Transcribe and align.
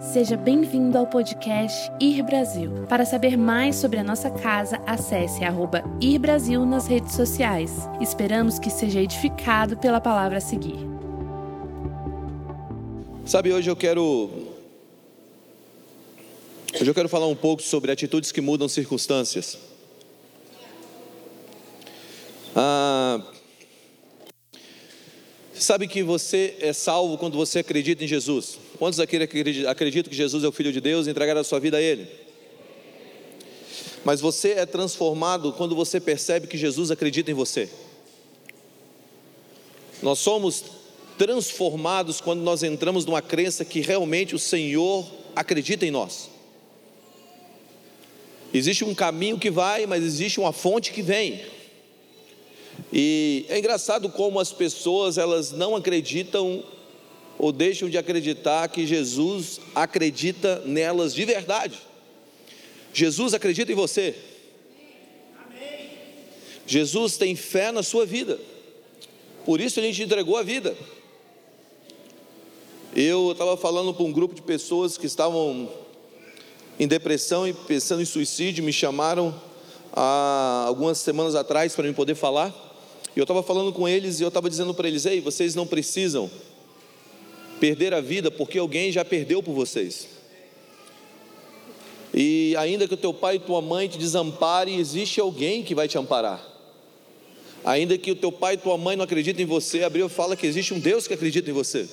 Seja 0.00 0.36
bem-vindo 0.36 0.96
ao 0.96 1.08
podcast 1.08 1.90
Ir 2.00 2.22
Brasil. 2.22 2.86
Para 2.88 3.04
saber 3.04 3.36
mais 3.36 3.74
sobre 3.74 3.98
a 3.98 4.04
nossa 4.04 4.30
casa, 4.30 4.80
acesse 4.86 5.42
arroba 5.42 5.82
Ir 6.00 6.20
Brasil 6.20 6.64
nas 6.64 6.86
redes 6.86 7.16
sociais. 7.16 7.72
Esperamos 8.00 8.60
que 8.60 8.70
seja 8.70 9.00
edificado 9.00 9.76
pela 9.76 10.00
palavra 10.00 10.38
a 10.38 10.40
seguir. 10.40 10.78
Sabe, 13.26 13.52
hoje 13.52 13.68
eu 13.68 13.74
quero. 13.74 14.30
Hoje 16.80 16.88
eu 16.88 16.94
quero 16.94 17.08
falar 17.08 17.26
um 17.26 17.34
pouco 17.34 17.60
sobre 17.60 17.90
atitudes 17.90 18.30
que 18.30 18.40
mudam 18.40 18.68
circunstâncias. 18.68 19.58
Ah, 22.54 22.87
sabe 25.68 25.86
que 25.86 26.02
você 26.02 26.56
é 26.60 26.72
salvo 26.72 27.18
quando 27.18 27.36
você 27.36 27.58
acredita 27.58 28.02
em 28.02 28.08
Jesus? 28.08 28.58
Quantos 28.78 28.98
aqui 28.98 29.16
acreditam 29.18 30.10
que 30.10 30.16
Jesus 30.16 30.42
é 30.42 30.48
o 30.48 30.52
Filho 30.52 30.72
de 30.72 30.80
Deus 30.80 31.06
e 31.06 31.10
entregaram 31.10 31.42
a 31.42 31.44
sua 31.44 31.60
vida 31.60 31.76
a 31.76 31.82
Ele? 31.82 32.08
Mas 34.02 34.18
você 34.18 34.52
é 34.52 34.64
transformado 34.64 35.52
quando 35.52 35.76
você 35.76 36.00
percebe 36.00 36.46
que 36.46 36.56
Jesus 36.56 36.90
acredita 36.90 37.30
em 37.30 37.34
você. 37.34 37.68
Nós 40.02 40.20
somos 40.20 40.64
transformados 41.18 42.18
quando 42.18 42.40
nós 42.40 42.62
entramos 42.62 43.04
numa 43.04 43.20
crença 43.20 43.62
que 43.62 43.82
realmente 43.82 44.34
o 44.34 44.38
Senhor 44.38 45.06
acredita 45.36 45.84
em 45.84 45.90
nós. 45.90 46.30
Existe 48.54 48.86
um 48.86 48.94
caminho 48.94 49.38
que 49.38 49.50
vai, 49.50 49.84
mas 49.84 50.02
existe 50.02 50.40
uma 50.40 50.50
fonte 50.50 50.92
que 50.92 51.02
vem. 51.02 51.42
E 52.92 53.44
é 53.48 53.58
engraçado 53.58 54.08
como 54.08 54.40
as 54.40 54.52
pessoas 54.52 55.18
elas 55.18 55.52
não 55.52 55.76
acreditam 55.76 56.62
ou 57.38 57.52
deixam 57.52 57.88
de 57.88 57.96
acreditar 57.96 58.68
que 58.68 58.86
Jesus 58.86 59.60
acredita 59.74 60.62
nelas 60.64 61.14
de 61.14 61.24
verdade. 61.24 61.78
Jesus 62.92 63.34
acredita 63.34 63.70
em 63.70 63.74
você. 63.74 64.14
Jesus 66.66 67.16
tem 67.16 67.36
fé 67.36 67.70
na 67.70 67.82
sua 67.82 68.04
vida. 68.04 68.38
Por 69.44 69.60
isso 69.60 69.80
ele 69.80 69.92
te 69.92 70.02
entregou 70.02 70.36
a 70.36 70.42
vida. 70.42 70.76
Eu 72.94 73.32
estava 73.32 73.56
falando 73.56 73.94
para 73.94 74.04
um 74.04 74.12
grupo 74.12 74.34
de 74.34 74.42
pessoas 74.42 74.98
que 74.98 75.06
estavam 75.06 75.70
em 76.78 76.86
depressão 76.86 77.46
e 77.46 77.52
pensando 77.52 78.02
em 78.02 78.04
suicídio, 78.04 78.64
me 78.64 78.72
chamaram 78.72 79.34
há 79.92 80.64
algumas 80.66 80.98
semanas 80.98 81.34
atrás 81.34 81.74
para 81.74 81.86
me 81.86 81.94
poder 81.94 82.14
falar. 82.14 82.67
E 83.18 83.20
eu 83.20 83.24
estava 83.24 83.42
falando 83.42 83.72
com 83.72 83.88
eles 83.88 84.20
e 84.20 84.22
eu 84.22 84.28
estava 84.28 84.48
dizendo 84.48 84.72
para 84.72 84.86
eles: 84.86 85.04
Ei, 85.04 85.20
vocês 85.20 85.52
não 85.56 85.66
precisam 85.66 86.30
perder 87.58 87.92
a 87.92 88.00
vida 88.00 88.30
porque 88.30 88.56
alguém 88.60 88.92
já 88.92 89.04
perdeu 89.04 89.42
por 89.42 89.52
vocês. 89.54 90.06
E 92.14 92.54
ainda 92.56 92.86
que 92.86 92.94
o 92.94 92.96
teu 92.96 93.12
pai 93.12 93.34
e 93.34 93.38
tua 93.40 93.60
mãe 93.60 93.88
te 93.88 93.98
desamparem, 93.98 94.78
existe 94.78 95.18
alguém 95.18 95.64
que 95.64 95.74
vai 95.74 95.88
te 95.88 95.98
amparar. 95.98 96.46
Ainda 97.64 97.98
que 97.98 98.12
o 98.12 98.14
teu 98.14 98.30
pai 98.30 98.54
e 98.54 98.58
tua 98.58 98.78
mãe 98.78 98.94
não 98.94 99.02
acreditem 99.02 99.42
em 99.42 99.48
você, 99.48 99.82
Abriu 99.82 100.08
fala 100.08 100.36
que 100.36 100.46
existe 100.46 100.72
um 100.72 100.78
Deus 100.78 101.08
que 101.08 101.14
acredita 101.14 101.50
em 101.50 101.52
você. 101.52 101.88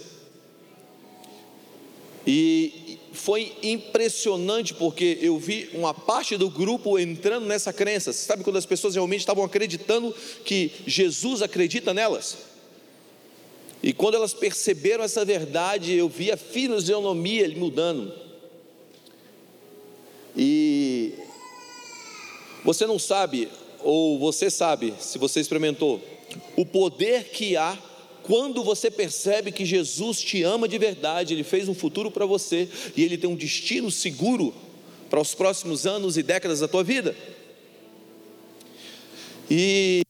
E 2.28 2.95
foi 3.16 3.54
impressionante 3.64 4.74
porque 4.74 5.18
eu 5.22 5.40
vi 5.40 5.70
uma 5.74 5.94
parte 5.94 6.38
do 6.38 6.50
grupo 6.50 7.00
entrando 7.00 7.46
nessa 7.46 7.74
crença. 7.74 8.14
Sabe 8.14 8.44
quando 8.44 8.58
as 8.58 8.66
pessoas 8.66 8.96
realmente 8.96 9.22
estavam 9.22 9.44
acreditando 9.44 10.14
que 10.44 10.72
Jesus 10.86 11.42
acredita 11.42 11.94
nelas? 11.94 12.38
E 13.82 13.94
quando 13.94 14.16
elas 14.16 14.34
perceberam 14.34 15.04
essa 15.04 15.24
verdade, 15.24 15.94
eu 15.94 16.10
vi 16.10 16.32
a 16.32 16.38
fisionomia 16.38 17.48
mudando. 17.56 18.14
E 20.36 21.14
você 22.64 22.86
não 22.86 22.98
sabe, 22.98 23.48
ou 23.84 24.18
você 24.18 24.50
sabe, 24.50 24.94
se 25.00 25.18
você 25.18 25.40
experimentou, 25.40 26.02
o 26.56 26.66
poder 26.66 27.26
que 27.26 27.56
há 27.56 27.78
quando 28.26 28.64
você 28.64 28.90
percebe 28.90 29.52
que 29.52 29.64
Jesus 29.64 30.20
te 30.20 30.42
ama 30.42 30.68
de 30.68 30.80
verdade, 30.80 31.34
Ele 31.34 31.44
fez 31.44 31.70
um 31.70 31.76
futuro 31.76 32.10
para 32.10 32.26
você 32.26 32.68
e 32.98 33.04
Ele 33.04 33.18
tem 33.18 33.30
um 33.30 33.36
destino 33.36 33.92
seguro 33.92 34.52
para 35.12 35.22
os 35.22 35.36
próximos 35.36 35.86
anos 35.86 36.18
e 36.18 36.24
décadas 36.24 36.60
da 36.60 36.68
tua 36.68 36.84
vida. 36.84 37.16
E 39.50 40.02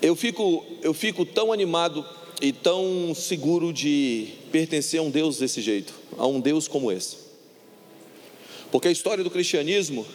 eu 0.00 0.14
fico, 0.14 0.64
eu 0.82 0.94
fico 0.94 1.26
tão 1.26 1.52
animado 1.52 2.06
e 2.40 2.52
tão 2.52 3.12
seguro 3.12 3.72
de 3.72 4.28
pertencer 4.52 5.00
a 5.00 5.02
um 5.02 5.10
Deus 5.10 5.38
desse 5.38 5.60
jeito, 5.60 5.92
a 6.16 6.28
um 6.28 6.40
Deus 6.40 6.68
como 6.68 6.92
esse. 6.92 7.16
Porque 8.70 8.86
a 8.86 8.92
história 8.92 9.24
do 9.24 9.30
cristianismo 9.30 10.06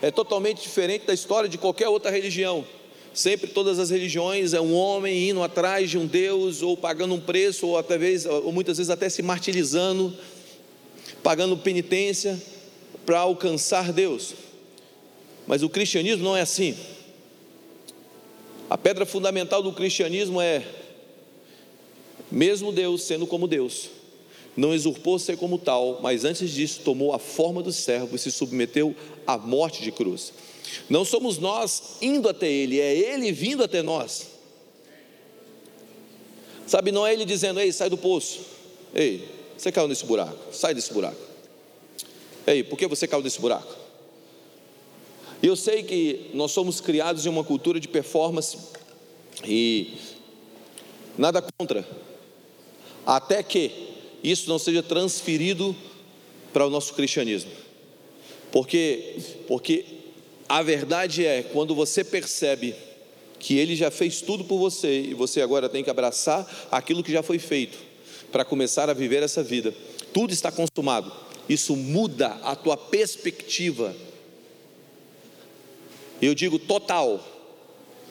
é 0.00 0.12
totalmente 0.12 0.62
diferente 0.62 1.04
da 1.04 1.14
história 1.14 1.48
de 1.48 1.58
qualquer 1.58 1.88
outra 1.88 2.12
religião. 2.12 2.64
Sempre 3.18 3.48
todas 3.48 3.80
as 3.80 3.90
religiões 3.90 4.54
é 4.54 4.60
um 4.60 4.72
homem 4.72 5.30
indo 5.30 5.42
atrás 5.42 5.90
de 5.90 5.98
um 5.98 6.06
Deus 6.06 6.62
ou 6.62 6.76
pagando 6.76 7.14
um 7.14 7.20
preço 7.20 7.66
ou 7.66 7.76
até 7.76 7.98
vezes, 7.98 8.26
ou 8.26 8.52
muitas 8.52 8.78
vezes 8.78 8.90
até 8.90 9.08
se 9.08 9.22
martirizando, 9.22 10.16
pagando 11.20 11.56
penitência 11.56 12.40
para 13.04 13.18
alcançar 13.18 13.92
Deus. 13.92 14.34
Mas 15.48 15.64
o 15.64 15.68
cristianismo 15.68 16.22
não 16.22 16.36
é 16.36 16.42
assim. 16.42 16.76
A 18.70 18.78
pedra 18.78 19.04
fundamental 19.04 19.64
do 19.64 19.72
cristianismo 19.72 20.40
é: 20.40 20.64
mesmo 22.30 22.70
Deus 22.70 23.02
sendo 23.02 23.26
como 23.26 23.48
Deus, 23.48 23.90
não 24.56 24.70
usurpou 24.70 25.18
ser 25.18 25.36
como 25.36 25.58
tal, 25.58 25.98
mas 26.00 26.24
antes 26.24 26.52
disso 26.52 26.82
tomou 26.84 27.12
a 27.12 27.18
forma 27.18 27.64
do 27.64 27.72
servo 27.72 28.14
e 28.14 28.18
se 28.20 28.30
submeteu 28.30 28.94
à 29.26 29.36
morte 29.36 29.82
de 29.82 29.90
cruz. 29.90 30.32
Não 30.88 31.04
somos 31.04 31.38
nós 31.38 31.96
indo 32.00 32.28
até 32.28 32.50
Ele, 32.50 32.80
é 32.80 32.96
Ele 32.96 33.32
vindo 33.32 33.62
até 33.62 33.82
nós. 33.82 34.28
Sabe, 36.66 36.92
não 36.92 37.06
é 37.06 37.12
Ele 37.12 37.24
dizendo, 37.24 37.60
ei, 37.60 37.72
sai 37.72 37.88
do 37.88 37.96
poço. 37.96 38.40
Ei, 38.94 39.26
você 39.56 39.72
caiu 39.72 39.88
nesse 39.88 40.04
buraco, 40.04 40.54
sai 40.54 40.74
desse 40.74 40.92
buraco. 40.92 41.20
Ei, 42.46 42.62
por 42.62 42.78
que 42.78 42.86
você 42.86 43.06
caiu 43.06 43.22
nesse 43.22 43.40
buraco? 43.40 43.76
E 45.42 45.46
eu 45.46 45.56
sei 45.56 45.82
que 45.82 46.30
nós 46.34 46.50
somos 46.50 46.80
criados 46.80 47.24
em 47.24 47.28
uma 47.28 47.44
cultura 47.44 47.78
de 47.78 47.86
performance 47.86 48.58
e 49.44 49.94
nada 51.16 51.42
contra, 51.42 51.86
até 53.06 53.42
que 53.42 53.70
isso 54.22 54.48
não 54.48 54.58
seja 54.58 54.82
transferido 54.82 55.76
para 56.52 56.66
o 56.66 56.70
nosso 56.70 56.94
cristianismo. 56.94 57.52
Porque 58.50 59.16
porque 59.46 59.97
a 60.48 60.62
verdade 60.62 61.26
é 61.26 61.42
quando 61.42 61.74
você 61.74 62.02
percebe 62.02 62.74
que 63.38 63.56
ele 63.58 63.76
já 63.76 63.90
fez 63.90 64.20
tudo 64.20 64.44
por 64.44 64.58
você 64.58 65.00
e 65.02 65.14
você 65.14 65.40
agora 65.40 65.68
tem 65.68 65.84
que 65.84 65.90
abraçar 65.90 66.48
aquilo 66.70 67.02
que 67.02 67.12
já 67.12 67.22
foi 67.22 67.38
feito 67.38 67.78
para 68.32 68.44
começar 68.44 68.90
a 68.90 68.94
viver 68.94 69.22
essa 69.22 69.42
vida. 69.42 69.74
Tudo 70.12 70.32
está 70.32 70.50
consumado. 70.50 71.12
Isso 71.48 71.76
muda 71.76 72.38
a 72.42 72.56
tua 72.56 72.76
perspectiva 72.76 73.94
eu 76.20 76.34
digo 76.34 76.58
total, 76.58 77.24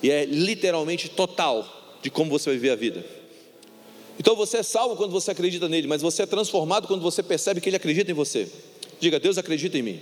e 0.02 0.10
é 0.10 0.26
literalmente 0.26 1.10
total 1.10 1.98
de 2.02 2.10
como 2.10 2.30
você 2.30 2.50
vai 2.50 2.56
viver 2.56 2.70
a 2.72 2.76
vida. 2.76 3.06
Então 4.20 4.36
você 4.36 4.58
é 4.58 4.64
salvo 4.64 4.96
quando 4.96 5.12
você 5.12 5.32
acredita 5.32 5.68
nele, 5.68 5.88
mas 5.88 6.02
você 6.02 6.24
é 6.24 6.26
transformado 6.26 6.88
quando 6.88 7.02
você 7.02 7.22
percebe 7.22 7.60
que 7.60 7.70
ele 7.70 7.76
acredita 7.76 8.10
em 8.10 8.14
você. 8.14 8.50
Diga, 9.00 9.20
Deus 9.20 9.38
acredita 9.38 9.78
em 9.78 9.82
mim. 9.82 10.02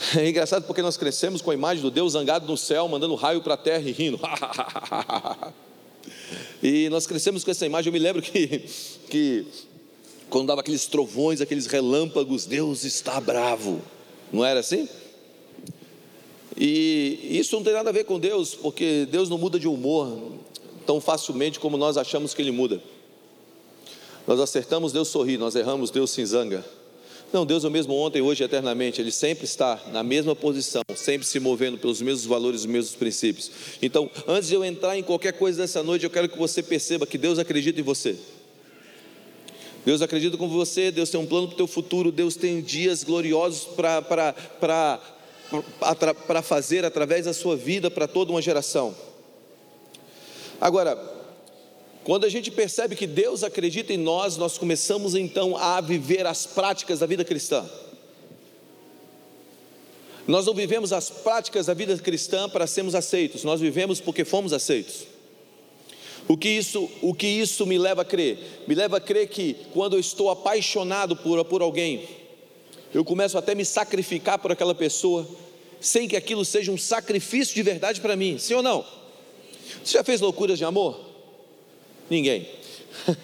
É 0.16 0.28
engraçado 0.28 0.64
porque 0.64 0.82
nós 0.82 0.96
crescemos 0.96 1.42
com 1.42 1.50
a 1.50 1.54
imagem 1.54 1.82
do 1.82 1.90
Deus 1.90 2.12
zangado 2.12 2.46
no 2.46 2.56
céu, 2.56 2.88
mandando 2.88 3.14
raio 3.14 3.42
para 3.42 3.54
a 3.54 3.56
terra 3.56 3.88
e 3.88 3.92
rindo. 3.92 4.18
e 6.62 6.88
nós 6.88 7.06
crescemos 7.06 7.44
com 7.44 7.50
essa 7.50 7.66
imagem. 7.66 7.88
Eu 7.88 7.92
me 7.92 7.98
lembro 7.98 8.22
que, 8.22 8.64
que 9.08 9.46
quando 10.28 10.48
dava 10.48 10.60
aqueles 10.60 10.86
trovões, 10.86 11.40
aqueles 11.40 11.66
relâmpagos, 11.66 12.46
Deus 12.46 12.84
está 12.84 13.20
bravo. 13.20 13.80
Não 14.32 14.44
era 14.44 14.60
assim? 14.60 14.88
E 16.56 17.18
isso 17.30 17.54
não 17.56 17.62
tem 17.62 17.72
nada 17.72 17.90
a 17.90 17.92
ver 17.92 18.04
com 18.04 18.18
Deus, 18.18 18.54
porque 18.54 19.06
Deus 19.10 19.28
não 19.28 19.38
muda 19.38 19.58
de 19.58 19.68
humor 19.68 20.32
tão 20.86 21.00
facilmente 21.00 21.60
como 21.60 21.76
nós 21.76 21.96
achamos 21.96 22.34
que 22.34 22.42
Ele 22.42 22.50
muda. 22.50 22.82
Nós 24.26 24.40
acertamos, 24.40 24.92
Deus 24.92 25.08
sorri, 25.08 25.38
nós 25.38 25.54
erramos, 25.54 25.90
Deus 25.90 26.10
se 26.10 26.24
zanga. 26.24 26.64
Não, 27.32 27.46
Deus 27.46 27.64
é 27.64 27.68
o 27.68 27.70
mesmo 27.70 27.94
ontem, 27.94 28.20
hoje 28.20 28.42
e 28.42 28.44
eternamente, 28.44 29.00
Ele 29.00 29.12
sempre 29.12 29.44
está 29.44 29.80
na 29.92 30.02
mesma 30.02 30.34
posição, 30.34 30.82
sempre 30.96 31.24
se 31.26 31.38
movendo 31.38 31.78
pelos 31.78 32.02
mesmos 32.02 32.26
valores, 32.26 32.62
os 32.62 32.66
mesmos 32.66 32.96
princípios. 32.96 33.50
Então, 33.80 34.10
antes 34.26 34.48
de 34.48 34.56
eu 34.56 34.64
entrar 34.64 34.98
em 34.98 35.02
qualquer 35.02 35.32
coisa 35.34 35.62
nessa 35.62 35.80
noite, 35.80 36.04
eu 36.04 36.10
quero 36.10 36.28
que 36.28 36.36
você 36.36 36.60
perceba 36.60 37.06
que 37.06 37.16
Deus 37.16 37.38
acredita 37.38 37.78
em 37.78 37.84
você. 37.84 38.16
Deus 39.86 40.02
acredita 40.02 40.36
com 40.36 40.48
você, 40.48 40.90
Deus 40.90 41.08
tem 41.08 41.20
um 41.20 41.26
plano 41.26 41.46
para 41.46 41.54
o 41.54 41.56
teu 41.56 41.68
futuro, 41.68 42.10
Deus 42.10 42.34
tem 42.34 42.60
dias 42.60 43.04
gloriosos 43.04 43.68
para 43.76 44.34
fazer 46.42 46.84
através 46.84 47.26
da 47.26 47.32
sua 47.32 47.56
vida 47.56 47.90
para 47.90 48.08
toda 48.08 48.32
uma 48.32 48.42
geração. 48.42 48.94
Agora, 50.60 51.19
Quando 52.04 52.24
a 52.24 52.28
gente 52.28 52.50
percebe 52.50 52.96
que 52.96 53.06
Deus 53.06 53.44
acredita 53.44 53.92
em 53.92 53.98
nós, 53.98 54.36
nós 54.36 54.56
começamos 54.56 55.14
então 55.14 55.56
a 55.56 55.80
viver 55.80 56.26
as 56.26 56.46
práticas 56.46 57.00
da 57.00 57.06
vida 57.06 57.24
cristã. 57.24 57.68
Nós 60.26 60.46
não 60.46 60.54
vivemos 60.54 60.92
as 60.92 61.10
práticas 61.10 61.66
da 61.66 61.74
vida 61.74 61.96
cristã 61.98 62.48
para 62.48 62.66
sermos 62.66 62.94
aceitos, 62.94 63.44
nós 63.44 63.60
vivemos 63.60 64.00
porque 64.00 64.24
fomos 64.24 64.52
aceitos. 64.52 65.06
O 66.28 66.36
que 66.36 66.48
isso, 66.48 66.88
o 67.02 67.12
que 67.12 67.26
isso 67.26 67.66
me 67.66 67.76
leva 67.76 68.02
a 68.02 68.04
crer? 68.04 68.62
Me 68.66 68.74
leva 68.74 68.98
a 68.98 69.00
crer 69.00 69.28
que 69.28 69.56
quando 69.72 69.94
eu 69.94 70.00
estou 70.00 70.30
apaixonado 70.30 71.16
por, 71.16 71.44
por 71.44 71.60
alguém, 71.60 72.08
eu 72.94 73.04
começo 73.04 73.36
até 73.36 73.52
a 73.52 73.54
me 73.54 73.64
sacrificar 73.64 74.38
por 74.38 74.52
aquela 74.52 74.74
pessoa, 74.74 75.28
sem 75.80 76.06
que 76.06 76.16
aquilo 76.16 76.44
seja 76.44 76.70
um 76.70 76.78
sacrifício 76.78 77.54
de 77.54 77.62
verdade 77.62 78.00
para 78.00 78.14
mim, 78.14 78.38
sim 78.38 78.54
ou 78.54 78.62
não? 78.62 78.84
Você 79.84 79.98
já 79.98 80.04
fez 80.04 80.20
loucuras 80.20 80.58
de 80.58 80.64
amor? 80.64 81.09
Ninguém. 82.10 82.48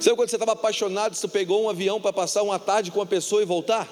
Sabe 0.00 0.16
quando 0.16 0.30
você 0.30 0.36
estava 0.36 0.52
apaixonado, 0.52 1.14
você 1.14 1.28
pegou 1.28 1.64
um 1.64 1.68
avião 1.68 2.00
para 2.00 2.12
passar 2.12 2.42
uma 2.42 2.58
tarde 2.58 2.90
com 2.90 2.98
uma 3.00 3.06
pessoa 3.06 3.42
e 3.42 3.44
voltar? 3.44 3.86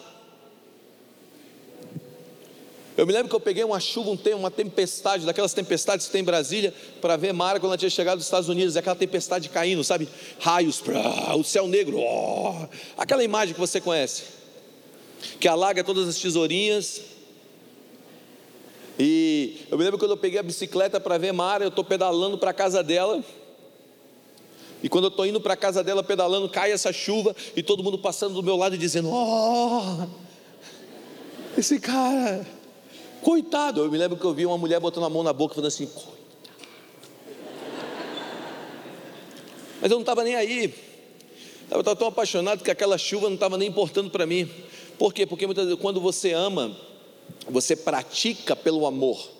Eu 2.96 3.06
me 3.06 3.12
lembro 3.12 3.28
que 3.28 3.34
eu 3.34 3.40
peguei 3.40 3.62
uma 3.62 3.78
chuva, 3.78 4.08
um 4.10 4.16
tempo, 4.16 4.38
uma 4.38 4.50
tempestade, 4.50 5.26
daquelas 5.26 5.52
tempestades 5.52 6.06
que 6.06 6.12
tem 6.12 6.22
em 6.22 6.24
Brasília, 6.24 6.72
para 6.98 7.14
ver 7.16 7.34
Mara 7.34 7.60
quando 7.60 7.72
ela 7.72 7.76
tinha 7.76 7.90
chegado 7.90 8.16
dos 8.16 8.26
Estados 8.26 8.48
Unidos, 8.48 8.74
aquela 8.74 8.96
tempestade 8.96 9.50
caindo, 9.50 9.84
sabe? 9.84 10.08
Raios, 10.40 10.82
o 11.38 11.44
céu 11.44 11.68
negro, 11.68 11.98
oh, 11.98 12.66
aquela 12.96 13.22
imagem 13.22 13.52
que 13.52 13.60
você 13.60 13.82
conhece, 13.82 14.22
que 15.38 15.46
alaga 15.46 15.84
todas 15.84 16.08
as 16.08 16.18
tesourinhas. 16.18 17.15
E 18.98 19.66
eu 19.70 19.76
me 19.76 19.84
lembro 19.84 19.98
quando 19.98 20.12
eu 20.12 20.16
peguei 20.16 20.38
a 20.38 20.42
bicicleta 20.42 20.98
para 20.98 21.18
ver 21.18 21.32
Mara, 21.32 21.64
eu 21.64 21.68
estou 21.68 21.84
pedalando 21.84 22.38
para 22.38 22.50
a 22.50 22.54
casa 22.54 22.82
dela. 22.82 23.22
E 24.82 24.88
quando 24.88 25.04
eu 25.04 25.10
estou 25.10 25.26
indo 25.26 25.40
para 25.40 25.54
a 25.54 25.56
casa 25.56 25.82
dela 25.82 26.02
pedalando, 26.02 26.48
cai 26.48 26.72
essa 26.72 26.92
chuva 26.92 27.34
e 27.54 27.62
todo 27.62 27.82
mundo 27.82 27.98
passando 27.98 28.34
do 28.34 28.42
meu 28.42 28.56
lado 28.56 28.74
e 28.74 28.78
dizendo: 28.78 29.10
Oh, 29.10 30.06
esse 31.58 31.80
cara 31.80 32.46
Coitado, 33.26 33.80
eu 33.80 33.90
me 33.90 33.98
lembro 33.98 34.16
que 34.16 34.24
eu 34.24 34.32
vi 34.32 34.46
uma 34.46 34.56
mulher 34.56 34.78
botando 34.78 35.04
a 35.04 35.10
mão 35.10 35.22
na 35.24 35.32
boca 35.32 35.52
falando 35.52 35.66
assim, 35.66 35.86
coitado. 35.86 36.16
Mas 39.80 39.90
eu 39.90 39.96
não 39.96 40.02
estava 40.02 40.22
nem 40.22 40.36
aí. 40.36 40.72
Eu 41.68 41.80
estava 41.80 41.96
tão 41.96 42.06
apaixonado 42.06 42.62
que 42.62 42.70
aquela 42.70 42.96
chuva 42.96 43.26
não 43.26 43.34
estava 43.34 43.58
nem 43.58 43.68
importando 43.68 44.10
para 44.10 44.24
mim. 44.26 44.48
Por 44.96 45.12
quê? 45.12 45.26
Porque 45.26 45.44
muitas 45.44 45.64
vezes 45.64 45.80
quando 45.80 46.00
você 46.00 46.32
ama, 46.32 46.76
você 47.48 47.76
pratica 47.76 48.54
pelo 48.56 48.86
amor. 48.86 49.30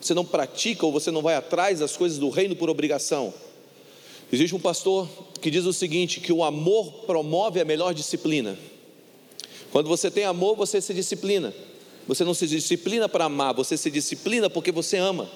Você 0.00 0.12
não 0.12 0.24
pratica 0.24 0.84
ou 0.84 0.92
você 0.92 1.10
não 1.10 1.22
vai 1.22 1.34
atrás 1.34 1.78
das 1.78 1.96
coisas 1.96 2.18
do 2.18 2.28
reino 2.28 2.54
por 2.54 2.68
obrigação. 2.68 3.32
Existe 4.32 4.54
um 4.54 4.60
pastor 4.60 5.08
que 5.40 5.50
diz 5.50 5.64
o 5.64 5.72
seguinte: 5.72 6.20
que 6.20 6.32
o 6.32 6.44
amor 6.44 7.04
promove 7.06 7.60
a 7.60 7.64
melhor 7.64 7.94
disciplina. 7.94 8.58
Quando 9.70 9.88
você 9.88 10.10
tem 10.10 10.24
amor, 10.24 10.56
você 10.56 10.80
se 10.80 10.92
disciplina. 10.92 11.54
Você 12.06 12.22
não 12.22 12.34
se 12.34 12.46
disciplina 12.46 13.08
para 13.08 13.24
amar, 13.24 13.54
você 13.54 13.76
se 13.76 13.90
disciplina 13.90 14.50
porque 14.50 14.70
você 14.70 14.98
ama. 14.98 15.28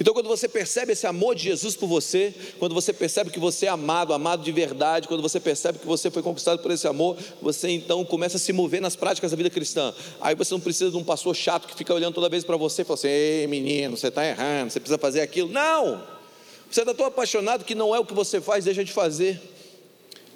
Então, 0.00 0.14
quando 0.14 0.28
você 0.28 0.48
percebe 0.48 0.92
esse 0.92 1.06
amor 1.06 1.34
de 1.34 1.44
Jesus 1.44 1.74
por 1.74 1.88
você, 1.88 2.32
quando 2.58 2.72
você 2.72 2.92
percebe 2.92 3.30
que 3.30 3.40
você 3.40 3.66
é 3.66 3.68
amado, 3.68 4.12
amado 4.12 4.44
de 4.44 4.52
verdade, 4.52 5.08
quando 5.08 5.22
você 5.22 5.40
percebe 5.40 5.80
que 5.80 5.86
você 5.86 6.08
foi 6.08 6.22
conquistado 6.22 6.62
por 6.62 6.70
esse 6.70 6.86
amor, 6.86 7.16
você 7.42 7.70
então 7.70 8.04
começa 8.04 8.36
a 8.36 8.40
se 8.40 8.52
mover 8.52 8.80
nas 8.80 8.94
práticas 8.94 9.32
da 9.32 9.36
vida 9.36 9.50
cristã. 9.50 9.92
Aí 10.20 10.36
você 10.36 10.54
não 10.54 10.60
precisa 10.60 10.90
de 10.92 10.96
um 10.96 11.02
pastor 11.02 11.34
chato 11.34 11.66
que 11.66 11.74
fica 11.74 11.92
olhando 11.92 12.14
toda 12.14 12.28
vez 12.28 12.44
para 12.44 12.56
você 12.56 12.82
e 12.82 12.84
fala 12.84 12.94
assim: 12.94 13.08
ei 13.08 13.46
menino, 13.48 13.96
você 13.96 14.06
está 14.06 14.24
errando, 14.24 14.70
você 14.70 14.78
precisa 14.78 14.98
fazer 14.98 15.20
aquilo. 15.20 15.48
Não! 15.48 16.00
Você 16.70 16.80
está 16.80 16.94
tão 16.94 17.06
apaixonado 17.06 17.64
que 17.64 17.74
não 17.74 17.94
é 17.94 17.98
o 17.98 18.04
que 18.04 18.14
você 18.14 18.40
faz, 18.40 18.64
deixa 18.64 18.84
de 18.84 18.92
fazer. 18.92 19.40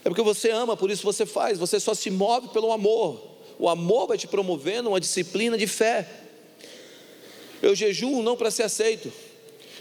É 0.04 0.08
porque 0.08 0.22
você 0.22 0.50
ama, 0.50 0.76
por 0.76 0.90
isso 0.90 1.04
você 1.04 1.24
faz, 1.24 1.56
você 1.58 1.78
só 1.78 1.94
se 1.94 2.10
move 2.10 2.48
pelo 2.48 2.72
amor. 2.72 3.22
O 3.60 3.68
amor 3.68 4.08
vai 4.08 4.18
te 4.18 4.26
promovendo 4.26 4.88
uma 4.88 4.98
disciplina 4.98 5.56
de 5.56 5.68
fé. 5.68 6.08
Eu 7.62 7.76
jejuo 7.76 8.24
não 8.24 8.36
para 8.36 8.50
ser 8.50 8.64
aceito. 8.64 9.12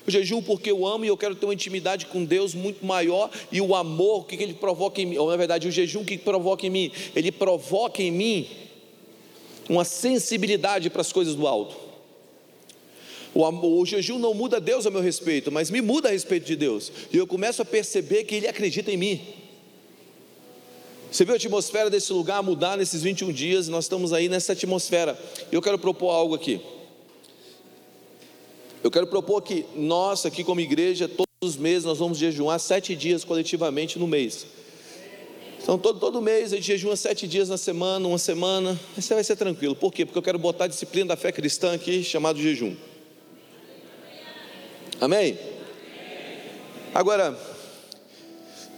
Eu 0.05 0.11
jejuo 0.11 0.41
porque 0.41 0.71
eu 0.71 0.85
amo 0.85 1.05
e 1.05 1.07
eu 1.07 1.17
quero 1.17 1.35
ter 1.35 1.45
uma 1.45 1.53
intimidade 1.53 2.07
com 2.07 2.25
Deus 2.25 2.55
muito 2.55 2.85
maior. 2.85 3.29
E 3.51 3.61
o 3.61 3.75
amor, 3.75 4.21
o 4.21 4.23
que 4.23 4.35
ele 4.35 4.53
provoca 4.53 4.99
em 5.01 5.05
mim? 5.05 5.17
Ou 5.17 5.29
na 5.29 5.37
verdade, 5.37 5.67
o 5.67 5.71
jejum, 5.71 6.03
que 6.03 6.17
provoca 6.17 6.65
em 6.65 6.69
mim? 6.69 6.91
Ele 7.15 7.31
provoca 7.31 8.01
em 8.01 8.11
mim 8.11 8.47
uma 9.69 9.85
sensibilidade 9.85 10.89
para 10.89 11.01
as 11.01 11.11
coisas 11.11 11.35
do 11.35 11.47
alto. 11.47 11.75
O, 13.33 13.45
amor, 13.45 13.81
o 13.81 13.85
jejum 13.85 14.19
não 14.19 14.33
muda 14.33 14.59
Deus 14.59 14.85
a 14.85 14.89
meu 14.89 15.01
respeito, 15.01 15.51
mas 15.51 15.69
me 15.69 15.81
muda 15.81 16.09
a 16.09 16.11
respeito 16.11 16.45
de 16.45 16.55
Deus. 16.55 16.91
E 17.13 17.17
eu 17.17 17.25
começo 17.25 17.61
a 17.61 17.65
perceber 17.65 18.25
que 18.25 18.35
Ele 18.35 18.47
acredita 18.47 18.91
em 18.91 18.97
mim. 18.97 19.21
Você 21.09 21.23
viu 21.23 21.33
a 21.33 21.37
atmosfera 21.37 21.89
desse 21.89 22.11
lugar 22.11 22.41
mudar 22.41 22.77
nesses 22.77 23.03
21 23.03 23.31
dias? 23.31 23.67
Nós 23.67 23.85
estamos 23.85 24.11
aí 24.11 24.27
nessa 24.27 24.53
atmosfera. 24.53 25.17
Eu 25.51 25.61
quero 25.61 25.77
propor 25.77 26.09
algo 26.09 26.33
aqui. 26.33 26.59
Eu 28.83 28.89
quero 28.89 29.05
propor 29.05 29.41
que 29.41 29.65
nós, 29.75 30.25
aqui 30.25 30.43
como 30.43 30.59
igreja, 30.59 31.07
todos 31.07 31.27
os 31.41 31.55
meses 31.55 31.85
nós 31.85 31.99
vamos 31.99 32.17
jejuar 32.17 32.59
sete 32.59 32.95
dias 32.95 33.23
coletivamente 33.23 33.99
no 33.99 34.07
mês. 34.07 34.45
Então, 35.61 35.77
todo, 35.77 35.99
todo 35.99 36.21
mês 36.21 36.51
a 36.51 36.55
gente 36.55 36.65
jejua 36.65 36.95
sete 36.95 37.27
dias 37.27 37.47
na 37.47 37.57
semana, 37.57 38.07
uma 38.07 38.17
semana. 38.17 38.79
Você 38.95 39.13
vai 39.13 39.23
ser 39.23 39.35
tranquilo. 39.35 39.75
Por 39.75 39.93
quê? 39.93 40.03
Porque 40.03 40.17
eu 40.17 40.23
quero 40.23 40.39
botar 40.39 40.65
a 40.65 40.67
disciplina 40.67 41.09
da 41.09 41.15
fé 41.15 41.31
cristã 41.31 41.73
aqui, 41.73 42.03
chamado 42.03 42.41
jejum. 42.41 42.75
Amém? 44.99 45.37
Agora, 46.93 47.39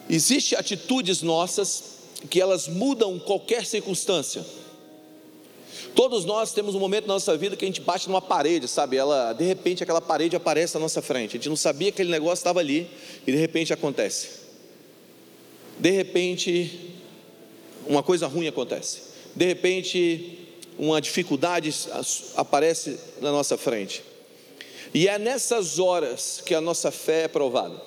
existem 0.10 0.58
atitudes 0.58 1.22
nossas 1.22 2.00
que 2.30 2.42
elas 2.42 2.68
mudam 2.68 3.18
qualquer 3.20 3.66
circunstância. 3.66 4.46
Todos 5.95 6.25
nós 6.25 6.54
temos 6.54 6.74
um 6.74 6.80
momento 6.80 7.07
na 7.07 7.13
nossa 7.13 7.38
vida 7.38 7.56
que 7.56 7.63
a 7.63 7.68
gente 7.68 7.81
bate 7.81 8.07
numa 8.07 8.22
parede, 8.22 8.68
sabe? 8.68 8.98
Ela, 8.98 9.34
de 9.34 9.44
repente, 9.44 9.84
aquela 9.84 10.01
parede 10.01 10.36
aparece 10.36 10.74
na 10.74 10.80
nossa 10.80 11.01
frente. 11.01 11.31
A 11.31 11.34
gente 11.34 11.50
não 11.50 11.56
sabia 11.56 11.92
que 11.92 12.01
aquele 12.01 12.10
negócio 12.10 12.42
estava 12.42 12.60
ali 12.60 12.90
e 13.28 13.31
de 13.31 13.38
repente 13.38 13.72
acontece. 13.72 14.42
De 15.80 15.92
repente, 15.92 16.95
uma 17.86 18.01
coisa 18.01 18.25
ruim 18.25 18.48
acontece. 18.48 19.01
De 19.36 19.45
repente, 19.45 20.40
uma 20.80 21.00
dificuldade 21.00 21.74
aparece 22.36 23.00
na 23.22 23.31
nossa 23.31 23.56
frente. 23.56 24.04
E 24.94 25.07
é 25.07 25.19
nessas 25.19 25.78
horas 25.78 26.42
que 26.44 26.56
a 26.56 26.62
nossa 26.62 26.92
fé 26.92 27.24
é 27.24 27.28
provada. 27.28 27.80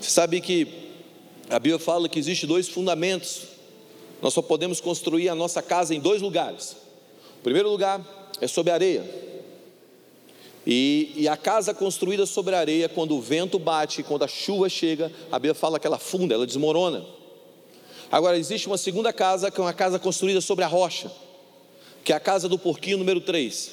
Você 0.00 0.10
sabe 0.10 0.40
que 0.40 0.66
a 1.48 1.58
Bíblia 1.58 1.78
fala 1.78 2.08
que 2.08 2.18
existe 2.18 2.46
dois 2.46 2.68
fundamentos. 2.68 3.42
Nós 4.20 4.34
só 4.34 4.42
podemos 4.42 4.80
construir 4.80 5.28
a 5.28 5.34
nossa 5.34 5.62
casa 5.62 5.94
em 5.94 6.00
dois 6.00 6.20
lugares. 6.20 6.87
O 7.38 7.42
primeiro 7.42 7.70
lugar 7.70 8.00
é 8.40 8.46
sobre 8.46 8.72
areia. 8.72 9.04
E, 10.66 11.12
e, 11.16 11.28
a 11.28 11.36
casa 11.36 11.72
construída 11.72 12.26
sobre 12.26 12.54
areia, 12.54 12.90
quando 12.90 13.16
o 13.16 13.22
vento 13.22 13.58
bate, 13.58 14.02
quando 14.02 14.24
a 14.24 14.28
chuva 14.28 14.68
chega, 14.68 15.10
a 15.32 15.38
Bíblia 15.38 15.54
fala 15.54 15.80
que 15.80 15.86
ela 15.86 15.98
funda, 15.98 16.34
ela 16.34 16.46
desmorona. 16.46 17.06
Agora, 18.12 18.36
existe 18.36 18.66
uma 18.66 18.76
segunda 18.76 19.10
casa, 19.12 19.50
que 19.50 19.58
é 19.58 19.64
uma 19.64 19.72
casa 19.72 19.98
construída 19.98 20.42
sobre 20.42 20.64
a 20.64 20.68
rocha, 20.68 21.10
que 22.04 22.12
é 22.12 22.16
a 22.16 22.20
casa 22.20 22.48
do 22.48 22.58
porquinho 22.58 22.98
número 22.98 23.20
3. 23.20 23.70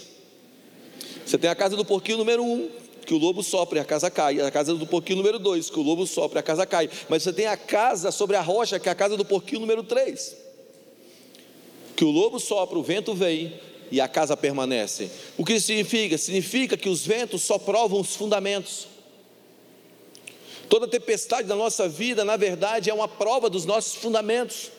Você 1.26 1.38
tem 1.38 1.50
a 1.50 1.56
casa 1.56 1.76
do 1.76 1.84
porquinho 1.84 2.20
número 2.20 2.44
1, 2.44 2.70
que 3.06 3.14
o 3.14 3.18
lobo 3.18 3.44
sopra 3.44 3.80
e 3.80 3.82
a 3.82 3.86
casa 3.86 4.10
cai. 4.10 4.40
A 4.40 4.52
casa 4.52 4.74
do 4.74 4.88
porquinho 4.88 5.18
número 5.18 5.40
2, 5.40 5.70
que 5.70 5.80
o 5.80 5.84
lobo 5.84 6.08
sopra 6.08 6.40
e 6.40 6.42
a 6.42 6.44
casa 6.44 6.66
cai. 6.66 6.90
Mas 7.10 7.24
você 7.24 7.34
tem 7.34 7.48
a 7.48 7.58
casa 7.58 8.12
sobre 8.12 8.38
a 8.38 8.42
rocha, 8.42 8.80
que 8.80 8.88
é 8.88 8.92
a 8.92 8.96
casa 8.96 9.18
do 9.18 9.26
porquinho 9.26 9.60
número 9.60 9.84
3. 9.84 10.45
Que 11.96 12.04
o 12.04 12.12
lobo 12.12 12.40
sopra, 12.40 12.78
o 12.78 12.84
vento 12.84 13.14
vem 13.14 13.60
e 13.92 14.02
a 14.02 14.08
casa 14.08 14.36
permanece. 14.36 15.10
O 15.38 15.46
que 15.46 15.54
isso 15.54 15.68
significa? 15.68 16.18
Significa 16.18 16.78
que 16.78 16.90
os 16.90 17.06
ventos 17.06 17.44
só 17.44 17.58
provam 17.58 18.00
os 18.00 18.16
fundamentos. 18.16 18.88
Toda 20.70 20.88
tempestade 20.88 21.48
da 21.48 21.56
nossa 21.56 21.88
vida, 21.88 22.26
na 22.26 22.36
verdade, 22.36 22.90
é 22.90 22.94
uma 22.94 23.08
prova 23.08 23.50
dos 23.50 23.66
nossos 23.66 23.96
fundamentos 23.96 24.72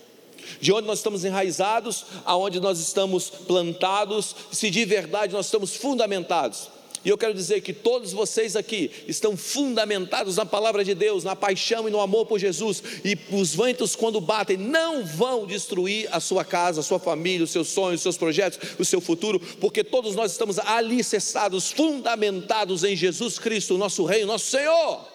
de 0.61 0.73
onde 0.73 0.87
nós 0.87 0.99
estamos 0.99 1.25
enraizados, 1.25 2.05
aonde 2.25 2.61
nós 2.61 2.79
estamos 2.79 3.29
plantados, 3.29 4.35
se 4.53 4.71
de 4.71 4.85
verdade 4.85 5.33
nós 5.33 5.47
estamos 5.47 5.77
fundamentados. 5.77 6.69
E 7.07 7.09
eu 7.09 7.17
quero 7.17 7.33
dizer 7.33 7.61
que 7.61 7.73
todos 7.73 8.13
vocês 8.13 8.57
aqui 8.57 8.91
estão 9.07 9.37
fundamentados 9.37 10.39
na 10.39 10.45
palavra 10.45 10.85
de 10.85 10.93
Deus, 10.93 11.23
na 11.23 11.37
paixão 11.37 11.87
e 11.87 11.91
no 11.93 12.01
amor 12.01 12.27
por 12.27 12.37
Jesus. 12.37 12.83
E 13.05 13.17
os 13.31 13.55
ventos, 13.55 13.95
quando 13.95 14.21
batem, 14.21 14.57
não 14.57 15.07
vão 15.07 15.47
destruir 15.47 16.09
a 16.11 16.19
sua 16.19 16.45
casa, 16.45 16.81
a 16.81 16.83
sua 16.83 16.99
família, 16.99 17.45
os 17.45 17.53
seus 17.53 17.69
sonhos, 17.69 18.01
os 18.01 18.03
seus 18.03 18.17
projetos, 18.17 18.59
o 18.77 18.85
seu 18.85 19.01
futuro, 19.01 19.39
porque 19.61 19.85
todos 19.85 20.17
nós 20.17 20.33
estamos 20.33 20.59
alicerçados, 20.59 21.71
fundamentados 21.71 22.83
em 22.83 22.97
Jesus 22.97 23.39
Cristo, 23.39 23.79
nosso 23.79 24.05
Rei, 24.05 24.25
nosso 24.25 24.47
Senhor. 24.47 25.07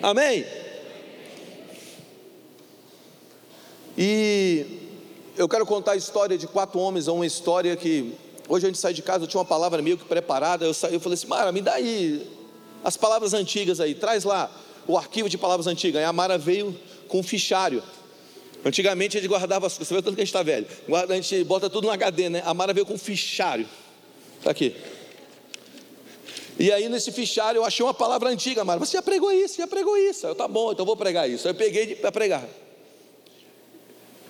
Amém? 0.00 0.46
E 3.98 4.64
eu 5.36 5.46
quero 5.46 5.66
contar 5.66 5.92
a 5.92 5.96
história 5.96 6.38
de 6.38 6.46
quatro 6.46 6.80
homens, 6.80 7.06
uma 7.06 7.26
história 7.26 7.76
que 7.76 8.14
Hoje 8.48 8.66
a 8.66 8.68
gente 8.68 8.78
sai 8.78 8.92
de 8.92 9.02
casa, 9.02 9.24
eu 9.24 9.28
tinha 9.28 9.38
uma 9.38 9.46
palavra 9.46 9.80
meio 9.80 9.96
que 9.96 10.04
preparada, 10.04 10.64
eu, 10.64 10.74
saí, 10.74 10.94
eu 10.94 11.00
falei 11.00 11.14
assim, 11.14 11.26
Mara, 11.26 11.50
me 11.50 11.62
dá 11.62 11.74
aí 11.74 12.26
as 12.82 12.96
palavras 12.96 13.32
antigas 13.32 13.80
aí, 13.80 13.94
traz 13.94 14.24
lá 14.24 14.50
o 14.86 14.98
arquivo 14.98 15.28
de 15.28 15.38
palavras 15.38 15.66
antigas. 15.66 16.00
Aí 16.00 16.04
a 16.04 16.12
Mara 16.12 16.36
veio 16.36 16.76
com 17.08 17.20
um 17.20 17.22
fichário. 17.22 17.82
Antigamente 18.64 19.16
a 19.16 19.20
gente 19.20 19.28
guardava 19.28 19.66
as 19.66 19.74
coisas, 19.74 19.88
você 19.88 19.94
vê 19.94 20.02
tanto 20.02 20.14
que 20.14 20.20
a 20.20 20.24
gente 20.24 20.28
está 20.30 20.42
velho. 20.42 20.66
a 21.08 21.14
gente 21.14 21.44
bota 21.44 21.70
tudo 21.70 21.86
no 21.86 21.90
HD, 21.90 22.28
né? 22.28 22.42
A 22.44 22.52
Mara 22.52 22.72
veio 22.72 22.86
com 22.86 22.94
um 22.94 22.98
fichário. 22.98 23.66
Está 24.38 24.50
aqui. 24.50 24.76
E 26.58 26.70
aí 26.70 26.88
nesse 26.88 27.10
fichário 27.10 27.58
eu 27.58 27.64
achei 27.64 27.84
uma 27.84 27.94
palavra 27.94 28.28
antiga, 28.28 28.64
Mara. 28.64 28.78
Você 28.78 28.92
já 28.92 29.02
pregou 29.02 29.32
isso, 29.32 29.56
já 29.56 29.66
pregou 29.66 29.96
isso. 29.96 30.26
Eu, 30.26 30.34
tá 30.34 30.46
bom, 30.46 30.72
então 30.72 30.84
vou 30.84 30.96
pregar 30.96 31.28
isso. 31.28 31.48
Eu 31.48 31.54
peguei 31.54 31.94
para 31.94 32.12
pregar. 32.12 32.46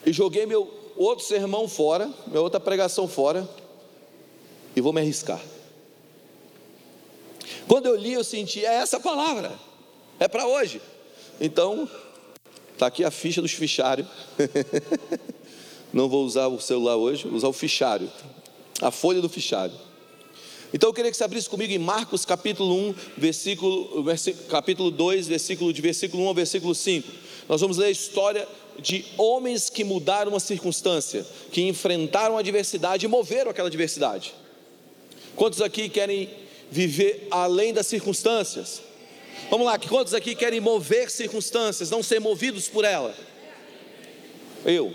E 0.07 0.13
joguei 0.13 0.47
meu 0.47 0.73
outro 0.97 1.25
sermão 1.25 1.69
fora, 1.69 2.09
minha 2.27 2.41
outra 2.41 2.61
pregação 2.61 3.09
fora. 3.09 3.49
E 4.75 4.81
vou 4.81 4.93
me 4.93 5.01
arriscar. 5.01 5.41
Quando 7.67 7.87
eu 7.87 7.97
li, 7.97 8.13
eu 8.13 8.25
senti, 8.25 8.65
é 8.65 8.75
essa 8.75 9.01
palavra, 9.01 9.53
é 10.19 10.29
para 10.29 10.47
hoje. 10.47 10.81
Então, 11.41 11.89
está 12.73 12.87
aqui 12.87 13.05
a 13.05 13.11
ficha 13.11 13.41
dos 13.41 13.53
fichários. 13.53 14.07
Não 15.93 16.09
vou 16.09 16.25
usar 16.25 16.49
o 16.49 16.61
celular 16.61 16.97
hoje, 16.97 17.25
vou 17.25 17.37
usar 17.37 17.49
o 17.49 17.53
fichário, 17.53 18.11
a 18.81 18.91
folha 18.91 19.21
do 19.21 19.29
fichário. 19.29 19.75
Então 20.73 20.89
eu 20.89 20.93
queria 20.93 21.09
que 21.09 21.17
você 21.17 21.23
abrisse 21.23 21.49
comigo 21.49 21.73
em 21.73 21.79
Marcos 21.79 22.25
capítulo 22.25 22.75
1, 22.89 22.95
versículo, 23.17 24.03
versículo, 24.03 24.49
capítulo 24.49 24.91
2, 24.91 25.29
versículo, 25.29 25.73
de 25.73 25.81
versículo 25.81 26.25
1 26.25 26.27
ao 26.29 26.35
versículo 26.35 26.75
5. 26.75 27.09
Nós 27.49 27.61
vamos 27.61 27.77
ler 27.77 27.87
a 27.87 27.91
história 27.91 28.49
de 28.81 29.05
homens 29.17 29.71
que 29.71 29.85
mudaram 29.85 30.33
uma 30.33 30.41
circunstância, 30.41 31.25
que 31.53 31.63
enfrentaram 31.63 32.37
a 32.37 32.41
adversidade 32.41 33.07
e 33.07 33.09
moveram 33.09 33.53
aquela 33.53 33.69
adversidade. 33.69 34.35
Quantos 35.37 35.61
aqui 35.61 35.89
querem 35.89 36.31
viver 36.71 37.27
além 37.31 37.73
das 37.73 37.87
circunstâncias? 37.87 38.83
Vamos 39.51 39.67
lá, 39.67 39.79
quantos 39.79 40.15
aqui 40.15 40.35
querem 40.35 40.61
mover 40.61 41.11
circunstâncias, 41.11 41.91
não 41.91 42.03
ser 42.03 42.21
movidos 42.21 42.69
por 42.69 42.85
ela? 42.85 43.15
Eu. 44.65 44.95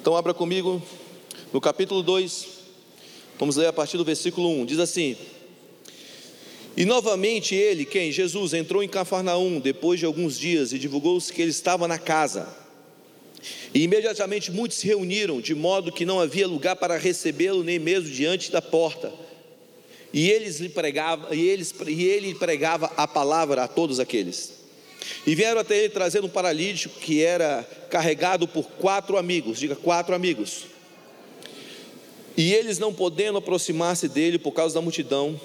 Então 0.00 0.16
abra 0.16 0.32
comigo 0.32 0.82
no 1.52 1.60
capítulo 1.60 2.02
2, 2.02 2.46
vamos 3.38 3.56
ler 3.56 3.66
a 3.66 3.72
partir 3.72 3.98
do 3.98 4.04
versículo 4.04 4.48
1. 4.62 4.64
Diz 4.64 4.78
assim: 4.78 5.16
E 6.76 6.86
novamente 6.86 7.54
ele, 7.54 7.84
quem? 7.84 8.10
Jesus, 8.10 8.54
entrou 8.54 8.82
em 8.82 8.88
Cafarnaum 8.88 9.60
depois 9.60 10.00
de 10.00 10.06
alguns 10.06 10.38
dias 10.38 10.72
e 10.72 10.78
divulgou-se 10.78 11.32
que 11.32 11.42
ele 11.42 11.50
estava 11.50 11.86
na 11.86 11.98
casa. 11.98 12.48
E 13.72 13.82
imediatamente 13.82 14.50
muitos 14.50 14.78
se 14.78 14.86
reuniram, 14.86 15.40
de 15.40 15.54
modo 15.54 15.92
que 15.92 16.04
não 16.04 16.20
havia 16.20 16.46
lugar 16.46 16.76
para 16.76 16.96
recebê-lo, 16.96 17.62
nem 17.62 17.78
mesmo 17.78 18.10
diante 18.10 18.50
da 18.50 18.60
porta. 18.60 19.12
E, 20.12 20.30
eles 20.30 20.58
lhe 20.58 20.68
pregava, 20.68 21.34
e, 21.34 21.48
eles, 21.48 21.74
e 21.86 22.04
ele 22.04 22.34
pregava 22.34 22.92
a 22.96 23.06
palavra 23.06 23.64
a 23.64 23.68
todos 23.68 24.00
aqueles. 24.00 24.60
E 25.26 25.34
vieram 25.34 25.60
até 25.60 25.78
ele 25.78 25.88
trazendo 25.88 26.26
um 26.26 26.30
paralítico 26.30 26.98
que 26.98 27.22
era 27.22 27.66
carregado 27.88 28.46
por 28.46 28.64
quatro 28.64 29.16
amigos, 29.16 29.58
diga 29.58 29.76
quatro 29.76 30.14
amigos. 30.14 30.64
E 32.36 32.52
eles, 32.52 32.78
não 32.78 32.92
podendo 32.92 33.38
aproximar-se 33.38 34.08
dele 34.08 34.38
por 34.38 34.52
causa 34.52 34.74
da 34.74 34.80
multidão, 34.80 35.40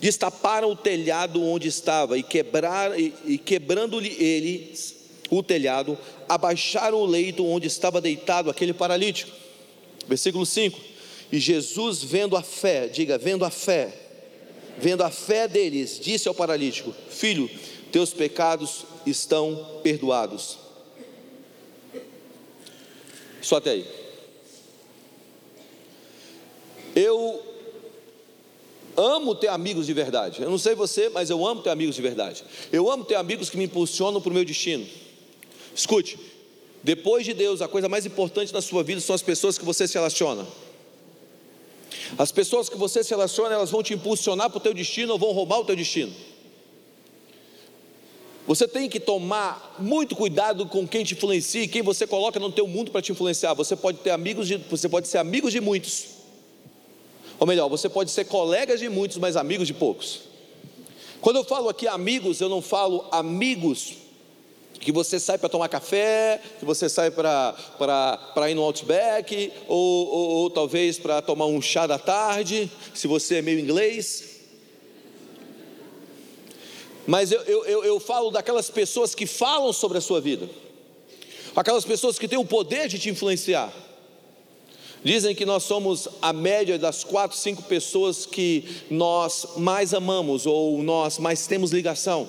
destaparam 0.00 0.70
o 0.70 0.76
telhado 0.76 1.42
onde 1.42 1.68
estava 1.68 2.18
e, 2.18 2.22
quebrar, 2.22 2.98
e, 2.98 3.14
e 3.26 3.38
quebrando-lhe 3.38 4.16
eles 4.22 4.96
o 5.30 5.42
telhado, 5.42 5.98
abaixaram 6.28 6.98
o 6.98 7.06
leito 7.06 7.44
onde 7.46 7.66
estava 7.66 8.00
deitado 8.00 8.50
aquele 8.50 8.72
paralítico. 8.72 9.32
Versículo 10.06 10.44
5: 10.44 10.78
E 11.32 11.38
Jesus, 11.38 12.02
vendo 12.02 12.36
a 12.36 12.42
fé, 12.42 12.88
diga, 12.88 13.16
vendo 13.18 13.44
a 13.44 13.50
fé, 13.50 13.92
vendo 14.78 15.02
a 15.02 15.10
fé 15.10 15.48
deles, 15.48 15.98
disse 16.00 16.28
ao 16.28 16.34
paralítico: 16.34 16.94
Filho, 17.10 17.48
teus 17.90 18.12
pecados 18.12 18.84
estão 19.06 19.80
perdoados. 19.82 20.58
Só 23.40 23.56
até 23.56 23.70
aí. 23.70 23.86
Eu 26.94 27.42
amo 28.96 29.34
ter 29.34 29.48
amigos 29.48 29.86
de 29.86 29.92
verdade. 29.92 30.42
Eu 30.42 30.50
não 30.50 30.58
sei 30.58 30.74
você, 30.74 31.08
mas 31.08 31.30
eu 31.30 31.46
amo 31.46 31.62
ter 31.62 31.70
amigos 31.70 31.94
de 31.94 32.02
verdade. 32.02 32.44
Eu 32.72 32.90
amo 32.90 33.04
ter 33.04 33.14
amigos 33.14 33.48
que 33.48 33.56
me 33.56 33.64
impulsionam 33.64 34.20
para 34.20 34.30
o 34.30 34.34
meu 34.34 34.44
destino. 34.44 34.86
Escute, 35.78 36.18
depois 36.82 37.24
de 37.24 37.32
Deus, 37.32 37.62
a 37.62 37.68
coisa 37.68 37.88
mais 37.88 38.04
importante 38.04 38.52
na 38.52 38.60
sua 38.60 38.82
vida 38.82 39.00
são 39.00 39.14
as 39.14 39.22
pessoas 39.22 39.56
que 39.56 39.64
você 39.64 39.86
se 39.86 39.94
relaciona. 39.94 40.44
As 42.18 42.32
pessoas 42.32 42.68
que 42.68 42.76
você 42.76 43.04
se 43.04 43.10
relaciona, 43.10 43.54
elas 43.54 43.70
vão 43.70 43.80
te 43.80 43.94
impulsionar 43.94 44.50
para 44.50 44.58
o 44.58 44.60
teu 44.60 44.74
destino 44.74 45.12
ou 45.12 45.18
vão 45.20 45.30
roubar 45.30 45.60
o 45.60 45.64
teu 45.64 45.76
destino. 45.76 46.12
Você 48.44 48.66
tem 48.66 48.88
que 48.88 48.98
tomar 48.98 49.76
muito 49.78 50.16
cuidado 50.16 50.66
com 50.66 50.86
quem 50.88 51.04
te 51.04 51.14
influencia 51.14 51.62
e 51.62 51.68
quem 51.68 51.82
você 51.82 52.08
coloca 52.08 52.40
no 52.40 52.50
teu 52.50 52.66
mundo 52.66 52.90
para 52.90 53.00
te 53.00 53.12
influenciar. 53.12 53.54
Você 53.54 53.76
pode 53.76 53.98
ter 53.98 54.10
amigos 54.10 54.48
de, 54.48 54.56
você 54.56 54.88
pode 54.88 55.06
ser 55.06 55.18
amigos 55.18 55.52
de 55.52 55.60
muitos. 55.60 56.06
Ou 57.38 57.46
melhor, 57.46 57.68
você 57.68 57.88
pode 57.88 58.10
ser 58.10 58.24
colegas 58.24 58.80
de 58.80 58.88
muitos, 58.88 59.16
mas 59.16 59.36
amigos 59.36 59.68
de 59.68 59.74
poucos. 59.74 60.22
Quando 61.20 61.36
eu 61.36 61.44
falo 61.44 61.68
aqui 61.68 61.86
amigos, 61.86 62.40
eu 62.40 62.48
não 62.48 62.60
falo 62.60 63.06
amigos 63.12 64.07
que 64.80 64.92
você 64.92 65.18
sai 65.18 65.38
para 65.38 65.48
tomar 65.48 65.68
café, 65.68 66.40
que 66.58 66.64
você 66.64 66.88
sai 66.88 67.10
para 67.10 68.50
ir 68.50 68.54
no 68.54 68.62
Outback, 68.62 69.52
ou, 69.66 70.08
ou, 70.08 70.28
ou 70.30 70.50
talvez 70.50 70.98
para 70.98 71.20
tomar 71.20 71.46
um 71.46 71.60
chá 71.60 71.86
da 71.86 71.98
tarde, 71.98 72.70
se 72.94 73.06
você 73.06 73.36
é 73.36 73.42
meio 73.42 73.58
inglês 73.58 74.38
mas 77.08 77.32
eu, 77.32 77.40
eu, 77.40 77.84
eu 77.84 77.98
falo 77.98 78.30
daquelas 78.30 78.68
pessoas 78.68 79.14
que 79.14 79.24
falam 79.24 79.72
sobre 79.72 79.96
a 79.96 80.00
sua 80.00 80.20
vida, 80.20 80.46
aquelas 81.56 81.86
pessoas 81.86 82.18
que 82.18 82.28
têm 82.28 82.38
o 82.38 82.44
poder 82.44 82.86
de 82.86 82.98
te 82.98 83.08
influenciar. 83.08 83.72
Dizem 85.02 85.34
que 85.34 85.46
nós 85.46 85.62
somos 85.62 86.06
a 86.20 86.34
média 86.34 86.78
das 86.78 87.04
quatro, 87.04 87.34
cinco 87.34 87.62
pessoas 87.62 88.26
que 88.26 88.82
nós 88.90 89.46
mais 89.56 89.94
amamos 89.94 90.44
ou 90.44 90.82
nós 90.82 91.18
mais 91.18 91.46
temos 91.46 91.70
ligação. 91.70 92.28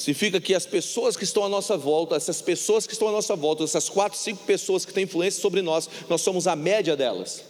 Significa 0.00 0.40
que 0.40 0.54
as 0.54 0.64
pessoas 0.64 1.14
que 1.14 1.24
estão 1.24 1.44
à 1.44 1.48
nossa 1.48 1.76
volta, 1.76 2.16
essas 2.16 2.40
pessoas 2.40 2.86
que 2.86 2.94
estão 2.94 3.08
à 3.08 3.12
nossa 3.12 3.36
volta, 3.36 3.64
essas 3.64 3.90
quatro, 3.90 4.18
cinco 4.18 4.42
pessoas 4.44 4.86
que 4.86 4.94
têm 4.94 5.04
influência 5.04 5.42
sobre 5.42 5.60
nós, 5.60 5.90
nós 6.08 6.22
somos 6.22 6.46
a 6.46 6.56
média 6.56 6.96
delas 6.96 7.44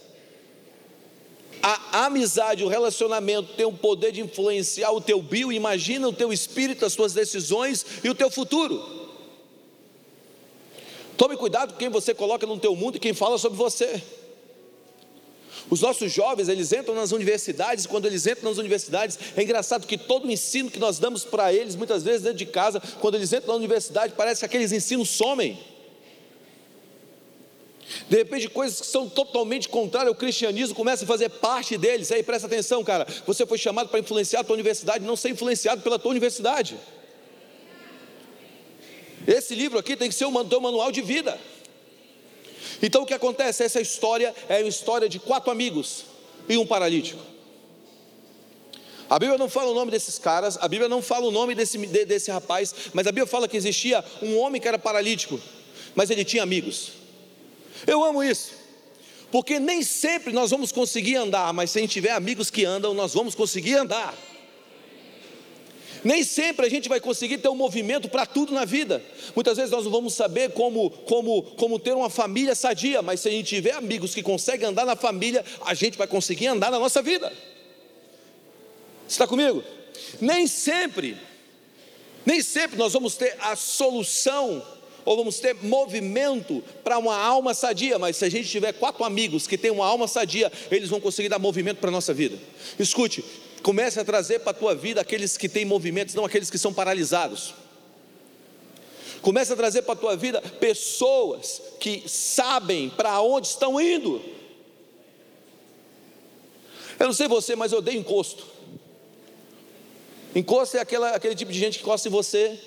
a 1.63 2.05
amizade, 2.07 2.63
o 2.63 2.67
relacionamento 2.67 3.53
tem 3.53 3.65
o 3.65 3.71
poder 3.71 4.11
de 4.11 4.19
influenciar 4.19 4.91
o 4.91 4.99
teu 4.99 5.21
bio, 5.21 5.51
imagina 5.51 6.07
o 6.07 6.13
teu 6.13 6.33
espírito, 6.33 6.85
as 6.85 6.95
tuas 6.95 7.13
decisões 7.13 7.85
e 8.03 8.09
o 8.09 8.15
teu 8.15 8.31
futuro. 8.31 8.83
Tome 11.15 11.37
cuidado 11.37 11.73
com 11.73 11.79
quem 11.79 11.89
você 11.89 12.15
coloca 12.15 12.47
no 12.47 12.57
teu 12.57 12.75
mundo 12.75 12.95
e 12.95 12.99
quem 12.99 13.13
fala 13.13 13.37
sobre 13.37 13.59
você. 13.59 14.01
Os 15.69 15.81
nossos 15.81 16.11
jovens, 16.11 16.49
eles 16.49 16.71
entram 16.71 16.95
nas 16.95 17.11
universidades, 17.11 17.85
quando 17.85 18.05
eles 18.05 18.25
entram 18.25 18.49
nas 18.49 18.57
universidades, 18.57 19.17
é 19.35 19.41
engraçado 19.43 19.87
que 19.87 19.97
todo 19.97 20.27
o 20.27 20.31
ensino 20.31 20.69
que 20.69 20.79
nós 20.79 20.99
damos 20.99 21.23
para 21.23 21.53
eles, 21.53 21.75
muitas 21.75 22.03
vezes 22.03 22.21
dentro 22.23 22.37
de 22.37 22.45
casa, 22.45 22.81
quando 22.99 23.15
eles 23.15 23.31
entram 23.31 23.49
na 23.49 23.55
universidade, 23.55 24.13
parece 24.15 24.39
que 24.39 24.45
aqueles 24.45 24.71
ensinos 24.71 25.09
somem. 25.09 25.59
De 28.09 28.17
repente, 28.17 28.47
coisas 28.47 28.81
que 28.81 28.87
são 28.87 29.09
totalmente 29.09 29.67
contrárias 29.67 30.09
ao 30.09 30.15
cristianismo 30.15 30.75
começam 30.75 31.05
a 31.05 31.07
fazer 31.07 31.29
parte 31.29 31.77
deles. 31.77 32.11
Aí 32.11 32.23
presta 32.23 32.47
atenção, 32.47 32.83
cara. 32.83 33.05
Você 33.27 33.45
foi 33.45 33.57
chamado 33.57 33.89
para 33.89 33.99
influenciar 33.99 34.41
a 34.41 34.43
tua 34.43 34.53
universidade, 34.53 35.05
não 35.05 35.15
ser 35.15 35.29
influenciado 35.29 35.81
pela 35.81 35.99
tua 35.99 36.11
universidade. 36.11 36.77
Esse 39.27 39.53
livro 39.53 39.77
aqui 39.77 39.95
tem 39.95 40.09
que 40.09 40.15
ser 40.15 40.25
o 40.25 40.45
teu 40.45 40.61
manual 40.61 40.91
de 40.91 41.01
vida. 41.01 41.37
Então 42.81 43.03
o 43.03 43.05
que 43.05 43.13
acontece? 43.13 43.63
Essa 43.63 43.79
história 43.79 44.33
é 44.49 44.57
uma 44.59 44.67
história 44.67 45.07
de 45.07 45.19
quatro 45.19 45.51
amigos 45.51 46.05
e 46.49 46.57
um 46.57 46.65
paralítico. 46.65 47.19
A 49.09 49.19
Bíblia 49.19 49.37
não 49.37 49.49
fala 49.49 49.71
o 49.71 49.73
nome 49.73 49.91
desses 49.91 50.17
caras, 50.17 50.57
a 50.61 50.67
Bíblia 50.69 50.87
não 50.87 51.01
fala 51.01 51.27
o 51.27 51.31
nome 51.31 51.53
desse, 51.53 51.77
desse 51.77 52.31
rapaz, 52.31 52.73
mas 52.93 53.05
a 53.05 53.11
Bíblia 53.11 53.27
fala 53.27 53.45
que 53.45 53.57
existia 53.57 54.03
um 54.21 54.37
homem 54.37 54.61
que 54.61 54.67
era 54.67 54.79
paralítico, 54.79 55.37
mas 55.93 56.09
ele 56.09 56.23
tinha 56.23 56.41
amigos. 56.41 56.93
Eu 57.85 58.05
amo 58.05 58.23
isso, 58.23 58.51
porque 59.29 59.59
nem 59.59 59.83
sempre 59.83 60.31
nós 60.31 60.49
vamos 60.49 60.71
conseguir 60.71 61.17
andar, 61.17 61.51
mas 61.51 61.71
se 61.71 61.79
a 61.79 61.81
gente 61.81 61.91
tiver 61.91 62.11
amigos 62.11 62.49
que 62.49 62.63
andam, 62.63 62.93
nós 62.93 63.13
vamos 63.13 63.35
conseguir 63.35 63.75
andar. 63.75 64.15
Nem 66.03 66.23
sempre 66.23 66.65
a 66.65 66.69
gente 66.69 66.89
vai 66.89 66.99
conseguir 66.99 67.37
ter 67.37 67.49
um 67.49 67.55
movimento 67.55 68.09
para 68.09 68.25
tudo 68.25 68.53
na 68.53 68.65
vida. 68.65 69.01
Muitas 69.35 69.57
vezes 69.57 69.71
nós 69.71 69.83
não 69.83 69.91
vamos 69.91 70.13
saber 70.13 70.51
como, 70.51 70.89
como, 70.89 71.43
como 71.43 71.77
ter 71.77 71.93
uma 71.93 72.09
família 72.09 72.55
sadia, 72.55 73.01
mas 73.01 73.19
se 73.19 73.27
a 73.27 73.31
gente 73.31 73.47
tiver 73.47 73.73
amigos 73.73 74.15
que 74.15 74.23
conseguem 74.23 74.67
andar 74.67 74.85
na 74.85 74.95
família, 74.95 75.45
a 75.63 75.73
gente 75.73 75.97
vai 75.97 76.07
conseguir 76.07 76.47
andar 76.47 76.71
na 76.71 76.79
nossa 76.79 77.01
vida. 77.01 77.31
Você 79.07 79.15
está 79.15 79.27
comigo? 79.27 79.63
Nem 80.19 80.47
sempre, 80.47 81.17
nem 82.25 82.41
sempre 82.41 82.77
nós 82.77 82.93
vamos 82.93 83.15
ter 83.15 83.35
a 83.39 83.55
solução 83.55 84.65
ou 85.05 85.17
vamos 85.17 85.39
ter 85.39 85.55
movimento 85.55 86.63
para 86.83 86.97
uma 86.97 87.15
alma 87.15 87.53
sadia, 87.53 87.97
mas 87.99 88.17
se 88.17 88.25
a 88.25 88.29
gente 88.29 88.47
tiver 88.49 88.71
quatro 88.73 89.03
amigos 89.03 89.47
que 89.47 89.57
têm 89.57 89.71
uma 89.71 89.85
alma 89.85 90.07
sadia, 90.07 90.51
eles 90.69 90.89
vão 90.89 90.99
conseguir 90.99 91.29
dar 91.29 91.39
movimento 91.39 91.77
para 91.77 91.89
a 91.89 91.91
nossa 91.91 92.13
vida. 92.13 92.37
Escute, 92.79 93.23
comece 93.61 93.99
a 93.99 94.05
trazer 94.05 94.39
para 94.39 94.51
a 94.51 94.53
tua 94.53 94.75
vida 94.75 95.01
aqueles 95.01 95.37
que 95.37 95.49
têm 95.49 95.65
movimentos, 95.65 96.15
não 96.15 96.25
aqueles 96.25 96.49
que 96.49 96.57
são 96.57 96.73
paralisados. 96.73 97.53
Comece 99.21 99.53
a 99.53 99.55
trazer 99.55 99.83
para 99.83 99.93
a 99.93 99.97
tua 99.97 100.15
vida 100.15 100.41
pessoas 100.41 101.61
que 101.79 102.03
sabem 102.07 102.89
para 102.89 103.21
onde 103.21 103.47
estão 103.47 103.79
indo. 103.79 104.21
Eu 106.99 107.07
não 107.07 107.13
sei 107.13 107.27
você, 107.27 107.55
mas 107.55 107.71
eu 107.71 107.79
odeio 107.79 107.99
encosto. 107.99 108.45
Encosto 110.35 110.77
é 110.77 110.79
aquela, 110.79 111.11
aquele 111.11 111.35
tipo 111.35 111.51
de 111.51 111.59
gente 111.59 111.77
que 111.77 111.83
encosta 111.83 112.07
em 112.07 112.11
você 112.11 112.59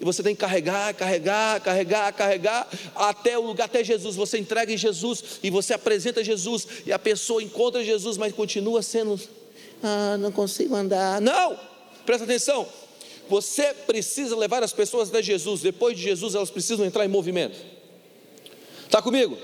e 0.00 0.04
você 0.04 0.22
tem 0.22 0.34
que 0.34 0.40
carregar, 0.40 0.92
carregar, 0.94 1.60
carregar, 1.60 2.12
carregar 2.12 2.68
até 2.94 3.38
o 3.38 3.42
lugar, 3.42 3.64
até 3.64 3.82
Jesus. 3.82 4.16
Você 4.16 4.38
entrega 4.38 4.72
em 4.72 4.76
Jesus 4.76 5.40
e 5.42 5.50
você 5.50 5.72
apresenta 5.72 6.22
Jesus 6.22 6.66
e 6.84 6.92
a 6.92 6.98
pessoa 6.98 7.42
encontra 7.42 7.82
Jesus, 7.82 8.16
mas 8.16 8.32
continua 8.32 8.82
sendo, 8.82 9.18
ah, 9.82 10.16
não 10.18 10.32
consigo 10.32 10.74
andar. 10.74 11.20
Não, 11.20 11.58
presta 12.04 12.24
atenção. 12.24 12.66
Você 13.28 13.74
precisa 13.86 14.36
levar 14.36 14.62
as 14.62 14.72
pessoas 14.72 15.08
até 15.08 15.22
Jesus. 15.22 15.60
Depois 15.60 15.96
de 15.96 16.02
Jesus, 16.02 16.34
elas 16.34 16.50
precisam 16.50 16.84
entrar 16.84 17.04
em 17.04 17.08
movimento. 17.08 17.56
Está 18.84 19.02
comigo? 19.02 19.36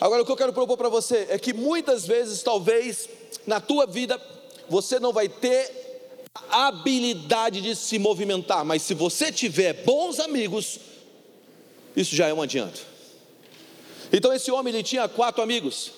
Agora, 0.00 0.22
o 0.22 0.26
que 0.26 0.32
eu 0.32 0.36
quero 0.36 0.52
propor 0.52 0.76
para 0.76 0.88
você 0.88 1.26
é 1.28 1.38
que 1.38 1.52
muitas 1.52 2.06
vezes, 2.06 2.42
talvez, 2.42 3.08
na 3.46 3.60
tua 3.60 3.86
vida, 3.86 4.20
você 4.68 4.98
não 4.98 5.12
vai 5.12 5.28
ter 5.28 5.82
a 6.50 6.68
habilidade 6.68 7.60
de 7.60 7.76
se 7.76 7.98
movimentar, 7.98 8.64
mas 8.64 8.82
se 8.82 8.94
você 8.94 9.30
tiver 9.30 9.84
bons 9.84 10.18
amigos, 10.18 10.80
isso 11.94 12.16
já 12.16 12.26
é 12.26 12.34
um 12.34 12.40
adianto. 12.40 12.80
Então, 14.12 14.32
esse 14.32 14.50
homem 14.50 14.72
ele 14.72 14.82
tinha 14.82 15.08
quatro 15.08 15.42
amigos. 15.42 15.92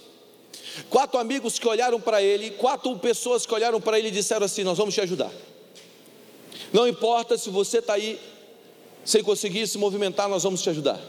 Quatro 0.90 1.18
amigos 1.18 1.58
que 1.58 1.68
olharam 1.68 2.00
para 2.00 2.22
ele, 2.22 2.50
quatro 2.50 2.96
pessoas 2.98 3.46
que 3.46 3.54
olharam 3.54 3.80
para 3.80 3.98
ele 3.98 4.08
e 4.08 4.10
disseram 4.10 4.44
assim: 4.44 4.64
Nós 4.64 4.78
vamos 4.78 4.94
te 4.94 5.00
ajudar. 5.00 5.30
Não 6.72 6.88
importa 6.88 7.38
se 7.38 7.50
você 7.50 7.78
está 7.78 7.94
aí 7.94 8.18
sem 9.04 9.22
conseguir 9.22 9.66
se 9.66 9.78
movimentar, 9.78 10.28
nós 10.28 10.42
vamos 10.42 10.62
te 10.62 10.70
ajudar. 10.70 11.00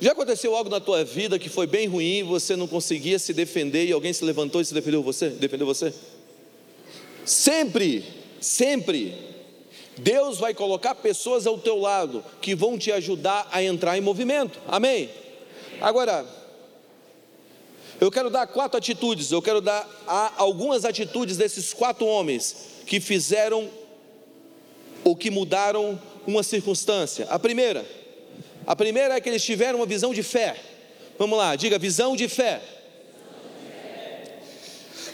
Já 0.00 0.12
aconteceu 0.12 0.54
algo 0.54 0.70
na 0.70 0.78
tua 0.78 1.04
vida 1.04 1.38
que 1.38 1.48
foi 1.48 1.66
bem 1.66 1.88
ruim, 1.88 2.22
você 2.22 2.54
não 2.54 2.68
conseguia 2.68 3.18
se 3.18 3.32
defender 3.32 3.86
e 3.86 3.92
alguém 3.92 4.12
se 4.12 4.24
levantou 4.24 4.60
e 4.60 4.64
se 4.64 4.72
defendeu 4.72 5.02
você? 5.02 5.30
Defendeu 5.30 5.66
você? 5.66 5.92
Sempre, 7.24 8.04
sempre, 8.40 9.12
Deus 9.96 10.38
vai 10.38 10.54
colocar 10.54 10.94
pessoas 10.94 11.46
ao 11.46 11.58
teu 11.58 11.78
lado 11.78 12.24
que 12.40 12.54
vão 12.54 12.78
te 12.78 12.92
ajudar 12.92 13.48
a 13.50 13.60
entrar 13.60 13.98
em 13.98 14.00
movimento. 14.00 14.60
Amém? 14.68 15.10
Agora, 15.80 16.24
eu 18.00 18.10
quero 18.10 18.30
dar 18.30 18.46
quatro 18.46 18.78
atitudes, 18.78 19.32
eu 19.32 19.42
quero 19.42 19.60
dar 19.60 19.86
algumas 20.36 20.84
atitudes 20.84 21.36
desses 21.36 21.72
quatro 21.72 22.06
homens 22.06 22.56
que 22.86 23.00
fizeram 23.00 23.68
ou 25.02 25.16
que 25.16 25.30
mudaram 25.30 26.00
uma 26.26 26.42
circunstância. 26.42 27.26
A 27.28 27.38
primeira, 27.38 27.84
a 28.66 28.76
primeira 28.76 29.14
é 29.14 29.20
que 29.20 29.28
eles 29.28 29.44
tiveram 29.44 29.80
uma 29.80 29.86
visão 29.86 30.14
de 30.14 30.22
fé. 30.22 30.56
Vamos 31.18 31.36
lá, 31.36 31.56
diga 31.56 31.78
visão 31.78 32.14
de 32.14 32.28
fé. 32.28 32.62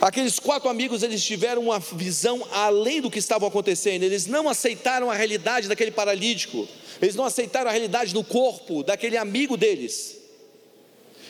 Aqueles 0.00 0.38
quatro 0.38 0.68
amigos, 0.68 1.02
eles 1.02 1.24
tiveram 1.24 1.62
uma 1.62 1.78
visão 1.78 2.46
além 2.52 3.00
do 3.00 3.10
que 3.10 3.18
estava 3.18 3.46
acontecendo. 3.46 4.02
Eles 4.02 4.26
não 4.26 4.48
aceitaram 4.48 5.10
a 5.10 5.14
realidade 5.14 5.68
daquele 5.68 5.90
paralítico. 5.90 6.68
Eles 7.00 7.14
não 7.14 7.24
aceitaram 7.24 7.70
a 7.70 7.72
realidade 7.72 8.12
do 8.12 8.22
corpo 8.22 8.82
daquele 8.82 9.16
amigo 9.16 9.56
deles. 9.56 10.23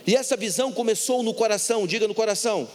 E 0.06 0.14
essa 0.14 0.36
visão 0.36 0.72
começou 0.72 1.22
no 1.22 1.32
coração, 1.32 1.86
diga 1.86 2.06
no 2.06 2.14
coração. 2.14 2.68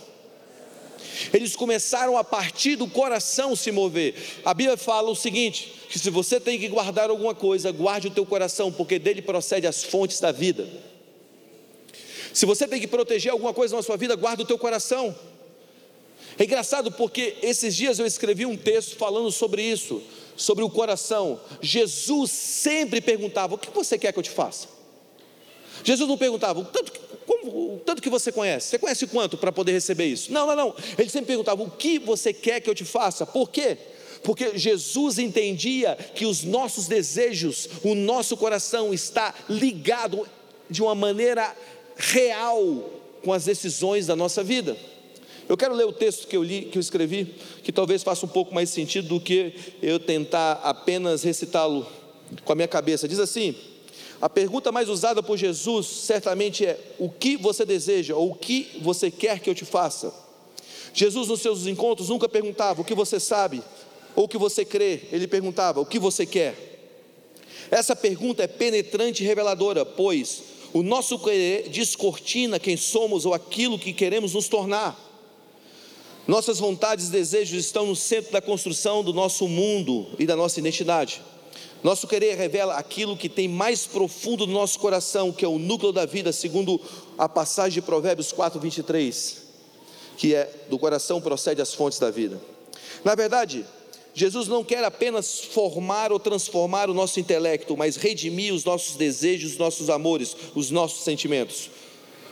Eles 1.33 1.55
começaram 1.55 2.17
a 2.17 2.23
partir 2.23 2.75
do 2.75 2.87
coração 2.87 3.55
se 3.55 3.71
mover. 3.71 4.15
A 4.43 4.53
Bíblia 4.53 4.77
fala 4.77 5.09
o 5.09 5.15
seguinte: 5.15 5.73
que 5.89 5.99
se 5.99 6.09
você 6.09 6.39
tem 6.39 6.59
que 6.59 6.67
guardar 6.67 7.09
alguma 7.09 7.35
coisa, 7.35 7.71
guarde 7.71 8.07
o 8.07 8.11
teu 8.11 8.25
coração, 8.25 8.71
porque 8.71 8.97
dele 8.97 9.21
procede 9.21 9.67
as 9.67 9.83
fontes 9.83 10.19
da 10.19 10.31
vida. 10.31 10.67
Se 12.33 12.45
você 12.45 12.67
tem 12.67 12.79
que 12.79 12.87
proteger 12.87 13.31
alguma 13.31 13.53
coisa 13.53 13.75
na 13.75 13.81
sua 13.81 13.97
vida, 13.97 14.15
guarda 14.15 14.43
o 14.43 14.45
teu 14.45 14.57
coração. 14.57 15.15
É 16.37 16.43
engraçado 16.43 16.91
porque 16.91 17.35
esses 17.41 17.75
dias 17.75 17.99
eu 17.99 18.05
escrevi 18.05 18.45
um 18.45 18.55
texto 18.55 18.95
falando 18.95 19.31
sobre 19.31 19.61
isso, 19.61 20.01
sobre 20.37 20.63
o 20.63 20.69
coração. 20.69 21.39
Jesus 21.61 22.31
sempre 22.31 23.01
perguntava: 23.01 23.55
O 23.55 23.57
que 23.57 23.69
você 23.69 23.97
quer 23.97 24.13
que 24.13 24.19
eu 24.19 24.23
te 24.23 24.29
faça? 24.29 24.78
Jesus 25.83 26.07
não 26.07 26.17
perguntava: 26.17 26.63
Tanto 26.65 26.91
que 26.91 26.99
como, 27.29 27.79
tanto 27.85 28.01
que 28.01 28.09
você 28.09 28.31
conhece, 28.31 28.69
você 28.69 28.79
conhece 28.79 29.05
quanto 29.05 29.37
para 29.37 29.51
poder 29.51 29.71
receber 29.71 30.05
isso? 30.05 30.31
Não, 30.31 30.47
não, 30.47 30.55
não. 30.55 30.75
Ele 30.97 31.09
sempre 31.09 31.27
perguntava: 31.27 31.61
o 31.61 31.69
que 31.69 31.99
você 31.99 32.33
quer 32.33 32.59
que 32.59 32.69
eu 32.69 32.75
te 32.75 32.83
faça? 32.83 33.25
Por 33.25 33.49
quê? 33.49 33.77
Porque 34.23 34.57
Jesus 34.57 35.19
entendia 35.19 35.95
que 36.15 36.25
os 36.25 36.43
nossos 36.43 36.87
desejos, 36.87 37.69
o 37.83 37.95
nosso 37.95 38.35
coração 38.35 38.93
está 38.93 39.33
ligado 39.47 40.27
de 40.69 40.81
uma 40.81 40.95
maneira 40.95 41.55
real 41.95 42.89
com 43.23 43.31
as 43.31 43.45
decisões 43.45 44.07
da 44.07 44.15
nossa 44.15 44.43
vida. 44.43 44.75
Eu 45.47 45.57
quero 45.57 45.73
ler 45.73 45.85
o 45.85 45.91
texto 45.93 46.27
que 46.27 46.37
eu 46.37 46.43
li, 46.43 46.63
que 46.63 46.77
eu 46.77 46.81
escrevi, 46.81 47.35
que 47.63 47.71
talvez 47.71 48.03
faça 48.03 48.25
um 48.25 48.29
pouco 48.29 48.53
mais 48.53 48.69
sentido 48.69 49.07
do 49.07 49.19
que 49.19 49.53
eu 49.81 49.99
tentar 49.99 50.53
apenas 50.63 51.23
recitá-lo 51.23 51.87
com 52.43 52.51
a 52.51 52.55
minha 52.55 52.67
cabeça. 52.67 53.07
Diz 53.07 53.19
assim: 53.19 53.55
a 54.21 54.29
pergunta 54.29 54.71
mais 54.71 54.89
usada 54.89 55.23
por 55.23 55.37
Jesus 55.37 55.87
certamente 55.87 56.65
é: 56.65 56.77
o 56.97 57.09
que 57.09 57.37
você 57.37 57.65
deseja 57.65 58.15
ou 58.15 58.31
o 58.31 58.35
que 58.35 58.79
você 58.81 59.09
quer 59.09 59.39
que 59.39 59.49
eu 59.49 59.55
te 59.55 59.65
faça? 59.65 60.13
Jesus, 60.93 61.27
nos 61.27 61.41
seus 61.41 61.67
encontros, 61.67 62.09
nunca 62.09 62.27
perguntava 62.27 62.81
o 62.81 62.85
que 62.85 62.95
você 62.95 63.19
sabe 63.19 63.61
ou 64.15 64.25
o 64.25 64.27
que 64.27 64.37
você 64.37 64.65
crê, 64.65 65.01
ele 65.11 65.27
perguntava 65.27 65.79
o 65.79 65.85
que 65.85 65.99
você 65.99 66.25
quer. 66.25 66.55
Essa 67.71 67.95
pergunta 67.95 68.43
é 68.43 68.47
penetrante 68.47 69.23
e 69.23 69.27
reveladora, 69.27 69.85
pois 69.85 70.43
o 70.73 70.83
nosso 70.83 71.17
querer 71.19 71.69
descortina 71.69 72.59
quem 72.59 72.75
somos 72.75 73.25
ou 73.25 73.33
aquilo 73.33 73.79
que 73.79 73.93
queremos 73.93 74.33
nos 74.33 74.47
tornar. 74.47 74.97
Nossas 76.27 76.59
vontades 76.59 77.07
e 77.07 77.11
desejos 77.11 77.65
estão 77.65 77.87
no 77.87 77.95
centro 77.95 78.31
da 78.31 78.41
construção 78.41 79.03
do 79.03 79.13
nosso 79.13 79.47
mundo 79.47 80.07
e 80.19 80.25
da 80.25 80.35
nossa 80.35 80.59
identidade. 80.59 81.21
Nosso 81.81 82.07
querer 82.07 82.35
revela 82.35 82.75
aquilo 82.75 83.15
que 83.15 83.29
tem 83.29 83.47
mais 83.47 83.85
profundo 83.87 84.45
no 84.45 84.53
nosso 84.53 84.79
coração, 84.79 85.31
que 85.31 85.45
é 85.45 85.47
o 85.47 85.57
núcleo 85.57 85.93
da 85.93 86.05
vida, 86.05 86.31
segundo 86.33 86.79
a 87.17 87.29
passagem 87.29 87.75
de 87.75 87.81
Provérbios 87.81 88.33
4, 88.33 88.59
23, 88.59 89.37
que 90.17 90.35
é 90.35 90.51
do 90.69 90.77
coração 90.77 91.21
procede 91.21 91.61
as 91.61 91.73
fontes 91.73 91.97
da 91.97 92.11
vida. 92.11 92.39
Na 93.03 93.15
verdade, 93.15 93.65
Jesus 94.13 94.49
não 94.49 94.63
quer 94.63 94.83
apenas 94.83 95.39
formar 95.39 96.11
ou 96.11 96.19
transformar 96.19 96.89
o 96.89 96.93
nosso 96.93 97.19
intelecto, 97.19 97.77
mas 97.77 97.95
redimir 97.95 98.53
os 98.53 98.65
nossos 98.65 98.97
desejos, 98.97 99.53
os 99.53 99.57
nossos 99.57 99.89
amores, 99.89 100.35
os 100.53 100.69
nossos 100.71 101.05
sentimentos. 101.05 101.69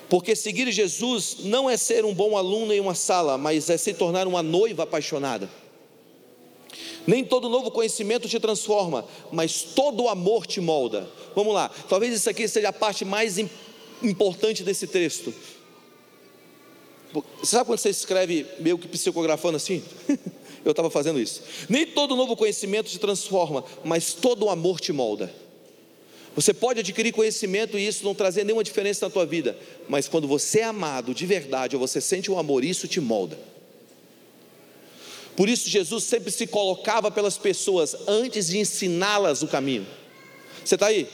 Porque 0.09 0.35
seguir 0.35 0.69
Jesus 0.71 1.37
não 1.43 1.69
é 1.69 1.77
ser 1.77 2.03
um 2.03 2.13
bom 2.13 2.35
aluno 2.35 2.73
em 2.73 2.81
uma 2.81 2.95
sala, 2.95 3.37
mas 3.37 3.69
é 3.69 3.77
se 3.77 3.93
tornar 3.93 4.27
uma 4.27 4.43
noiva 4.43 4.83
apaixonada. 4.83 5.49
Nem 7.07 7.23
todo 7.23 7.47
novo 7.47 7.71
conhecimento 7.71 8.27
te 8.27 8.37
transforma, 8.37 9.05
mas 9.31 9.61
todo 9.63 10.09
amor 10.09 10.45
te 10.45 10.59
molda. 10.59 11.09
Vamos 11.33 11.53
lá, 11.53 11.71
talvez 11.87 12.13
isso 12.13 12.29
aqui 12.29 12.45
seja 12.49 12.67
a 12.67 12.73
parte 12.73 13.05
mais 13.05 13.37
importante 14.03 14.61
desse 14.61 14.85
texto. 14.85 15.33
Você 17.39 17.51
sabe 17.51 17.65
quando 17.65 17.79
você 17.79 17.89
escreve 17.89 18.45
meio 18.59 18.77
que 18.77 18.89
psicografando 18.89 19.55
assim? 19.55 19.81
Eu 20.65 20.71
estava 20.71 20.89
fazendo 20.89 21.17
isso. 21.17 21.41
Nem 21.69 21.85
todo 21.85 22.13
novo 22.13 22.35
conhecimento 22.35 22.89
te 22.89 22.99
transforma, 22.99 23.63
mas 23.85 24.11
todo 24.11 24.49
amor 24.49 24.81
te 24.81 24.91
molda. 24.91 25.33
Você 26.35 26.53
pode 26.53 26.81
adquirir 26.81 27.13
conhecimento 27.13 27.79
e 27.79 27.87
isso 27.87 28.03
não 28.03 28.13
trazer 28.13 28.43
nenhuma 28.43 28.63
diferença 28.63 29.05
na 29.05 29.09
tua 29.09 29.25
vida, 29.25 29.57
mas 29.87 30.09
quando 30.09 30.27
você 30.27 30.59
é 30.59 30.65
amado 30.65 31.13
de 31.13 31.25
verdade, 31.25 31.75
ou 31.75 31.79
você 31.79 32.01
sente 32.01 32.29
o 32.29 32.37
amor, 32.37 32.65
isso 32.65 32.87
te 32.87 32.99
molda. 32.99 33.39
Por 35.37 35.47
isso, 35.47 35.69
Jesus 35.69 36.03
sempre 36.03 36.31
se 36.31 36.47
colocava 36.47 37.11
pelas 37.11 37.37
pessoas 37.37 37.95
antes 38.07 38.47
de 38.47 38.57
ensiná-las 38.57 39.43
o 39.43 39.47
caminho. 39.47 39.85
Você 40.65 40.73
está 40.73 40.87
aí? 40.87 41.07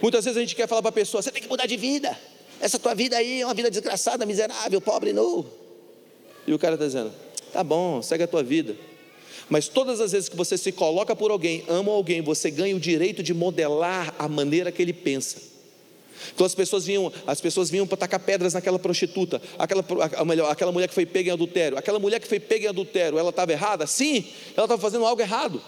Muitas 0.00 0.24
vezes 0.24 0.38
a 0.38 0.40
gente 0.40 0.56
quer 0.56 0.66
falar 0.66 0.80
para 0.80 0.88
a 0.88 0.92
pessoa: 0.92 1.22
você 1.22 1.30
tem 1.30 1.42
que 1.42 1.48
mudar 1.48 1.66
de 1.66 1.76
vida. 1.76 2.18
Essa 2.58 2.78
tua 2.78 2.94
vida 2.94 3.14
aí 3.18 3.42
é 3.42 3.44
uma 3.46 3.52
vida 3.52 3.70
desgraçada, 3.70 4.24
miserável, 4.24 4.80
pobre, 4.80 5.12
nu. 5.12 5.44
E 6.46 6.54
o 6.54 6.58
cara 6.58 6.76
está 6.76 6.86
dizendo: 6.86 7.12
tá 7.52 7.62
bom, 7.62 8.00
segue 8.00 8.24
a 8.24 8.26
tua 8.26 8.42
vida. 8.42 8.74
Mas 9.50 9.68
todas 9.68 10.00
as 10.00 10.12
vezes 10.12 10.30
que 10.30 10.36
você 10.36 10.56
se 10.56 10.72
coloca 10.72 11.14
por 11.14 11.30
alguém, 11.30 11.62
ama 11.68 11.92
alguém, 11.92 12.22
você 12.22 12.50
ganha 12.50 12.74
o 12.74 12.80
direito 12.80 13.22
de 13.22 13.34
modelar 13.34 14.14
a 14.18 14.26
maneira 14.26 14.72
que 14.72 14.80
ele 14.80 14.94
pensa. 14.94 15.53
Então 16.34 16.46
as 16.46 16.54
pessoas 16.54 16.86
vinham, 16.86 17.12
as 17.26 17.40
pessoas 17.40 17.70
vinham 17.70 17.86
para 17.86 17.96
tacar 17.96 18.20
pedras 18.20 18.54
naquela 18.54 18.78
prostituta, 18.78 19.40
aquela, 19.58 19.84
melhor, 20.24 20.50
aquela 20.50 20.72
mulher 20.72 20.88
que 20.88 20.94
foi 20.94 21.06
pega 21.06 21.30
em 21.30 21.32
adultério. 21.32 21.78
Aquela 21.78 21.98
mulher 21.98 22.20
que 22.20 22.28
foi 22.28 22.40
pega 22.40 22.66
em 22.66 22.68
adultério, 22.68 23.18
ela 23.18 23.30
estava 23.30 23.52
errada? 23.52 23.86
Sim, 23.86 24.24
ela 24.56 24.64
estava 24.66 24.80
fazendo 24.80 25.04
algo 25.04 25.20
errado. 25.20 25.62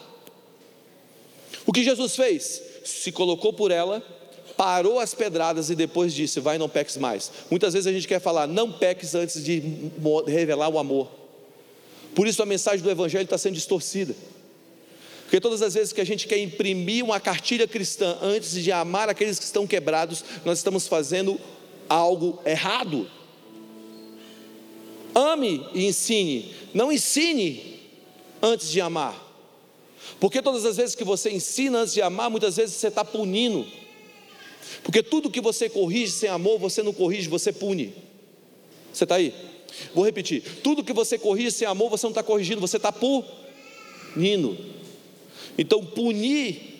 O 1.66 1.72
que 1.72 1.82
Jesus 1.82 2.14
fez? 2.14 2.62
Se 2.84 3.10
colocou 3.10 3.52
por 3.52 3.70
ela, 3.70 4.02
parou 4.56 4.98
as 4.98 5.14
pedradas 5.14 5.68
e 5.70 5.74
depois 5.74 6.14
disse: 6.14 6.40
Vai, 6.40 6.58
não 6.58 6.68
peques 6.68 6.96
mais. 6.96 7.30
Muitas 7.50 7.74
vezes 7.74 7.86
a 7.86 7.92
gente 7.92 8.06
quer 8.06 8.20
falar, 8.20 8.46
não 8.46 8.72
peques 8.72 9.14
antes 9.14 9.42
de 9.44 9.62
revelar 10.26 10.68
o 10.68 10.78
amor. 10.78 11.08
Por 12.14 12.26
isso 12.26 12.42
a 12.42 12.46
mensagem 12.46 12.82
do 12.82 12.90
Evangelho 12.90 13.24
está 13.24 13.36
sendo 13.36 13.54
distorcida. 13.54 14.14
Porque 15.26 15.40
todas 15.40 15.60
as 15.60 15.74
vezes 15.74 15.92
que 15.92 16.00
a 16.00 16.06
gente 16.06 16.28
quer 16.28 16.38
imprimir 16.38 17.04
uma 17.04 17.18
cartilha 17.18 17.66
cristã 17.66 18.16
antes 18.22 18.52
de 18.52 18.70
amar 18.70 19.08
aqueles 19.08 19.40
que 19.40 19.44
estão 19.44 19.66
quebrados, 19.66 20.24
nós 20.44 20.58
estamos 20.58 20.86
fazendo 20.86 21.38
algo 21.88 22.40
errado. 22.46 23.10
Ame 25.12 25.66
e 25.74 25.84
ensine, 25.84 26.54
não 26.72 26.92
ensine 26.92 27.80
antes 28.40 28.70
de 28.70 28.80
amar. 28.80 29.20
Porque 30.20 30.40
todas 30.40 30.64
as 30.64 30.76
vezes 30.76 30.94
que 30.94 31.02
você 31.02 31.30
ensina 31.30 31.78
antes 31.78 31.92
de 31.92 32.02
amar, 32.02 32.30
muitas 32.30 32.56
vezes 32.56 32.76
você 32.76 32.86
está 32.86 33.04
punindo. 33.04 33.66
Porque 34.84 35.02
tudo 35.02 35.30
que 35.30 35.40
você 35.40 35.68
corrige 35.68 36.12
sem 36.12 36.28
amor, 36.28 36.60
você 36.60 36.84
não 36.84 36.92
corrige, 36.92 37.28
você 37.28 37.52
pune. 37.52 37.92
Você 38.92 39.04
está 39.04 39.16
aí? 39.16 39.34
Vou 39.92 40.04
repetir: 40.04 40.42
tudo 40.62 40.84
que 40.84 40.92
você 40.92 41.18
corrige 41.18 41.50
sem 41.50 41.66
amor, 41.66 41.90
você 41.90 42.06
não 42.06 42.12
está 42.12 42.22
corrigindo, 42.22 42.60
você 42.60 42.76
está 42.76 42.92
punindo. 42.92 44.75
Então, 45.58 45.84
punir 45.84 46.76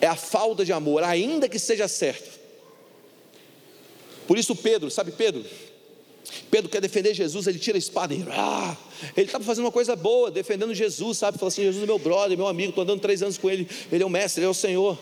é 0.00 0.06
a 0.06 0.16
falta 0.16 0.64
de 0.64 0.72
amor, 0.72 1.02
ainda 1.04 1.48
que 1.48 1.58
seja 1.58 1.86
certo. 1.86 2.38
Por 4.26 4.38
isso, 4.38 4.54
Pedro, 4.56 4.90
sabe 4.90 5.12
Pedro? 5.12 5.44
Pedro 6.50 6.70
quer 6.70 6.80
defender 6.80 7.14
Jesus, 7.14 7.46
ele 7.46 7.58
tira 7.58 7.76
a 7.76 7.78
espada 7.78 8.14
e. 8.14 8.24
Ah, 8.30 8.76
ele 9.16 9.26
estava 9.26 9.42
fazendo 9.44 9.64
uma 9.64 9.72
coisa 9.72 9.96
boa, 9.96 10.30
defendendo 10.30 10.74
Jesus, 10.74 11.18
sabe? 11.18 11.38
Falou 11.38 11.48
assim: 11.48 11.62
Jesus 11.62 11.82
é 11.82 11.86
meu 11.86 11.98
brother, 11.98 12.36
meu 12.36 12.46
amigo, 12.46 12.70
estou 12.70 12.84
andando 12.84 13.00
três 13.00 13.22
anos 13.22 13.36
com 13.36 13.50
ele, 13.50 13.68
ele 13.90 14.02
é 14.02 14.06
o 14.06 14.10
mestre, 14.10 14.40
ele 14.40 14.46
é 14.46 14.50
o 14.50 14.54
Senhor. 14.54 14.98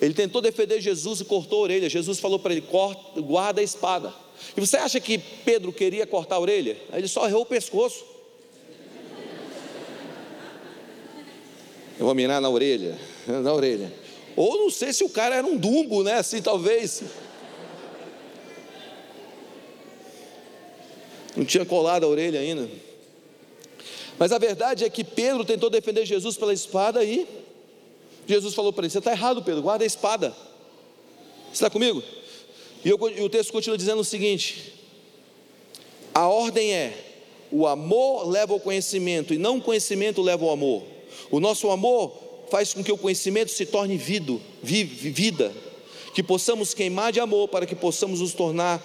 Ele 0.00 0.12
tentou 0.12 0.42
defender 0.42 0.80
Jesus 0.80 1.20
e 1.20 1.24
cortou 1.24 1.60
a 1.60 1.62
orelha. 1.62 1.88
Jesus 1.88 2.18
falou 2.18 2.38
para 2.38 2.52
ele: 2.52 2.62
Corta, 2.62 3.20
guarda 3.20 3.60
a 3.60 3.64
espada. 3.64 4.12
E 4.56 4.60
você 4.60 4.76
acha 4.76 5.00
que 5.00 5.18
Pedro 5.18 5.72
queria 5.72 6.06
cortar 6.06 6.36
a 6.36 6.40
orelha? 6.40 6.76
Ele 6.92 7.08
só 7.08 7.26
errou 7.26 7.42
o 7.42 7.46
pescoço. 7.46 8.04
Eu 11.98 12.06
vou 12.06 12.14
mirar 12.14 12.40
na 12.40 12.48
orelha, 12.48 12.98
na 13.26 13.52
orelha. 13.52 13.92
Ou 14.36 14.58
não 14.58 14.70
sei 14.70 14.92
se 14.92 15.04
o 15.04 15.08
cara 15.08 15.36
era 15.36 15.46
um 15.46 15.56
dumbo, 15.56 16.02
né? 16.02 16.14
Assim, 16.14 16.42
talvez. 16.42 17.02
Não 21.36 21.44
tinha 21.44 21.64
colado 21.64 22.04
a 22.04 22.08
orelha 22.08 22.40
ainda. 22.40 22.68
Mas 24.18 24.32
a 24.32 24.38
verdade 24.38 24.84
é 24.84 24.90
que 24.90 25.04
Pedro 25.04 25.44
tentou 25.44 25.70
defender 25.70 26.04
Jesus 26.04 26.36
pela 26.36 26.52
espada 26.52 27.04
e 27.04 27.26
Jesus 28.26 28.54
falou 28.54 28.72
para 28.72 28.84
ele: 28.84 28.90
Você 28.90 28.98
está 28.98 29.12
errado, 29.12 29.42
Pedro, 29.42 29.62
guarda 29.62 29.84
a 29.84 29.86
espada. 29.86 30.30
Você 31.46 31.54
está 31.54 31.70
comigo? 31.70 32.02
E, 32.84 32.88
eu, 32.88 32.98
e 33.16 33.22
o 33.22 33.28
texto 33.28 33.52
continua 33.52 33.78
dizendo 33.78 34.00
o 34.00 34.04
seguinte: 34.04 34.74
A 36.12 36.28
ordem 36.28 36.72
é: 36.72 36.96
o 37.52 37.66
amor 37.66 38.28
leva 38.28 38.52
ao 38.52 38.60
conhecimento, 38.60 39.32
e 39.32 39.38
não 39.38 39.58
o 39.58 39.62
conhecimento 39.62 40.22
leva 40.22 40.44
ao 40.44 40.50
amor. 40.50 40.93
O 41.30 41.40
nosso 41.40 41.70
amor 41.70 42.12
faz 42.50 42.72
com 42.72 42.84
que 42.84 42.92
o 42.92 42.98
conhecimento 42.98 43.50
se 43.50 43.66
torne 43.66 43.96
vida, 43.96 45.52
que 46.14 46.22
possamos 46.22 46.74
queimar 46.74 47.12
de 47.12 47.20
amor 47.20 47.48
para 47.48 47.66
que 47.66 47.74
possamos 47.74 48.20
nos 48.20 48.32
tornar 48.32 48.80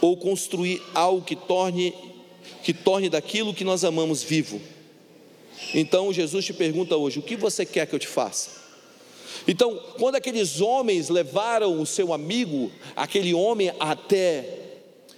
ou 0.00 0.16
construir 0.16 0.82
algo 0.94 1.22
que 1.22 1.36
torne 1.36 1.94
que 2.62 2.74
torne 2.74 3.08
daquilo 3.08 3.54
que 3.54 3.64
nós 3.64 3.84
amamos 3.84 4.22
vivo. 4.22 4.60
Então 5.74 6.12
Jesus 6.12 6.44
te 6.44 6.52
pergunta 6.52 6.96
hoje: 6.96 7.18
o 7.18 7.22
que 7.22 7.36
você 7.36 7.64
quer 7.64 7.86
que 7.86 7.94
eu 7.94 7.98
te 7.98 8.06
faça? 8.06 8.60
Então, 9.46 9.76
quando 9.98 10.16
aqueles 10.16 10.60
homens 10.60 11.08
levaram 11.08 11.80
o 11.80 11.86
seu 11.86 12.12
amigo, 12.12 12.70
aquele 12.94 13.32
homem 13.32 13.72
até 13.80 14.58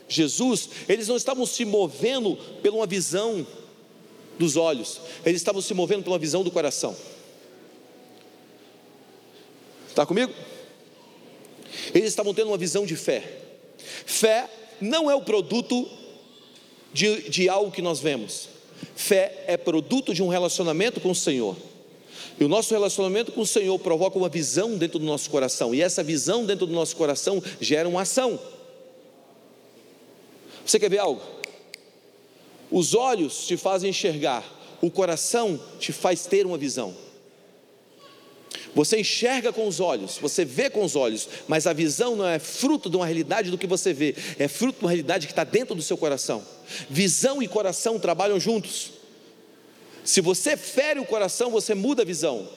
Jesus, 0.08 0.68
eles 0.88 1.08
não 1.08 1.16
estavam 1.16 1.44
se 1.44 1.64
movendo 1.64 2.36
pela 2.62 2.76
uma 2.76 2.86
visão 2.86 3.46
dos 4.38 4.56
olhos, 4.56 5.00
eles 5.24 5.40
estavam 5.40 5.60
se 5.60 5.74
movendo 5.74 6.04
pela 6.04 6.18
visão 6.18 6.42
do 6.42 6.50
coração. 6.50 6.96
Está 9.88 10.06
comigo? 10.06 10.32
Eles 11.94 12.08
estavam 12.08 12.32
tendo 12.32 12.48
uma 12.48 12.56
visão 12.56 12.86
de 12.86 12.96
fé. 12.96 13.22
Fé 14.06 14.48
não 14.80 15.10
é 15.10 15.14
o 15.14 15.22
produto 15.22 15.88
de, 16.92 17.28
de 17.28 17.48
algo 17.48 17.70
que 17.70 17.82
nós 17.82 18.00
vemos. 18.00 18.48
Fé 18.94 19.44
é 19.46 19.56
produto 19.56 20.14
de 20.14 20.22
um 20.22 20.28
relacionamento 20.28 21.00
com 21.00 21.10
o 21.10 21.14
Senhor. 21.14 21.56
E 22.38 22.44
o 22.44 22.48
nosso 22.48 22.72
relacionamento 22.72 23.32
com 23.32 23.42
o 23.42 23.46
Senhor 23.46 23.78
provoca 23.78 24.18
uma 24.18 24.28
visão 24.28 24.76
dentro 24.76 24.98
do 24.98 25.04
nosso 25.04 25.28
coração. 25.30 25.74
E 25.74 25.82
essa 25.82 26.02
visão 26.02 26.44
dentro 26.44 26.66
do 26.66 26.72
nosso 26.72 26.96
coração 26.96 27.42
gera 27.60 27.88
uma 27.88 28.02
ação. 28.02 28.40
Você 30.64 30.78
quer 30.78 30.88
ver 30.88 30.98
algo? 30.98 31.20
Os 32.72 32.94
olhos 32.94 33.46
te 33.46 33.56
fazem 33.56 33.90
enxergar, 33.90 34.42
o 34.80 34.90
coração 34.90 35.60
te 35.78 35.92
faz 35.92 36.24
ter 36.24 36.46
uma 36.46 36.56
visão. 36.56 36.96
Você 38.74 38.98
enxerga 38.98 39.52
com 39.52 39.68
os 39.68 39.80
olhos, 39.80 40.16
você 40.16 40.44
vê 40.44 40.70
com 40.70 40.82
os 40.82 40.96
olhos, 40.96 41.28
mas 41.46 41.66
a 41.66 41.74
visão 41.74 42.16
não 42.16 42.26
é 42.26 42.38
fruto 42.38 42.88
de 42.88 42.96
uma 42.96 43.04
realidade 43.04 43.50
do 43.50 43.58
que 43.58 43.66
você 43.66 43.92
vê, 43.92 44.16
é 44.38 44.48
fruto 44.48 44.78
de 44.78 44.84
uma 44.86 44.90
realidade 44.90 45.26
que 45.26 45.32
está 45.32 45.44
dentro 45.44 45.74
do 45.74 45.82
seu 45.82 45.98
coração. 45.98 46.42
Visão 46.88 47.42
e 47.42 47.46
coração 47.46 47.98
trabalham 47.98 48.40
juntos. 48.40 48.92
Se 50.02 50.22
você 50.22 50.56
fere 50.56 50.98
o 50.98 51.04
coração, 51.04 51.50
você 51.50 51.74
muda 51.74 52.02
a 52.02 52.06
visão. 52.06 52.48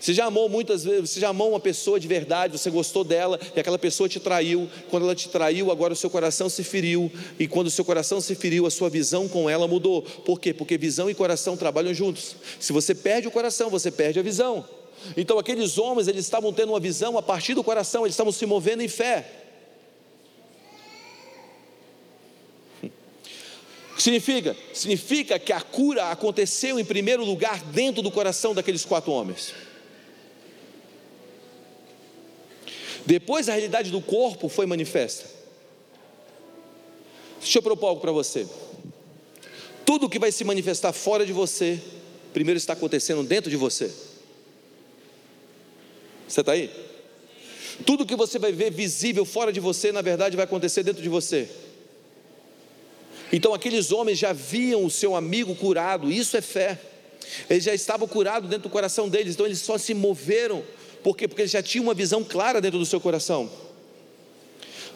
Você 0.00 0.14
já 0.14 0.26
amou 0.26 0.48
muitas 0.48 0.84
vezes, 0.84 1.10
você 1.10 1.20
já 1.20 1.30
amou 1.30 1.50
uma 1.50 1.60
pessoa 1.60 1.98
de 1.98 2.06
verdade, 2.06 2.56
você 2.56 2.70
gostou 2.70 3.02
dela 3.02 3.38
e 3.54 3.58
aquela 3.58 3.78
pessoa 3.78 4.08
te 4.08 4.20
traiu. 4.20 4.68
Quando 4.90 5.04
ela 5.04 5.14
te 5.14 5.28
traiu, 5.28 5.72
agora 5.72 5.92
o 5.92 5.96
seu 5.96 6.08
coração 6.08 6.48
se 6.48 6.62
feriu. 6.62 7.10
E 7.38 7.48
quando 7.48 7.66
o 7.66 7.70
seu 7.70 7.84
coração 7.84 8.20
se 8.20 8.34
feriu, 8.34 8.64
a 8.66 8.70
sua 8.70 8.88
visão 8.88 9.26
com 9.26 9.50
ela 9.50 9.66
mudou. 9.66 10.02
Por 10.02 10.40
quê? 10.40 10.54
Porque 10.54 10.78
visão 10.78 11.10
e 11.10 11.14
coração 11.14 11.56
trabalham 11.56 11.92
juntos. 11.92 12.36
Se 12.60 12.72
você 12.72 12.94
perde 12.94 13.26
o 13.26 13.30
coração, 13.30 13.68
você 13.70 13.90
perde 13.90 14.20
a 14.20 14.22
visão. 14.22 14.64
Então 15.16 15.38
aqueles 15.38 15.78
homens, 15.78 16.06
eles 16.06 16.24
estavam 16.24 16.52
tendo 16.52 16.72
uma 16.72 16.80
visão 16.80 17.18
a 17.18 17.22
partir 17.22 17.54
do 17.54 17.64
coração, 17.64 18.02
eles 18.04 18.14
estavam 18.14 18.32
se 18.32 18.46
movendo 18.46 18.82
em 18.82 18.88
fé. 18.88 19.26
O 22.82 23.96
que 23.96 24.02
significa? 24.02 24.56
Significa 24.72 25.38
que 25.38 25.52
a 25.52 25.60
cura 25.60 26.10
aconteceu 26.10 26.78
em 26.78 26.84
primeiro 26.84 27.24
lugar 27.24 27.60
dentro 27.64 28.00
do 28.00 28.10
coração 28.10 28.54
daqueles 28.54 28.84
quatro 28.84 29.10
homens. 29.10 29.52
Depois 33.06 33.48
a 33.48 33.52
realidade 33.52 33.90
do 33.90 34.00
corpo 34.00 34.48
foi 34.48 34.66
manifesta. 34.66 35.26
Deixa 37.40 37.58
eu 37.58 37.62
propor 37.62 37.88
algo 37.88 38.00
para 38.00 38.12
você. 38.12 38.46
Tudo 39.84 40.08
que 40.08 40.18
vai 40.18 40.30
se 40.30 40.44
manifestar 40.44 40.92
fora 40.92 41.24
de 41.24 41.32
você, 41.32 41.80
primeiro 42.32 42.58
está 42.58 42.72
acontecendo 42.74 43.22
dentro 43.22 43.50
de 43.50 43.56
você. 43.56 43.90
Você 46.28 46.40
está 46.40 46.52
aí? 46.52 46.70
Tudo 47.86 48.04
que 48.04 48.16
você 48.16 48.38
vai 48.38 48.52
ver 48.52 48.70
visível 48.70 49.24
fora 49.24 49.52
de 49.52 49.60
você, 49.60 49.92
na 49.92 50.02
verdade, 50.02 50.36
vai 50.36 50.44
acontecer 50.44 50.82
dentro 50.82 51.02
de 51.02 51.08
você. 51.08 51.48
Então 53.32 53.54
aqueles 53.54 53.92
homens 53.92 54.18
já 54.18 54.32
viam 54.32 54.84
o 54.84 54.90
seu 54.90 55.14
amigo 55.14 55.54
curado, 55.54 56.10
isso 56.10 56.36
é 56.36 56.40
fé. 56.40 56.78
Eles 57.48 57.64
já 57.64 57.74
estavam 57.74 58.08
curados 58.08 58.48
dentro 58.48 58.68
do 58.68 58.72
coração 58.72 59.08
deles, 59.08 59.34
então 59.34 59.46
eles 59.46 59.60
só 59.60 59.76
se 59.76 59.94
moveram, 59.94 60.62
por 61.02 61.16
quê? 61.16 61.28
Porque 61.28 61.42
eles 61.42 61.52
já 61.52 61.62
tinham 61.62 61.84
uma 61.84 61.94
visão 61.94 62.24
clara 62.24 62.60
dentro 62.60 62.78
do 62.78 62.86
seu 62.86 63.00
coração. 63.00 63.50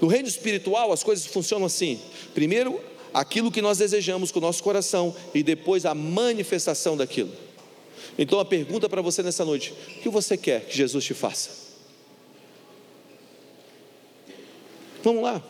No 0.00 0.08
reino 0.08 0.26
espiritual, 0.26 0.92
as 0.92 1.02
coisas 1.02 1.26
funcionam 1.26 1.66
assim: 1.66 2.00
primeiro, 2.34 2.80
aquilo 3.14 3.50
que 3.50 3.62
nós 3.62 3.78
desejamos 3.78 4.30
com 4.30 4.38
o 4.38 4.42
nosso 4.42 4.62
coração, 4.62 5.14
e 5.34 5.42
depois 5.42 5.86
a 5.86 5.94
manifestação 5.94 6.96
daquilo. 6.96 7.32
Então 8.18 8.38
a 8.38 8.44
pergunta 8.44 8.88
para 8.88 9.00
você 9.00 9.22
nessa 9.22 9.44
noite: 9.44 9.72
o 9.72 10.00
que 10.02 10.08
você 10.08 10.36
quer 10.36 10.66
que 10.66 10.76
Jesus 10.76 11.04
te 11.04 11.14
faça? 11.14 11.50
Vamos 15.02 15.22
lá. 15.22 15.42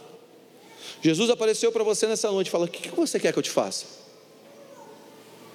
Jesus 1.03 1.31
apareceu 1.31 1.73
para 1.73 1.83
você 1.83 2.07
nessa 2.07 2.31
noite 2.31 2.49
e 2.49 2.51
fala: 2.51 2.67
O 2.67 2.69
que 2.69 2.89
você 2.91 3.19
quer 3.19 3.33
que 3.33 3.39
eu 3.39 3.43
te 3.43 3.51
faça? 3.51 3.87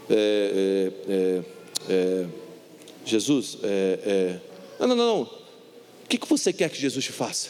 É, 0.09 0.93
é, 1.07 1.13
é, 1.13 1.43
é 1.89 2.25
Jesus, 3.05 3.57
é, 3.63 3.99
é, 4.05 4.39
não, 4.79 4.87
não, 4.87 4.95
não. 4.95 5.21
O 5.21 6.07
que 6.07 6.19
você 6.27 6.53
quer 6.53 6.69
que 6.69 6.79
Jesus 6.79 7.03
te 7.03 7.11
faça? 7.11 7.49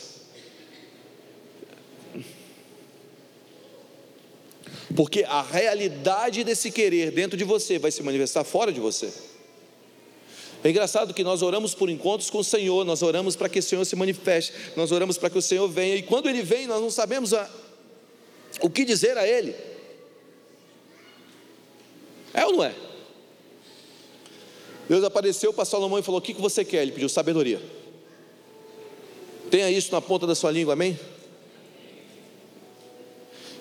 Porque 4.95 5.23
a 5.23 5.41
realidade 5.41 6.43
desse 6.43 6.71
querer 6.71 7.11
dentro 7.11 7.37
de 7.37 7.43
você 7.43 7.77
vai 7.77 7.91
se 7.91 8.01
manifestar 8.01 8.43
fora 8.43 8.71
de 8.71 8.79
você. 8.79 9.11
É 10.63 10.69
engraçado 10.69 11.13
que 11.13 11.23
nós 11.23 11.41
oramos 11.41 11.75
por 11.75 11.89
encontros 11.89 12.29
com 12.29 12.39
o 12.39 12.43
Senhor, 12.43 12.83
nós 12.83 13.03
oramos 13.03 13.35
para 13.35 13.47
que 13.47 13.59
o 13.59 13.63
Senhor 13.63 13.85
se 13.85 13.95
manifeste, 13.95 14.53
nós 14.75 14.91
oramos 14.91 15.17
para 15.17 15.29
que 15.29 15.37
o 15.37 15.41
Senhor 15.41 15.67
venha, 15.67 15.95
e 15.95 16.01
quando 16.01 16.27
Ele 16.27 16.41
vem, 16.41 16.65
nós 16.65 16.81
não 16.81 16.89
sabemos 16.89 17.33
a, 17.33 17.47
o 18.61 18.69
que 18.69 18.83
dizer 18.83 19.17
a 19.17 19.27
Ele. 19.27 19.55
É 22.33 22.45
ou 22.45 22.53
não 22.53 22.63
é? 22.63 22.73
Deus 24.87 25.03
apareceu 25.03 25.53
para 25.53 25.65
Salomão 25.65 25.99
e 25.99 26.03
falou: 26.03 26.19
O 26.19 26.23
que, 26.23 26.33
que 26.33 26.41
você 26.41 26.63
quer? 26.63 26.81
Ele 26.81 26.91
pediu 26.91 27.09
sabedoria. 27.09 27.61
Tenha 29.49 29.69
isso 29.69 29.91
na 29.91 30.01
ponta 30.01 30.27
da 30.27 30.35
sua 30.35 30.51
língua, 30.51 30.73
amém? 30.73 30.99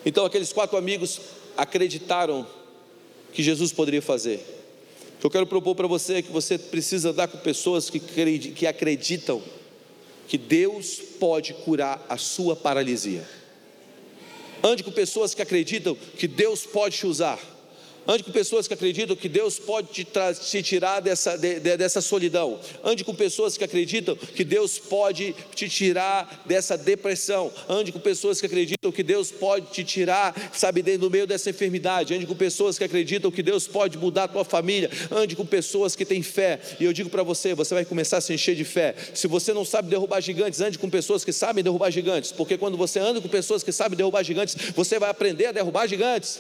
Então 0.05 0.25
aqueles 0.25 0.53
quatro 0.53 0.77
amigos 0.77 1.21
acreditaram 1.57 2.47
que 3.33 3.43
Jesus 3.43 3.73
poderia 3.73 4.03
fazer. 4.03 4.41
O 5.17 5.21
que 5.21 5.27
eu 5.27 5.31
quero 5.31 5.47
propor 5.47 5.75
para 5.75 5.87
você 5.87 6.15
é 6.15 6.23
que 6.23 6.31
você 6.31 6.59
precisa 6.59 7.11
andar 7.11 7.29
com 7.29 7.39
pessoas 7.39 7.91
que, 7.91 7.99
que 7.99 8.67
acreditam 8.67 9.43
que 10.29 10.37
Deus 10.37 11.01
pode 11.19 11.55
curar 11.55 12.05
a 12.09 12.17
sua 12.17 12.55
paralisia. 12.55 13.27
Ande 14.63 14.83
com 14.83 14.91
pessoas 14.91 15.35
que 15.35 15.43
acreditam 15.43 15.95
que 15.95 16.27
Deus 16.27 16.67
pode 16.67 16.97
te 16.97 17.07
usar. 17.07 17.39
Ande 18.09 18.23
com 18.23 18.31
pessoas 18.31 18.69
que 18.69 18.75
acreditam 18.75 19.17
que 19.17 19.29
Deus 19.29 19.59
pode 19.59 19.89
te, 19.89 20.07
te 20.49 20.63
tirar 20.63 21.01
dessa, 21.01 21.37
de, 21.37 21.59
de, 21.59 21.77
dessa 21.77 22.01
solidão. 22.01 22.61
Ande 22.85 23.05
com 23.05 23.15
pessoas 23.15 23.57
que 23.57 23.65
acreditam 23.65 24.15
que 24.15 24.45
Deus 24.45 24.79
pode 24.79 25.35
te 25.55 25.69
tirar 25.69 26.45
dessa 26.47 26.79
depressão. 26.79 27.53
Ande 27.69 27.91
com 27.91 27.99
pessoas 27.99 28.41
que 28.41 28.47
acreditam 28.47 28.93
que 28.93 29.03
Deus 29.03 29.33
pode 29.33 29.67
te 29.73 29.83
tirar, 29.83 30.35
sabe, 30.53 30.83
no 30.99 31.11
meio 31.11 31.27
dessa 31.27 31.51
enfermidade. 31.51 32.15
Ande 32.15 32.27
com 32.27 32.35
pessoas 32.35 32.79
que 32.79 32.85
acreditam 32.85 33.31
que 33.31 33.43
Deus 33.43 33.67
pode 33.67 33.99
mudar 33.99 34.25
a 34.25 34.29
tua 34.29 34.45
família. 34.45 34.89
Ande 35.11 35.35
com 35.35 35.45
pessoas 35.45 35.97
que 35.97 36.05
têm 36.05 36.23
fé. 36.23 36.61
E 36.79 36.85
eu 36.85 36.93
digo 36.93 37.11
para 37.11 37.25
você, 37.25 37.55
você 37.55 37.75
vai 37.75 37.85
começar 37.85 38.19
a 38.19 38.21
se 38.21 38.33
encher 38.33 38.55
de 38.55 38.65
fé. 38.65 38.95
Se 39.15 39.27
você 39.27 39.53
não 39.53 39.65
sabe 39.65 39.91
derrubar 39.91 40.21
gigantes, 40.21 40.61
ande 40.61 40.79
com 40.79 40.89
pessoas 40.89 41.25
que 41.25 41.33
sabem 41.33 41.65
derrubar 41.65 41.91
gigantes. 41.91 42.31
Porque 42.31 42.57
quando 42.57 42.77
você 42.77 43.01
anda 43.01 43.21
com 43.21 43.29
pessoas 43.29 43.65
que 43.65 43.73
sabem 43.73 43.97
derrubar 43.97 44.23
gigantes, 44.23 44.55
você 44.77 44.99
vai 44.99 45.11
aprender 45.11 45.47
a 45.47 45.53
derrubar 45.53 45.89
gigantes. 45.89 46.39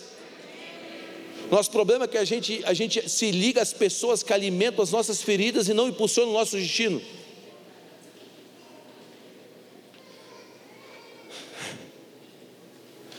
Nosso 1.50 1.70
problema 1.70 2.04
é 2.04 2.08
que 2.08 2.18
a 2.18 2.24
gente, 2.24 2.60
a 2.64 2.74
gente 2.74 3.08
se 3.08 3.30
liga 3.30 3.62
às 3.62 3.72
pessoas 3.72 4.22
que 4.22 4.32
alimentam 4.32 4.82
as 4.82 4.90
nossas 4.90 5.22
feridas 5.22 5.68
e 5.68 5.74
não 5.74 5.88
impulsionam 5.88 6.30
o 6.30 6.34
nosso 6.34 6.56
destino. 6.56 7.00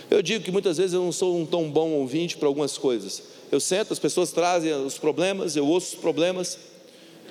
Eu 0.09 0.21
digo 0.21 0.43
que 0.43 0.51
muitas 0.51 0.77
vezes 0.77 0.93
eu 0.93 1.03
não 1.03 1.11
sou 1.11 1.37
um 1.37 1.45
tão 1.45 1.69
bom 1.69 1.91
ouvinte 1.91 2.37
para 2.37 2.47
algumas 2.47 2.77
coisas. 2.77 3.23
Eu 3.51 3.59
sento, 3.59 3.93
as 3.93 3.99
pessoas 3.99 4.31
trazem 4.31 4.73
os 4.73 4.97
problemas, 4.97 5.55
eu 5.55 5.65
ouço 5.65 5.95
os 5.95 6.01
problemas, 6.01 6.57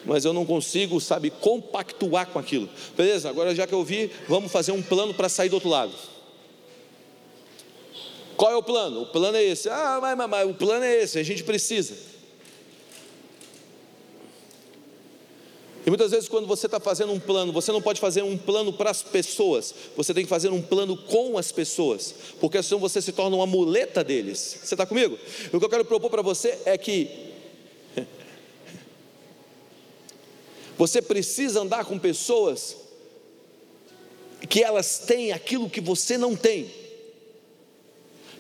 mas 0.04 0.24
eu 0.24 0.32
não 0.32 0.46
consigo, 0.46 1.00
sabe, 1.00 1.30
compactuar 1.30 2.26
com 2.28 2.38
aquilo. 2.38 2.68
Beleza, 2.96 3.28
agora 3.28 3.54
já 3.54 3.66
que 3.66 3.72
eu 3.72 3.82
vi, 3.84 4.10
vamos 4.28 4.52
fazer 4.52 4.72
um 4.72 4.82
plano 4.82 5.12
para 5.12 5.28
sair 5.28 5.48
do 5.48 5.54
outro 5.54 5.68
lado. 5.68 5.92
Qual 8.36 8.52
é 8.52 8.56
o 8.56 8.62
plano? 8.62 9.02
O 9.02 9.06
plano 9.06 9.36
é 9.36 9.44
esse. 9.44 9.68
Ah, 9.68 9.98
mas, 10.00 10.16
mas, 10.16 10.28
mas 10.28 10.50
o 10.50 10.54
plano 10.54 10.84
é 10.84 11.02
esse, 11.02 11.18
a 11.18 11.22
gente 11.22 11.42
precisa. 11.42 11.94
E 15.86 15.88
muitas 15.88 16.10
vezes, 16.10 16.28
quando 16.28 16.48
você 16.48 16.66
está 16.66 16.80
fazendo 16.80 17.12
um 17.12 17.20
plano, 17.20 17.52
você 17.52 17.70
não 17.70 17.80
pode 17.80 18.00
fazer 18.00 18.22
um 18.22 18.36
plano 18.36 18.72
para 18.72 18.90
as 18.90 19.02
pessoas, 19.02 19.72
você 19.96 20.12
tem 20.12 20.24
que 20.24 20.28
fazer 20.28 20.48
um 20.50 20.60
plano 20.60 20.96
com 20.96 21.38
as 21.38 21.52
pessoas, 21.52 22.12
porque 22.40 22.60
senão 22.60 22.80
você 22.80 23.00
se 23.00 23.12
torna 23.12 23.36
uma 23.36 23.46
muleta 23.46 24.02
deles. 24.02 24.58
Você 24.64 24.74
está 24.74 24.84
comigo? 24.84 25.16
O 25.52 25.60
que 25.60 25.64
eu 25.64 25.68
quero 25.68 25.84
propor 25.84 26.10
para 26.10 26.22
você 26.22 26.58
é 26.64 26.76
que 26.76 27.08
você 30.76 31.00
precisa 31.00 31.60
andar 31.60 31.84
com 31.84 32.00
pessoas 32.00 32.76
que 34.50 34.64
elas 34.64 34.98
têm 34.98 35.30
aquilo 35.30 35.70
que 35.70 35.80
você 35.80 36.18
não 36.18 36.34
tem 36.34 36.68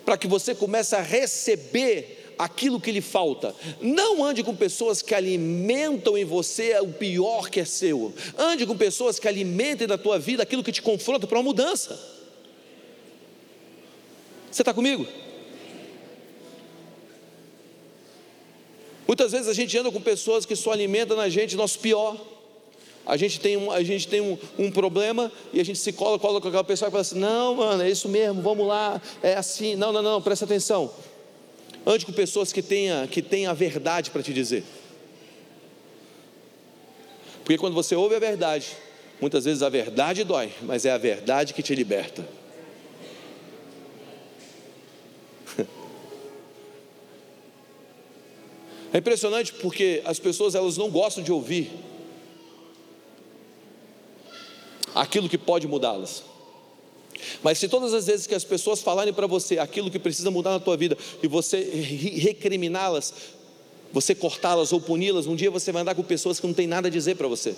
para 0.06 0.16
que 0.16 0.28
você 0.28 0.54
comece 0.54 0.94
a 0.94 1.02
receber 1.02 2.34
aquilo 2.38 2.80
que 2.80 2.92
lhe 2.92 3.00
falta. 3.00 3.52
Não 3.80 4.24
ande 4.24 4.44
com 4.44 4.54
pessoas 4.54 5.02
que 5.02 5.12
alimentam 5.12 6.16
em 6.16 6.24
você 6.24 6.78
o 6.78 6.92
pior 6.92 7.50
que 7.50 7.58
é 7.58 7.64
seu. 7.64 8.14
Ande 8.38 8.64
com 8.64 8.76
pessoas 8.76 9.18
que 9.18 9.26
alimentem 9.26 9.88
na 9.88 9.98
tua 9.98 10.16
vida 10.16 10.44
aquilo 10.44 10.62
que 10.62 10.70
te 10.70 10.80
confronta 10.80 11.26
para 11.26 11.36
uma 11.38 11.42
mudança. 11.42 11.98
Você 14.48 14.62
está 14.62 14.72
comigo? 14.72 15.06
Muitas 19.08 19.32
vezes 19.32 19.48
a 19.48 19.52
gente 19.52 19.76
anda 19.76 19.90
com 19.90 20.00
pessoas 20.00 20.46
que 20.46 20.54
só 20.54 20.70
alimentam 20.70 21.16
na 21.16 21.28
gente 21.28 21.56
nosso 21.56 21.80
pior 21.80 22.35
a 23.06 23.16
gente 23.16 23.38
tem 23.38 23.56
um, 23.56 23.70
a 23.70 23.82
gente 23.84 24.08
tem 24.08 24.20
um, 24.20 24.36
um 24.58 24.68
problema 24.70 25.30
e 25.52 25.60
a 25.60 25.64
gente 25.64 25.78
se 25.78 25.92
cola, 25.92 26.18
cola 26.18 26.40
com 26.40 26.48
aquela 26.48 26.64
pessoa 26.64 26.88
e 26.88 26.90
fala 26.90 27.02
assim: 27.02 27.18
não, 27.18 27.54
mano, 27.54 27.82
é 27.84 27.88
isso 27.88 28.08
mesmo, 28.08 28.42
vamos 28.42 28.66
lá, 28.66 29.00
é 29.22 29.34
assim. 29.34 29.76
Não, 29.76 29.92
não, 29.92 30.02
não, 30.02 30.20
presta 30.20 30.44
atenção. 30.44 30.90
Ande 31.86 32.04
com 32.04 32.12
pessoas 32.12 32.52
que 32.52 32.60
tenham 32.60 33.06
que 33.06 33.22
tenha 33.22 33.50
a 33.50 33.54
verdade 33.54 34.10
para 34.10 34.24
te 34.24 34.34
dizer. 34.34 34.64
Porque 37.44 37.56
quando 37.56 37.74
você 37.74 37.94
ouve 37.94 38.16
a 38.16 38.18
verdade, 38.18 38.76
muitas 39.20 39.44
vezes 39.44 39.62
a 39.62 39.68
verdade 39.68 40.24
dói, 40.24 40.50
mas 40.62 40.84
é 40.84 40.90
a 40.90 40.98
verdade 40.98 41.54
que 41.54 41.62
te 41.62 41.74
liberta. 41.74 42.26
É 48.92 48.98
impressionante 48.98 49.52
porque 49.52 50.00
as 50.06 50.18
pessoas 50.18 50.54
elas 50.54 50.78
não 50.78 50.88
gostam 50.88 51.22
de 51.22 51.30
ouvir 51.30 51.70
aquilo 54.96 55.28
que 55.28 55.36
pode 55.36 55.68
mudá-las. 55.68 56.24
Mas 57.42 57.58
se 57.58 57.68
todas 57.68 57.94
as 57.94 58.06
vezes 58.06 58.26
que 58.26 58.34
as 58.34 58.44
pessoas 58.44 58.80
falarem 58.80 59.12
para 59.12 59.26
você 59.26 59.58
aquilo 59.58 59.90
que 59.90 59.98
precisa 59.98 60.30
mudar 60.30 60.50
na 60.50 60.60
tua 60.60 60.76
vida 60.76 60.96
e 61.22 61.28
você 61.28 61.60
recriminá-las, 61.62 63.12
você 63.92 64.14
cortá-las 64.14 64.72
ou 64.72 64.80
puni-las, 64.80 65.26
um 65.26 65.36
dia 65.36 65.50
você 65.50 65.70
vai 65.70 65.82
andar 65.82 65.94
com 65.94 66.02
pessoas 66.02 66.40
que 66.40 66.46
não 66.46 66.54
tem 66.54 66.66
nada 66.66 66.88
a 66.88 66.90
dizer 66.90 67.16
para 67.16 67.28
você. 67.28 67.54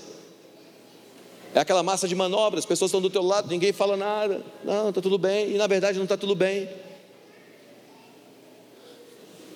É 1.54 1.60
aquela 1.60 1.82
massa 1.82 2.06
de 2.06 2.14
manobras, 2.14 2.60
as 2.60 2.66
pessoas 2.66 2.90
estão 2.90 3.00
do 3.00 3.10
teu 3.10 3.22
lado, 3.22 3.48
ninguém 3.48 3.72
fala 3.72 3.96
nada, 3.96 4.44
não, 4.62 4.90
está 4.90 5.00
tudo 5.00 5.16
bem, 5.16 5.54
e 5.54 5.58
na 5.58 5.66
verdade 5.66 5.96
não 5.96 6.04
está 6.04 6.16
tudo 6.16 6.34
bem. 6.34 6.68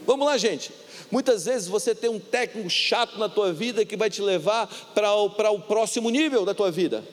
Vamos 0.07 0.27
lá, 0.27 0.37
gente. 0.37 0.73
Muitas 1.11 1.45
vezes 1.45 1.69
você 1.69 1.95
tem 1.95 2.11
um 2.11 2.19
técnico 2.19 2.69
chato 2.71 3.19
na 3.19 3.29
tua 3.29 3.53
vida 3.53 3.85
que 3.85 3.97
vai 3.97 4.09
te 4.09 4.23
levar 4.23 4.67
para 4.95 5.15
o, 5.15 5.31
para 5.31 5.51
o 5.51 5.61
próximo 5.61 6.11
nível 6.11 6.45
da 6.45 6.55
tua 6.55 6.71
vida. 6.71 7.05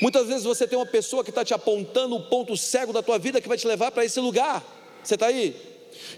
Muitas 0.00 0.26
vezes 0.26 0.44
você 0.44 0.66
tem 0.66 0.78
uma 0.78 0.86
pessoa 0.86 1.24
que 1.24 1.30
está 1.30 1.44
te 1.44 1.54
apontando 1.54 2.16
o 2.16 2.22
ponto 2.22 2.56
cego 2.56 2.92
da 2.92 3.02
tua 3.02 3.18
vida 3.18 3.40
que 3.40 3.48
vai 3.48 3.56
te 3.56 3.66
levar 3.66 3.90
para 3.90 4.04
esse 4.04 4.20
lugar. 4.20 4.64
Você 5.02 5.14
está 5.14 5.26
aí? 5.26 5.56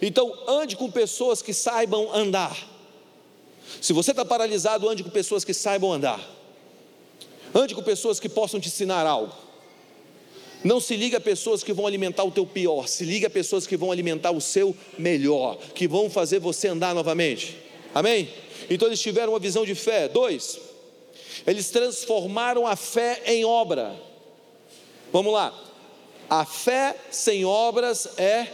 Então 0.03 0.37
ande 0.49 0.77
com 0.77 0.91
pessoas 0.91 1.41
que 1.41 1.55
saibam 1.55 2.12
andar. 2.12 2.57
Se 3.81 3.93
você 3.93 4.11
está 4.11 4.25
paralisado, 4.25 4.88
ande 4.88 5.05
com 5.05 5.11
pessoas 5.11 5.45
que 5.45 5.55
saibam 5.55 5.93
andar. 5.93 6.21
Ande 7.55 7.75
com 7.75 7.83
pessoas 7.83 8.19
que 8.19 8.29
possam 8.29 8.59
te 8.59 8.69
ensinar 8.69 9.07
algo. 9.07 9.33
Não 10.64 10.81
se 10.81 10.97
liga 10.97 11.19
a 11.19 11.21
pessoas 11.21 11.62
que 11.62 11.73
vão 11.73 11.87
alimentar 11.87 12.25
o 12.25 12.33
teu 12.33 12.45
pior, 12.45 12.88
se 12.88 13.05
liga 13.05 13.29
a 13.29 13.31
pessoas 13.31 13.64
que 13.67 13.77
vão 13.77 13.93
alimentar 13.93 14.33
o 14.33 14.41
seu 14.41 14.77
melhor, 14.99 15.57
que 15.73 15.87
vão 15.87 16.11
fazer 16.11 16.41
você 16.41 16.67
andar 16.69 16.95
novamente. 16.95 17.57
Amém? 17.95 18.29
Então 18.69 18.88
eles 18.88 19.01
tiveram 19.01 19.33
uma 19.33 19.38
visão 19.38 19.64
de 19.64 19.75
fé. 19.77 20.09
Dois, 20.09 20.59
eles 21.46 21.70
transformaram 21.70 22.66
a 22.66 22.77
fé 22.77 23.22
em 23.27 23.44
obra. 23.44 23.96
Vamos 25.12 25.33
lá. 25.33 25.53
A 26.29 26.44
fé 26.44 26.96
sem 27.11 27.44
obras 27.44 28.18
é. 28.18 28.48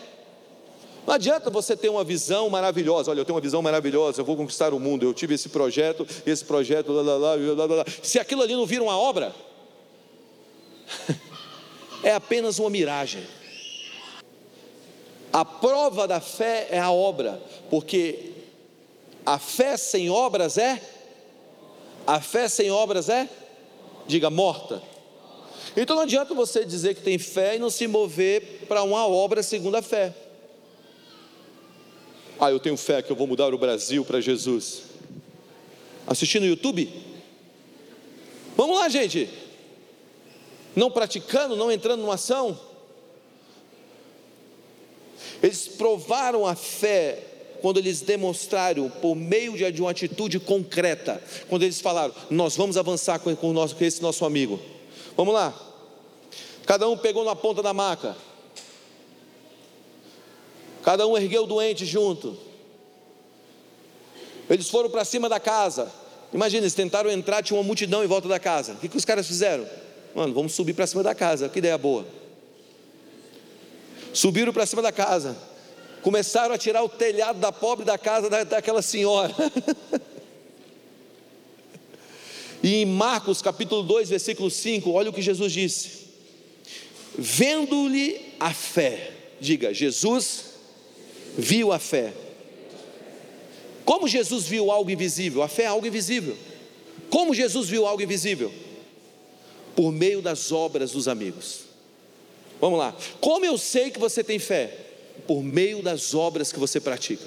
Não 1.07 1.15
adianta 1.15 1.51
você 1.51 1.77
ter 1.77 1.89
uma 1.89 2.05
visão 2.05 2.49
maravilhosa. 2.49 3.11
Olha, 3.11 3.21
eu 3.21 3.25
tenho 3.25 3.35
uma 3.35 3.43
visão 3.43 3.61
maravilhosa, 3.61 4.21
eu 4.21 4.25
vou 4.25 4.37
conquistar 4.37 4.73
o 4.73 4.81
mundo. 4.81 5.05
Eu 5.05 5.13
tive 5.13 5.35
esse 5.35 5.49
projeto, 5.49 6.07
esse 6.25 6.45
projeto, 6.45 6.93
lá, 6.93 7.03
lá, 7.03 7.35
lá, 7.35 7.65
lá, 7.67 7.75
lá. 7.75 7.85
Se 8.03 8.19
aquilo 8.19 8.43
ali 8.43 8.55
não 8.55 8.65
vira 8.65 8.83
uma 8.83 8.97
obra, 8.97 9.35
é 12.03 12.13
apenas 12.13 12.59
uma 12.59 12.71
miragem. 12.71 13.23
A 15.33 15.45
prova 15.45 16.07
da 16.07 16.21
fé 16.21 16.69
é 16.71 16.79
a 16.79 16.93
obra, 16.93 17.43
porque 17.69 18.31
a 19.27 19.39
fé 19.39 19.77
sem 19.77 20.09
obras 20.09 20.57
é 20.57 20.81
a 22.07 22.21
fé 22.21 22.49
sem 22.49 22.71
obras 22.71 23.09
é? 23.09 23.29
Diga, 24.07 24.31
morta. 24.31 24.83
Então 25.77 25.97
não 25.97 26.03
adianta 26.03 26.35
você 26.35 26.65
dizer 26.65 26.95
que 26.95 27.03
tem 27.03 27.19
fé 27.19 27.57
e 27.57 27.59
não 27.59 27.71
se 27.71 27.87
mover 27.87 28.67
para 28.69 28.83
uma 28.83 29.07
obra 29.07 29.43
segundo 29.43 29.77
a 29.77 29.83
fé. 29.83 30.15
Ah, 32.39 32.51
eu 32.51 32.61
tenho 32.61 32.77
fé 32.77 33.03
que 33.03 33.11
eu 33.11 33.17
vou 33.17 33.27
mudar 33.27 33.53
o 33.55 33.59
Brasil 33.59 34.05
para 34.05 34.21
Jesus. 34.21 34.83
Assistindo 36.07 36.43
no 36.43 36.49
YouTube? 36.49 36.93
Vamos 38.57 38.79
lá, 38.79 38.89
gente. 38.89 39.29
Não 40.77 40.91
praticando, 40.91 41.57
não 41.57 41.71
entrando 41.71 42.01
numa 42.01 42.15
ação. 42.15 42.59
Eles 45.43 45.69
provaram 45.69 46.47
a 46.47 46.55
fé 46.55 47.34
quando 47.65 47.79
eles 47.79 48.03
demonstraram 48.03 48.91
por 48.91 49.17
meio 49.17 49.57
de 49.73 49.81
uma 49.81 49.91
atitude 49.91 50.39
concreta, 50.39 51.19
quando 51.49 51.63
eles 51.63 51.81
falaram, 51.81 52.13
nós 52.29 52.55
vamos 52.55 52.77
avançar 52.77 53.19
com, 53.19 53.35
com, 53.35 53.55
nosso, 53.55 53.75
com 53.75 53.83
esse 53.83 54.03
nosso 54.03 54.27
amigo. 54.27 54.61
Vamos 55.17 55.33
lá. 55.33 55.59
Cada 56.67 56.87
um 56.87 56.95
pegou 56.95 57.25
na 57.25 57.35
ponta 57.35 57.63
da 57.63 57.73
maca. 57.73 58.15
Cada 60.83 61.07
um 61.07 61.17
ergueu 61.17 61.45
o 61.45 61.47
doente 61.47 61.87
junto. 61.87 62.37
Eles 64.51 64.69
foram 64.69 64.91
para 64.91 65.03
cima 65.03 65.27
da 65.27 65.41
casa. 65.41 65.91
Imagina, 66.35 66.65
eles 66.65 66.75
tentaram 66.75 67.11
entrar, 67.11 67.43
tinha 67.43 67.59
uma 67.59 67.65
multidão 67.65 68.05
em 68.05 68.07
volta 68.07 68.29
da 68.29 68.39
casa. 68.39 68.75
O 68.75 68.77
que, 68.77 68.91
que 68.91 68.97
os 68.99 69.07
caras 69.07 69.27
fizeram? 69.27 69.67
Mano, 70.15 70.35
vamos 70.35 70.53
subir 70.53 70.75
para 70.75 70.87
cima 70.87 71.03
da 71.03 71.15
casa. 71.15 71.49
Que 71.49 71.61
ideia 71.61 71.79
boa. 71.79 72.05
Subiram 74.13 74.53
para 74.53 74.67
cima 74.67 74.83
da 74.83 74.93
casa. 74.93 75.54
Começaram 76.05 76.55
a 76.55 76.59
tirar 76.59 76.85
o 76.85 76.89
telhado 76.89 77.41
da 77.41 77.51
pobre 77.51 77.85
da 77.85 77.99
casa 77.99 78.31
da, 78.31 78.45
daquela 78.45 78.83
senhora. 78.83 79.35
e 82.63 82.77
em 82.77 82.87
Marcos 82.87 83.43
capítulo 83.43 83.83
2, 83.83 84.11
versículo 84.11 84.49
5, 84.49 84.93
olha 84.93 85.11
o 85.11 85.13
que 85.13 85.21
Jesus 85.21 85.53
disse. 85.53 86.05
Vendo-lhe 87.19 88.21
a 88.39 88.55
fé, 88.55 89.11
diga, 89.41 89.75
Jesus 89.75 90.55
viu 91.37 91.73
a 91.73 91.81
fé 91.81 92.13
como 93.85 94.09
Jesus 94.09 94.45
viu 94.45 94.71
algo 94.71 94.91
invisível? 94.91 95.43
A 95.43 95.49
fé 95.49 95.65
é 95.65 95.67
algo 95.67 95.87
invisível. 95.87 96.37
Como 97.11 97.35
Jesus 97.35 97.69
viu 97.69 97.87
algo 97.87 98.03
invisível? 98.03 98.53
Por 99.77 99.93
meio 99.93 100.23
das 100.23 100.51
obras 100.51 100.93
dos 100.93 101.07
amigos. 101.07 101.61
Vamos 102.61 102.79
lá. 102.79 102.97
Como 103.21 103.45
eu 103.45 103.59
sei 103.59 103.91
que 103.91 103.99
você 103.99 104.25
tem 104.25 104.39
fé? 104.39 104.75
Por 105.27 105.43
meio 105.43 105.83
das 105.83 106.15
obras 106.15 106.53
que 106.53 106.59
você 106.59 106.81
pratica. 106.81 107.25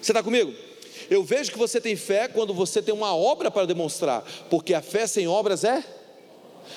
Você 0.00 0.12
está 0.12 0.22
comigo? 0.22 0.52
Eu 1.10 1.22
vejo 1.22 1.52
que 1.52 1.58
você 1.58 1.80
tem 1.80 1.96
fé 1.96 2.28
quando 2.28 2.54
você 2.54 2.80
tem 2.80 2.94
uma 2.94 3.14
obra 3.14 3.50
para 3.50 3.66
demonstrar, 3.66 4.24
porque 4.48 4.74
a 4.74 4.82
fé 4.82 5.06
sem 5.06 5.28
obras 5.28 5.64
é 5.64 5.84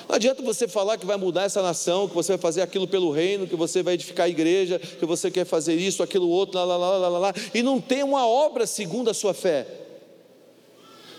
não 0.08 0.16
adianta 0.16 0.42
você 0.42 0.68
falar 0.68 0.98
que 0.98 1.06
vai 1.06 1.16
mudar 1.16 1.44
essa 1.44 1.62
nação, 1.62 2.08
que 2.08 2.14
você 2.14 2.32
vai 2.32 2.38
fazer 2.38 2.62
aquilo 2.62 2.86
pelo 2.86 3.10
reino, 3.10 3.46
que 3.46 3.56
você 3.56 3.82
vai 3.82 3.94
edificar 3.94 4.26
a 4.26 4.28
igreja, 4.28 4.78
que 4.78 5.06
você 5.06 5.30
quer 5.30 5.44
fazer 5.44 5.74
isso, 5.74 6.02
aquilo 6.02 6.28
outro, 6.28 6.58
lá, 6.58 6.64
lá, 6.64 6.76
lá, 6.76 6.96
lá, 6.98 7.08
lá, 7.08 7.18
lá 7.18 7.34
e 7.54 7.62
não 7.62 7.80
tem 7.80 8.02
uma 8.02 8.26
obra 8.26 8.66
segundo 8.66 9.10
a 9.10 9.14
sua 9.14 9.32
fé. 9.32 9.66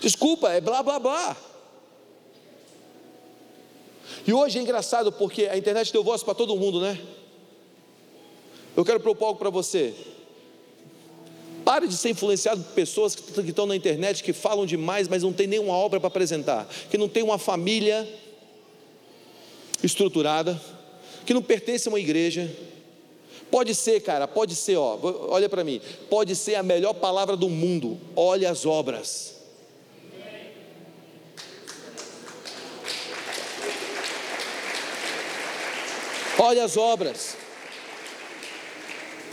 Desculpa, 0.00 0.50
é 0.52 0.60
blá 0.60 0.82
blá 0.82 0.98
blá. 0.98 1.36
E 4.26 4.32
hoje 4.32 4.58
é 4.58 4.62
engraçado 4.62 5.10
porque 5.10 5.46
a 5.46 5.56
internet 5.56 5.92
deu 5.92 6.04
voz 6.04 6.22
para 6.22 6.34
todo 6.34 6.56
mundo, 6.56 6.80
né? 6.80 6.98
Eu 8.78 8.84
quero 8.84 9.00
propor 9.00 9.26
algo 9.26 9.40
para 9.40 9.50
você. 9.50 9.92
Pare 11.64 11.88
de 11.88 11.96
ser 11.96 12.10
influenciado 12.10 12.62
por 12.62 12.74
pessoas 12.74 13.12
que 13.12 13.40
estão 13.40 13.66
na 13.66 13.74
internet, 13.74 14.22
que 14.22 14.32
falam 14.32 14.64
demais, 14.64 15.08
mas 15.08 15.24
não 15.24 15.32
tem 15.32 15.48
nenhuma 15.48 15.72
obra 15.72 15.98
para 15.98 16.06
apresentar, 16.06 16.64
que 16.88 16.96
não 16.96 17.08
tem 17.08 17.24
uma 17.24 17.38
família 17.38 18.08
estruturada, 19.82 20.62
que 21.26 21.34
não 21.34 21.42
pertence 21.42 21.88
a 21.88 21.90
uma 21.90 21.98
igreja. 21.98 22.48
Pode 23.50 23.74
ser, 23.74 23.98
cara, 24.00 24.28
pode 24.28 24.54
ser, 24.54 24.76
ó, 24.76 24.96
olha 25.28 25.48
para 25.48 25.64
mim, 25.64 25.80
pode 26.08 26.36
ser 26.36 26.54
a 26.54 26.62
melhor 26.62 26.92
palavra 26.92 27.36
do 27.36 27.48
mundo. 27.48 27.98
Olha 28.14 28.48
as 28.48 28.64
obras. 28.64 29.34
Olha 36.38 36.62
as 36.62 36.76
obras. 36.76 37.47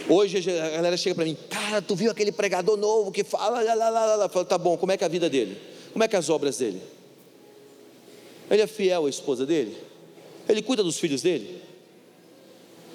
Hoje 0.07 0.37
a 0.51 0.69
galera 0.69 0.95
chega 0.97 1.15
para 1.15 1.25
mim, 1.25 1.35
cara, 1.49 1.81
tu 1.81 1.95
viu 1.95 2.11
aquele 2.11 2.31
pregador 2.31 2.77
novo 2.77 3.11
que 3.11 3.23
fala, 3.23 3.61
lá, 3.61 3.73
lá, 3.73 3.89
lá, 3.89 4.15
lá. 4.15 4.29
Falo, 4.29 4.45
tá 4.45 4.57
bom, 4.57 4.77
como 4.77 4.91
é 4.91 4.97
que 4.97 5.03
é 5.03 5.07
a 5.07 5.09
vida 5.09 5.29
dele? 5.29 5.57
Como 5.91 6.03
é 6.03 6.07
que 6.07 6.15
é 6.15 6.19
as 6.19 6.29
obras 6.29 6.57
dele? 6.57 6.81
Ele 8.49 8.61
é 8.61 8.67
fiel 8.67 9.05
à 9.05 9.09
esposa 9.09 9.45
dele? 9.45 9.75
Ele 10.47 10.61
cuida 10.61 10.83
dos 10.83 10.99
filhos 10.99 11.23
dele? 11.23 11.59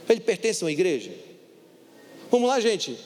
Ele 0.09 0.21
pertence 0.21 0.63
a 0.63 0.67
uma 0.67 0.73
igreja? 0.73 1.11
Vamos 2.31 2.49
lá, 2.49 2.61
gente. 2.61 2.97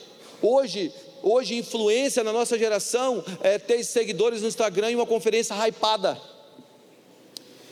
Hoje, 0.41 0.91
hoje 1.23 1.55
influência 1.55 2.23
na 2.23 2.31
nossa 2.31 2.59
geração 2.59 3.23
é 3.41 3.57
ter 3.57 3.83
seguidores 3.83 4.41
no 4.41 4.47
Instagram 4.47 4.91
e 4.91 4.95
uma 4.95 5.05
conferência 5.05 5.55
hypada. 5.55 6.19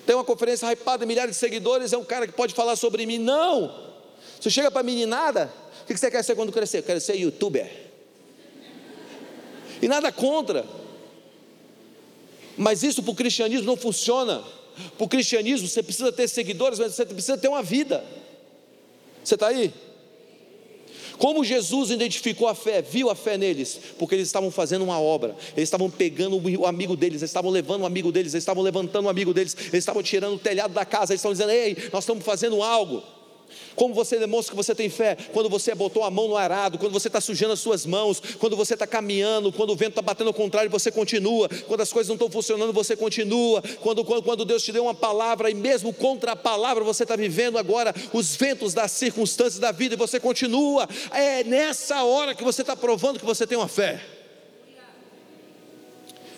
Tem 0.06 0.16
uma 0.16 0.24
conferência 0.24 0.72
hypada, 0.72 1.06
milhares 1.06 1.36
de 1.36 1.40
seguidores, 1.40 1.94
é 1.94 1.98
um 1.98 2.04
cara 2.04 2.26
que 2.26 2.34
pode 2.34 2.56
falar 2.56 2.76
sobre 2.76 3.06
mim. 3.06 3.20
Não! 3.20 3.94
Você 4.40 4.50
chega 4.50 4.72
para 4.72 4.82
a 4.82 4.84
meninada, 4.84 5.54
o 5.84 5.86
que 5.86 5.98
você 5.98 6.10
quer 6.10 6.24
ser 6.24 6.36
quando 6.36 6.52
crescer? 6.52 6.80
Eu 6.80 6.84
quero 6.84 7.02
ser 7.02 7.16
youtuber. 7.16 7.70
E 9.82 9.88
nada 9.88 10.12
contra. 10.12 10.66
Mas 12.58 12.84
isso 12.84 13.04
para 13.04 13.12
o 13.12 13.16
cristianismo 13.16 13.66
não 13.66 13.76
funciona. 13.76 14.44
Para 14.98 15.06
o 15.06 15.10
cristianismo 15.10 15.68
você 15.68 15.84
precisa 15.84 16.12
ter 16.12 16.28
seguidores, 16.28 16.80
mas 16.80 16.94
você 16.94 17.06
precisa 17.06 17.38
ter 17.38 17.50
uma 17.50 17.62
vida. 17.62 18.04
Você 19.24 19.36
está 19.36 19.48
aí? 19.48 19.74
Como 21.18 21.44
Jesus 21.44 21.92
identificou 21.92 22.48
a 22.48 22.56
fé, 22.56 22.82
viu 22.82 23.10
a 23.10 23.16
fé 23.16 23.38
neles? 23.38 23.80
Porque 24.00 24.16
eles 24.16 24.28
estavam 24.28 24.50
fazendo 24.50 24.84
uma 24.84 25.00
obra, 25.00 25.36
eles 25.56 25.68
estavam 25.68 25.90
pegando 25.90 26.42
o 26.60 26.66
amigo 26.66 26.96
deles, 26.96 27.22
eles 27.22 27.30
estavam 27.30 27.52
levando 27.52 27.82
o 27.82 27.86
amigo 27.86 28.12
deles, 28.12 28.34
eles 28.34 28.42
estavam 28.42 28.64
levantando 28.64 29.06
o 29.06 29.10
amigo 29.10 29.34
deles, 29.34 29.56
eles 29.56 29.76
estavam 29.76 30.02
tirando 30.02 30.36
o 30.36 30.40
telhado 30.40 30.74
da 30.74 30.86
casa, 30.86 31.14
eles 31.14 31.20
estavam 31.20 31.34
dizendo: 31.34 31.52
Ei, 31.52 31.78
nós 31.92 32.04
estamos 32.04 32.24
fazendo 32.24 32.64
algo. 32.64 33.04
Como 33.76 33.94
você 33.94 34.20
demonstra 34.20 34.52
que 34.52 34.56
você 34.56 34.76
tem 34.76 34.90
fé? 34.90 35.18
Quando 35.32 35.50
você 35.50 35.74
botou 35.74 36.04
a 36.04 36.12
mão 36.12 36.28
no 36.28 36.38
arado, 36.38 36.78
quando 36.78 36.92
você 36.92 37.08
está 37.08 37.20
sujando 37.20 37.54
as 37.54 37.60
suas 37.60 37.86
mãos, 37.86 38.22
quando 38.40 38.56
você 38.56 38.74
está 38.74 38.86
caminhando, 38.86 39.52
quando 39.52 39.72
o 39.72 39.76
vento 39.76 39.92
está 39.92 40.02
batendo 40.02 40.28
ao 40.28 40.34
contrário, 40.34 40.70
você 40.70 40.92
continua, 40.92 41.50
quando 41.68 41.82
as 41.82 41.92
coisas 41.92 42.08
não 42.08 42.16
estão 42.16 42.30
funcionando, 42.30 42.72
você 42.72 42.96
continua, 42.96 43.64
quando, 43.82 44.04
quando, 44.06 44.24
quando 44.24 44.46
Deus 44.46 44.64
te 44.64 44.72
deu 44.72 44.84
uma 44.84 44.94
palavra, 44.94 45.50
e 45.50 45.54
mesmo 45.54 45.94
contra 45.94 46.34
a 46.34 46.36
palavra, 46.36 46.84
você 46.84 47.04
está 47.04 47.16
vivendo 47.16 47.58
agora 47.58 47.94
os 48.12 48.36
ventos 48.36 48.74
das 48.74 48.92
circunstâncias 48.92 49.60
da 49.60 49.72
vida 49.72 49.96
e 49.96 49.98
você 49.98 50.20
continua. 50.20 50.88
É 51.12 51.44
nessa 51.44 52.04
hora 52.04 52.36
que 52.36 52.44
você 52.44 52.62
está 52.62 52.76
provando 52.76 53.20
que 53.20 53.26
você 53.26 53.48
tem 53.48 53.58
uma 53.58 53.68
fé. 53.68 54.02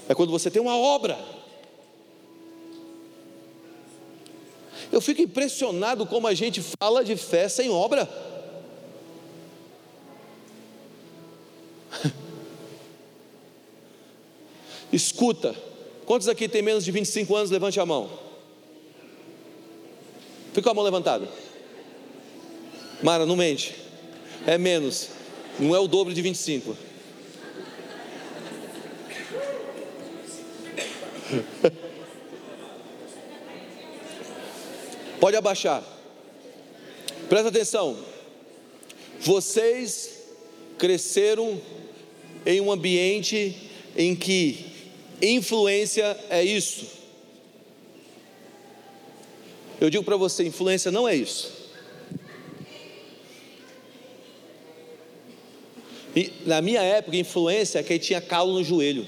É 0.07 0.13
quando 0.13 0.31
você 0.31 0.51
tem 0.51 0.61
uma 0.61 0.77
obra. 0.77 1.34
Eu 4.95 5.01
fico 5.01 5.21
impressionado 5.21 6.07
como 6.07 6.25
a 6.25 6.33
gente 6.33 6.63
fala 6.79 7.03
de 7.03 7.17
fé 7.17 7.49
sem 7.49 7.69
obra. 7.69 8.07
Escuta, 14.93 15.53
quantos 16.05 16.29
aqui 16.29 16.47
tem 16.47 16.61
menos 16.61 16.85
de 16.85 16.93
25 16.93 17.35
anos? 17.35 17.51
Levante 17.51 17.77
a 17.77 17.85
mão. 17.85 18.09
Fica 20.53 20.71
a 20.71 20.73
mão 20.73 20.85
levantada. 20.85 21.27
Mara, 23.03 23.25
não 23.25 23.35
mente. 23.35 23.75
É 24.47 24.57
menos. 24.57 25.09
Não 25.59 25.75
é 25.75 25.79
o 25.79 25.89
dobro 25.89 26.13
de 26.13 26.21
25. 26.21 26.73
Pode 35.25 35.37
abaixar. 35.37 35.83
Presta 37.27 37.49
atenção. 37.49 37.97
Vocês 39.19 40.21
cresceram 40.77 41.59
em 42.45 42.61
um 42.61 42.71
ambiente 42.71 43.57
em 43.97 44.15
que 44.15 44.67
influência 45.19 46.15
é 46.29 46.43
isso. 46.43 46.85
Eu 49.81 49.89
digo 49.89 50.03
para 50.03 50.15
você, 50.15 50.43
influência 50.43 50.91
não 50.91 51.09
é 51.09 51.15
isso. 51.15 51.51
E, 56.15 56.31
na 56.45 56.61
minha 56.61 56.83
época, 56.83 57.17
influência 57.17 57.79
é 57.79 57.83
quem 57.83 57.97
tinha 57.97 58.21
calo 58.21 58.53
no 58.53 58.63
joelho. 58.63 59.07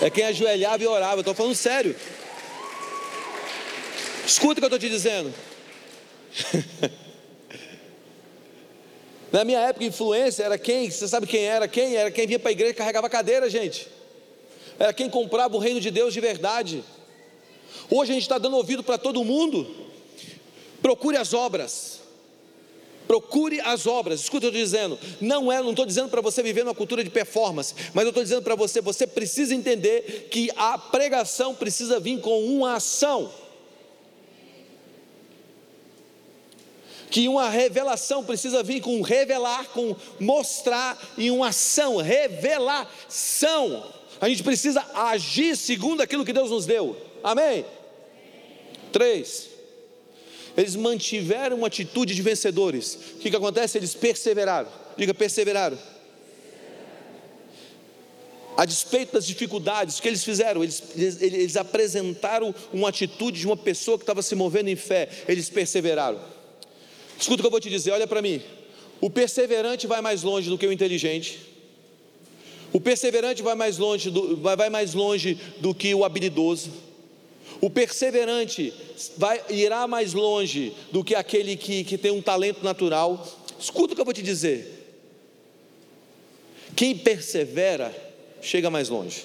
É 0.00 0.08
quem 0.08 0.22
ajoelhava 0.22 0.84
e 0.84 0.86
orava. 0.86 1.20
Estou 1.20 1.34
falando 1.34 1.56
sério. 1.56 1.96
Escuta 4.26 4.54
o 4.54 4.56
que 4.56 4.64
eu 4.64 4.66
estou 4.66 4.78
te 4.78 4.88
dizendo. 4.88 5.32
Na 9.30 9.44
minha 9.44 9.60
época, 9.60 9.84
influência 9.84 10.42
era 10.42 10.58
quem? 10.58 10.90
Você 10.90 11.06
sabe 11.06 11.26
quem 11.26 11.44
era? 11.44 11.68
Quem? 11.68 11.94
Era 11.94 12.10
quem 12.10 12.26
vinha 12.26 12.38
para 12.38 12.50
a 12.50 12.52
igreja 12.52 12.72
e 12.72 12.74
carregava 12.74 13.08
cadeira, 13.08 13.48
gente. 13.48 13.86
Era 14.78 14.92
quem 14.92 15.08
comprava 15.08 15.56
o 15.56 15.60
reino 15.60 15.80
de 15.80 15.90
Deus 15.90 16.12
de 16.12 16.20
verdade. 16.20 16.82
Hoje 17.88 18.10
a 18.10 18.14
gente 18.14 18.24
está 18.24 18.38
dando 18.38 18.56
ouvido 18.56 18.82
para 18.82 18.98
todo 18.98 19.22
mundo. 19.24 19.66
Procure 20.82 21.16
as 21.16 21.32
obras. 21.32 22.00
Procure 23.06 23.60
as 23.60 23.86
obras. 23.86 24.20
Escuta, 24.20 24.46
eu 24.46 24.50
estou 24.50 24.60
dizendo. 24.60 24.98
Não 25.20 25.52
é, 25.52 25.62
não 25.62 25.70
estou 25.70 25.86
dizendo 25.86 26.08
para 26.08 26.20
você 26.20 26.42
viver 26.42 26.64
numa 26.64 26.74
cultura 26.74 27.04
de 27.04 27.10
performance, 27.10 27.74
mas 27.94 28.04
eu 28.04 28.10
estou 28.10 28.24
dizendo 28.24 28.42
para 28.42 28.56
você, 28.56 28.80
você 28.80 29.06
precisa 29.06 29.54
entender 29.54 30.28
que 30.30 30.50
a 30.56 30.76
pregação 30.76 31.54
precisa 31.54 32.00
vir 32.00 32.20
com 32.20 32.44
uma 32.44 32.74
ação. 32.74 33.30
Que 37.10 37.28
uma 37.28 37.48
revelação 37.48 38.24
precisa 38.24 38.62
vir 38.62 38.80
com 38.80 39.00
revelar, 39.00 39.66
com 39.68 39.94
mostrar 40.18 40.98
em 41.16 41.30
uma 41.30 41.48
ação, 41.48 41.96
revelação. 41.98 43.84
A 44.20 44.28
gente 44.28 44.42
precisa 44.42 44.84
agir 44.94 45.56
segundo 45.56 46.00
aquilo 46.00 46.24
que 46.24 46.32
Deus 46.32 46.50
nos 46.50 46.66
deu. 46.66 46.96
Amém? 47.22 47.64
Três. 48.92 49.48
Eles 50.56 50.74
mantiveram 50.74 51.58
uma 51.58 51.66
atitude 51.66 52.14
de 52.14 52.22
vencedores. 52.22 52.94
O 52.94 53.18
que, 53.18 53.30
que 53.30 53.36
acontece? 53.36 53.76
Eles 53.76 53.94
perseveraram. 53.94 54.68
Diga, 54.96 55.12
perseveraram. 55.12 55.78
a 58.56 58.64
despeito 58.64 59.12
das 59.12 59.26
dificuldades, 59.26 59.98
o 59.98 60.02
que 60.02 60.08
eles 60.08 60.24
fizeram? 60.24 60.64
Eles, 60.64 60.82
eles, 60.96 61.20
eles 61.20 61.56
apresentaram 61.56 62.54
uma 62.72 62.88
atitude 62.88 63.38
de 63.38 63.46
uma 63.46 63.56
pessoa 63.56 63.98
que 63.98 64.02
estava 64.02 64.22
se 64.22 64.34
movendo 64.34 64.68
em 64.68 64.76
fé, 64.76 65.08
eles 65.28 65.50
perseveraram. 65.50 66.18
Escuta 67.18 67.40
o 67.40 67.42
que 67.42 67.46
eu 67.46 67.50
vou 67.50 67.60
te 67.60 67.70
dizer, 67.70 67.90
olha 67.92 68.06
para 68.06 68.22
mim. 68.22 68.42
O 69.00 69.10
perseverante 69.10 69.86
vai 69.86 70.00
mais 70.00 70.22
longe 70.22 70.48
do 70.48 70.56
que 70.56 70.66
o 70.66 70.72
inteligente. 70.72 71.38
O 72.72 72.80
perseverante 72.80 73.42
vai 73.42 73.54
mais 73.54 73.78
longe 73.78 74.10
do, 74.10 74.36
vai, 74.36 74.68
mais 74.68 74.94
longe 74.94 75.38
do 75.60 75.74
que 75.74 75.94
o 75.94 76.04
habilidoso. 76.04 76.70
O 77.60 77.70
perseverante 77.70 78.72
vai, 79.16 79.40
irá 79.48 79.86
mais 79.86 80.12
longe 80.12 80.74
do 80.92 81.02
que 81.02 81.14
aquele 81.14 81.56
que, 81.56 81.84
que 81.84 81.96
tem 81.96 82.10
um 82.10 82.20
talento 82.20 82.62
natural. 82.62 83.26
Escuta 83.58 83.92
o 83.92 83.94
que 83.94 84.00
eu 84.00 84.04
vou 84.04 84.14
te 84.14 84.22
dizer. 84.22 84.72
Quem 86.74 86.96
persevera, 86.98 87.94
chega 88.42 88.68
mais 88.68 88.88
longe. 88.90 89.24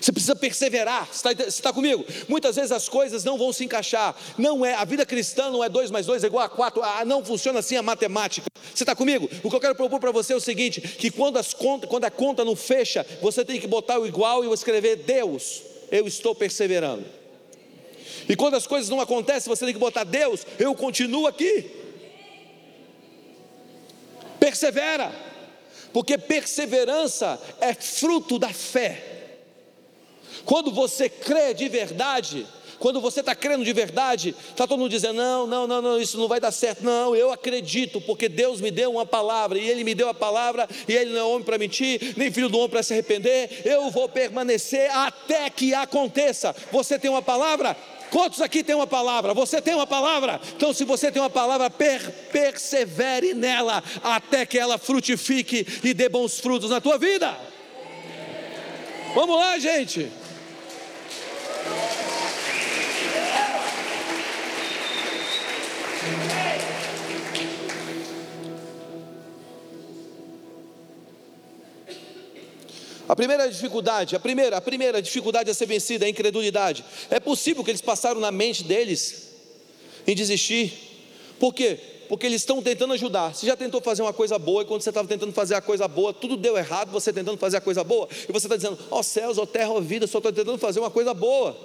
Você 0.00 0.12
precisa 0.12 0.36
perseverar. 0.36 1.08
Você 1.10 1.28
está, 1.28 1.44
está, 1.44 1.72
comigo? 1.72 2.04
Muitas 2.28 2.56
vezes 2.56 2.70
as 2.70 2.88
coisas 2.88 3.24
não 3.24 3.36
vão 3.36 3.52
se 3.52 3.64
encaixar. 3.64 4.14
Não 4.38 4.64
é 4.64 4.74
a 4.74 4.84
vida 4.84 5.04
cristã 5.04 5.50
não 5.50 5.64
é 5.64 5.68
2 5.68 5.90
mais 5.90 6.06
2 6.06 6.24
é 6.24 6.26
igual 6.26 6.44
a 6.44 6.48
4. 6.48 6.82
Ah, 6.82 7.04
não 7.04 7.24
funciona 7.24 7.58
assim 7.58 7.76
a 7.76 7.82
matemática. 7.82 8.46
Você 8.74 8.82
está 8.82 8.94
comigo? 8.94 9.28
O 9.42 9.50
que 9.50 9.56
eu 9.56 9.60
quero 9.60 9.74
propor 9.74 9.98
para 9.98 10.12
você 10.12 10.32
é 10.32 10.36
o 10.36 10.40
seguinte: 10.40 10.80
que 10.80 11.10
quando, 11.10 11.38
as 11.38 11.52
conta, 11.52 11.86
quando 11.86 12.04
a 12.04 12.10
conta 12.10 12.44
não 12.44 12.54
fecha, 12.54 13.06
você 13.20 13.44
tem 13.44 13.60
que 13.60 13.66
botar 13.66 13.98
o 13.98 14.06
igual 14.06 14.44
e 14.44 14.52
escrever 14.52 14.96
Deus, 14.96 15.62
eu 15.90 16.06
estou 16.06 16.34
perseverando. 16.34 17.04
E 18.28 18.36
quando 18.36 18.54
as 18.54 18.66
coisas 18.66 18.88
não 18.88 19.00
acontecem, 19.00 19.48
você 19.48 19.64
tem 19.64 19.74
que 19.74 19.80
botar 19.80 20.04
Deus, 20.04 20.46
eu 20.58 20.74
continuo 20.74 21.26
aqui. 21.26 21.70
Persevera, 24.38 25.12
porque 25.92 26.16
perseverança 26.16 27.40
é 27.60 27.74
fruto 27.74 28.38
da 28.38 28.50
fé. 28.50 29.19
Quando 30.44 30.72
você 30.72 31.08
crê 31.08 31.54
de 31.54 31.68
verdade, 31.68 32.46
quando 32.80 32.98
você 32.98 33.20
está 33.20 33.34
crendo 33.34 33.62
de 33.62 33.72
verdade, 33.74 34.34
está 34.48 34.66
todo 34.66 34.78
mundo 34.78 34.90
dizendo: 34.90 35.14
não, 35.14 35.46
não, 35.46 35.66
não, 35.66 35.82
não, 35.82 36.00
isso 36.00 36.18
não 36.18 36.26
vai 36.26 36.40
dar 36.40 36.50
certo. 36.50 36.82
Não, 36.82 37.14
eu 37.14 37.30
acredito, 37.30 38.00
porque 38.00 38.26
Deus 38.26 38.58
me 38.58 38.70
deu 38.70 38.90
uma 38.90 39.04
palavra, 39.04 39.58
e 39.58 39.68
Ele 39.68 39.84
me 39.84 39.94
deu 39.94 40.08
a 40.08 40.14
palavra, 40.14 40.66
e 40.88 40.92
Ele 40.94 41.10
não 41.12 41.18
é 41.20 41.22
homem 41.22 41.44
para 41.44 41.58
mentir, 41.58 42.14
nem 42.16 42.32
filho 42.32 42.48
do 42.48 42.56
homem 42.56 42.70
para 42.70 42.82
se 42.82 42.94
arrepender. 42.94 43.62
Eu 43.66 43.90
vou 43.90 44.08
permanecer 44.08 44.90
até 44.90 45.50
que 45.50 45.74
aconteça. 45.74 46.56
Você 46.72 46.98
tem 46.98 47.10
uma 47.10 47.20
palavra? 47.20 47.76
Quantos 48.10 48.40
aqui 48.40 48.64
tem 48.64 48.74
uma 48.74 48.86
palavra? 48.86 49.34
Você 49.34 49.60
tem 49.60 49.74
uma 49.74 49.86
palavra? 49.86 50.40
Então, 50.56 50.72
se 50.72 50.84
você 50.84 51.12
tem 51.12 51.20
uma 51.20 51.30
palavra, 51.30 51.70
per, 51.70 52.10
persevere 52.32 53.34
nela 53.34 53.84
até 54.02 54.46
que 54.46 54.58
ela 54.58 54.78
frutifique 54.78 55.66
e 55.84 55.92
dê 55.92 56.08
bons 56.08 56.40
frutos 56.40 56.70
na 56.70 56.80
tua 56.80 56.96
vida. 56.96 57.36
Vamos 59.14 59.36
lá, 59.36 59.58
gente. 59.58 60.10
A 73.10 73.16
primeira 73.16 73.50
dificuldade, 73.50 74.14
a 74.14 74.20
primeira, 74.20 74.56
a 74.56 74.60
primeira 74.60 75.02
dificuldade 75.02 75.50
a 75.50 75.54
ser 75.54 75.66
vencida 75.66 76.04
é 76.04 76.06
a 76.06 76.10
incredulidade. 76.10 76.84
É 77.10 77.18
possível 77.18 77.64
que 77.64 77.70
eles 77.72 77.80
passaram 77.80 78.20
na 78.20 78.30
mente 78.30 78.62
deles 78.62 79.30
em 80.06 80.14
desistir. 80.14 80.72
Por 81.40 81.52
quê? 81.52 81.99
Porque 82.10 82.26
eles 82.26 82.42
estão 82.42 82.60
tentando 82.60 82.92
ajudar. 82.92 83.32
Você 83.32 83.46
já 83.46 83.56
tentou 83.56 83.80
fazer 83.80 84.02
uma 84.02 84.12
coisa 84.12 84.36
boa 84.36 84.62
e 84.62 84.66
quando 84.66 84.82
você 84.82 84.88
estava 84.88 85.06
tentando 85.06 85.32
fazer 85.32 85.54
a 85.54 85.60
coisa 85.60 85.86
boa, 85.86 86.12
tudo 86.12 86.36
deu 86.36 86.58
errado, 86.58 86.90
você 86.90 87.12
tentando 87.12 87.38
fazer 87.38 87.58
a 87.58 87.60
coisa 87.60 87.84
boa, 87.84 88.08
e 88.28 88.32
você 88.32 88.46
está 88.46 88.56
dizendo, 88.56 88.76
ó 88.90 88.98
oh, 88.98 89.02
céus, 89.04 89.38
ó 89.38 89.42
oh, 89.42 89.46
terra, 89.46 89.70
ó 89.70 89.78
oh, 89.78 89.80
vida, 89.80 90.08
só 90.08 90.18
estou 90.18 90.32
tentando 90.32 90.58
fazer 90.58 90.80
uma 90.80 90.90
coisa 90.90 91.14
boa. 91.14 91.56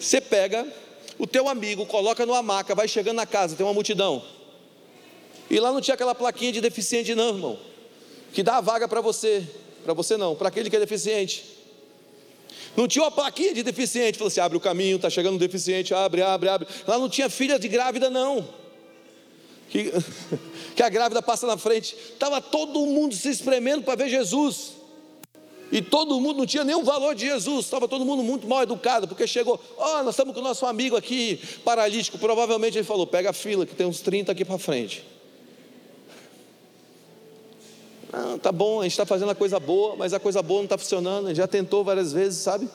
Você 0.00 0.20
pega 0.20 0.66
o 1.16 1.28
teu 1.28 1.48
amigo, 1.48 1.86
coloca 1.86 2.26
numa 2.26 2.42
maca, 2.42 2.74
vai 2.74 2.88
chegando 2.88 3.18
na 3.18 3.26
casa, 3.26 3.54
tem 3.54 3.64
uma 3.64 3.72
multidão. 3.72 4.20
E 5.48 5.60
lá 5.60 5.70
não 5.70 5.80
tinha 5.80 5.94
aquela 5.94 6.14
plaquinha 6.14 6.50
de 6.50 6.60
deficiente, 6.60 7.14
não, 7.14 7.28
irmão 7.28 7.58
que 8.34 8.42
dá 8.42 8.56
a 8.56 8.60
vaga 8.60 8.88
para 8.88 9.00
você, 9.00 9.48
para 9.84 9.94
você 9.94 10.16
não, 10.16 10.34
para 10.34 10.48
aquele 10.48 10.68
que 10.68 10.74
é 10.74 10.80
deficiente. 10.80 11.53
Não 12.76 12.88
tinha 12.88 13.04
uma 13.04 13.10
plaquinha 13.10 13.54
de 13.54 13.62
deficiente, 13.62 14.18
falou 14.18 14.28
assim: 14.28 14.40
abre 14.40 14.56
o 14.56 14.60
caminho, 14.60 14.96
está 14.96 15.08
chegando 15.08 15.34
um 15.34 15.38
deficiente, 15.38 15.94
abre, 15.94 16.22
abre, 16.22 16.48
abre. 16.48 16.68
Lá 16.86 16.98
não 16.98 17.08
tinha 17.08 17.30
filha 17.30 17.58
de 17.58 17.68
grávida, 17.68 18.10
não. 18.10 18.48
Que, 19.70 19.92
que 20.74 20.82
a 20.82 20.88
grávida 20.88 21.22
passa 21.22 21.46
na 21.46 21.56
frente. 21.56 21.94
Estava 21.94 22.40
todo 22.40 22.80
mundo 22.86 23.14
se 23.14 23.28
espremendo 23.28 23.82
para 23.82 23.94
ver 23.94 24.08
Jesus. 24.08 24.74
E 25.72 25.82
todo 25.82 26.20
mundo 26.20 26.38
não 26.38 26.46
tinha 26.46 26.62
nenhum 26.62 26.84
valor 26.84 27.14
de 27.14 27.26
Jesus, 27.26 27.64
estava 27.64 27.88
todo 27.88 28.04
mundo 28.04 28.22
muito 28.22 28.46
mal 28.46 28.62
educado, 28.62 29.08
porque 29.08 29.26
chegou, 29.26 29.58
ó, 29.76 30.00
oh, 30.00 30.02
nós 30.04 30.14
estamos 30.14 30.32
com 30.32 30.40
o 30.40 30.42
nosso 30.44 30.64
amigo 30.66 30.94
aqui, 30.94 31.40
paralítico. 31.64 32.18
Provavelmente 32.18 32.78
ele 32.78 32.84
falou: 32.84 33.06
pega 33.06 33.30
a 33.30 33.32
fila, 33.32 33.66
que 33.66 33.74
tem 33.74 33.86
uns 33.86 34.00
30 34.00 34.30
aqui 34.30 34.44
para 34.44 34.58
frente. 34.58 35.04
Ah, 38.16 38.38
tá 38.40 38.52
bom, 38.52 38.78
a 38.78 38.84
gente 38.84 38.92
está 38.92 39.04
fazendo 39.04 39.32
a 39.32 39.34
coisa 39.34 39.58
boa, 39.58 39.96
mas 39.96 40.14
a 40.14 40.20
coisa 40.20 40.40
boa 40.40 40.58
não 40.58 40.66
está 40.66 40.78
funcionando. 40.78 41.26
A 41.26 41.28
gente 41.30 41.38
já 41.38 41.48
tentou 41.48 41.82
várias 41.82 42.12
vezes, 42.12 42.38
sabe? 42.38 42.68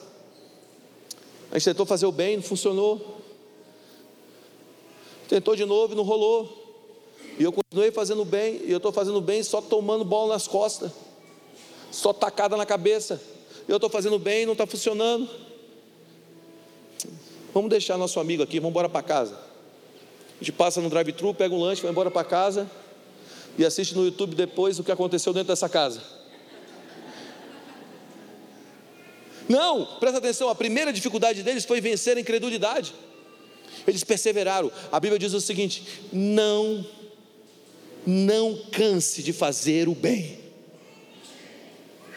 A 1.50 1.58
gente 1.58 1.64
tentou 1.64 1.86
fazer 1.86 2.04
o 2.04 2.12
bem, 2.12 2.36
não 2.36 2.42
funcionou. 2.42 3.22
Tentou 5.30 5.56
de 5.56 5.64
novo 5.64 5.94
e 5.94 5.96
não 5.96 6.02
rolou. 6.02 6.84
E 7.38 7.42
eu 7.42 7.50
continuei 7.50 7.90
fazendo 7.90 8.22
bem, 8.22 8.60
e 8.66 8.70
eu 8.70 8.76
estou 8.76 8.92
fazendo 8.92 9.18
bem 9.18 9.42
só 9.42 9.62
tomando 9.62 10.04
bola 10.04 10.34
nas 10.34 10.46
costas, 10.46 10.92
só 11.90 12.12
tacada 12.12 12.54
na 12.54 12.66
cabeça. 12.66 13.18
Eu 13.66 13.76
estou 13.76 13.88
fazendo 13.88 14.18
bem 14.18 14.44
não 14.44 14.52
está 14.52 14.66
funcionando. 14.66 15.26
Vamos 17.54 17.70
deixar 17.70 17.96
nosso 17.96 18.20
amigo 18.20 18.42
aqui, 18.42 18.60
vamos 18.60 18.72
embora 18.72 18.90
para 18.90 19.02
casa. 19.02 19.36
A 20.38 20.44
gente 20.44 20.52
passa 20.52 20.82
no 20.82 20.90
drive-thru, 20.90 21.32
pega 21.32 21.54
um 21.54 21.60
lanche, 21.60 21.80
vai 21.80 21.90
embora 21.90 22.10
para 22.10 22.24
casa 22.24 22.70
e 23.58 23.64
assiste 23.64 23.94
no 23.94 24.04
YouTube 24.04 24.34
depois 24.34 24.78
o 24.78 24.84
que 24.84 24.92
aconteceu 24.92 25.32
dentro 25.32 25.48
dessa 25.48 25.68
casa. 25.68 26.00
Não, 29.48 29.84
presta 29.98 30.18
atenção, 30.18 30.48
a 30.48 30.54
primeira 30.54 30.92
dificuldade 30.92 31.42
deles 31.42 31.64
foi 31.64 31.80
vencer 31.80 32.16
a 32.16 32.20
incredulidade. 32.20 32.94
Eles 33.86 34.04
perseveraram. 34.04 34.70
A 34.92 35.00
Bíblia 35.00 35.18
diz 35.18 35.32
o 35.32 35.40
seguinte: 35.40 35.82
não, 36.12 36.86
não 38.06 38.56
canse 38.70 39.22
de 39.22 39.32
fazer 39.32 39.88
o 39.88 39.94
bem. 39.94 40.38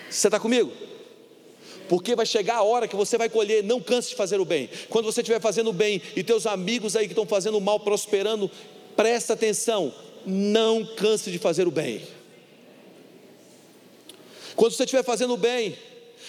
Você 0.09 0.27
está 0.27 0.39
comigo? 0.39 0.71
Porque 1.89 2.15
vai 2.15 2.25
chegar 2.25 2.57
a 2.57 2.63
hora 2.63 2.87
que 2.87 2.95
você 2.95 3.17
vai 3.17 3.29
colher, 3.29 3.63
não 3.63 3.81
canse 3.81 4.09
de 4.09 4.15
fazer 4.15 4.39
o 4.39 4.45
bem. 4.45 4.69
Quando 4.89 5.05
você 5.05 5.21
estiver 5.21 5.41
fazendo 5.41 5.71
o 5.71 5.73
bem 5.73 6.01
e 6.15 6.23
teus 6.23 6.45
amigos 6.45 6.95
aí 6.95 7.07
que 7.07 7.13
estão 7.13 7.25
fazendo 7.25 7.59
mal 7.59 7.79
prosperando, 7.79 8.49
presta 8.95 9.33
atenção, 9.33 9.93
não 10.25 10.85
canse 10.85 11.31
de 11.31 11.39
fazer 11.39 11.67
o 11.67 11.71
bem. 11.71 12.01
Quando 14.55 14.73
você 14.73 14.83
estiver 14.83 15.03
fazendo 15.03 15.33
o 15.33 15.37
bem, 15.37 15.75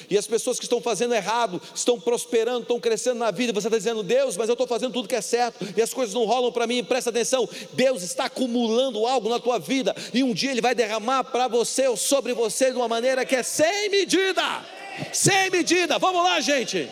e 0.09 0.19
as 0.19 0.27
pessoas 0.27 0.59
que 0.59 0.65
estão 0.65 0.81
fazendo 0.81 1.15
errado, 1.15 1.61
estão 1.75 1.99
prosperando, 1.99 2.63
estão 2.63 2.81
crescendo 2.81 3.19
na 3.19 3.31
vida, 3.31 3.53
você 3.53 3.69
está 3.69 3.77
dizendo, 3.77 4.03
Deus, 4.03 4.37
mas 4.37 4.49
eu 4.49 4.55
estou 4.55 4.67
fazendo 4.67 4.93
tudo 4.93 5.09
que 5.09 5.15
é 5.15 5.21
certo, 5.21 5.67
e 5.77 5.83
as 5.83 5.93
coisas 5.95 6.15
não 6.15 6.25
rolam 6.25 6.53
para 6.53 6.67
mim, 6.67 6.83
presta 6.83 7.11
atenção, 7.11 7.49
Deus 7.73 8.03
está 8.03 8.25
acumulando 8.25 9.07
algo 9.07 9.29
na 9.29 9.39
tua 9.39 9.59
vida, 9.59 9.95
e 10.13 10.23
um 10.23 10.35
dia 10.35 10.51
Ele 10.51 10.61
vai 10.61 10.75
derramar 10.75 11.25
para 11.25 11.49
você 11.49 11.87
ou 11.89 11.97
sobre 11.97 12.33
você 12.35 12.71
de 12.71 12.77
uma 12.77 12.89
maneira 12.89 13.25
que 13.25 13.37
é 13.37 13.43
sem 13.43 13.89
medida, 13.91 14.65
sem 15.13 15.51
medida, 15.51 15.99
vamos 15.99 16.23
lá 16.23 16.41
gente, 16.41 16.89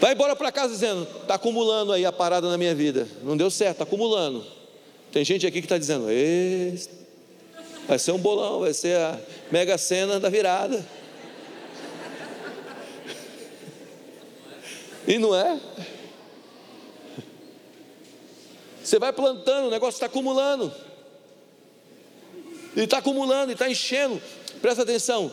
vai 0.00 0.12
embora 0.12 0.34
para 0.34 0.52
casa 0.52 0.72
dizendo, 0.72 1.06
está 1.22 1.34
acumulando 1.34 1.92
aí 1.92 2.04
a 2.04 2.12
parada 2.12 2.48
na 2.48 2.56
minha 2.56 2.74
vida, 2.74 3.08
não 3.22 3.36
deu 3.36 3.50
certo, 3.50 3.72
está 3.72 3.84
acumulando, 3.84 4.59
tem 5.12 5.24
gente 5.24 5.46
aqui 5.46 5.60
que 5.60 5.66
está 5.66 5.78
dizendo: 5.78 6.06
vai 7.86 7.98
ser 7.98 8.12
um 8.12 8.18
bolão, 8.18 8.60
vai 8.60 8.72
ser 8.72 8.96
a 8.96 9.18
mega 9.50 9.76
cena 9.76 10.20
da 10.20 10.28
virada. 10.28 10.84
E 15.06 15.18
não 15.18 15.34
é? 15.34 15.58
Você 18.82 18.98
vai 18.98 19.12
plantando, 19.12 19.66
o 19.66 19.70
negócio 19.70 19.96
está 19.96 20.06
acumulando. 20.06 20.72
E 22.76 22.82
está 22.82 22.98
acumulando, 22.98 23.50
e 23.50 23.54
está 23.54 23.68
enchendo. 23.68 24.22
Presta 24.60 24.82
atenção. 24.82 25.32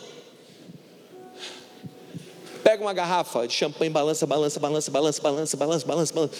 Pega 2.64 2.82
uma 2.82 2.92
garrafa 2.92 3.46
de 3.46 3.54
champanhe, 3.54 3.90
balança, 3.90 4.26
balança, 4.26 4.58
balança, 4.58 4.90
balança, 4.90 5.20
balança, 5.20 5.56
balança, 5.56 5.86
balança, 5.86 6.14
balança. 6.14 6.34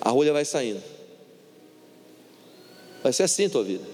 A 0.00 0.10
rolha 0.10 0.32
vai 0.32 0.44
saindo. 0.44 0.97
Vai 3.02 3.12
ser 3.12 3.24
assim 3.24 3.46
a 3.46 3.50
tua 3.50 3.64
vida. 3.64 3.84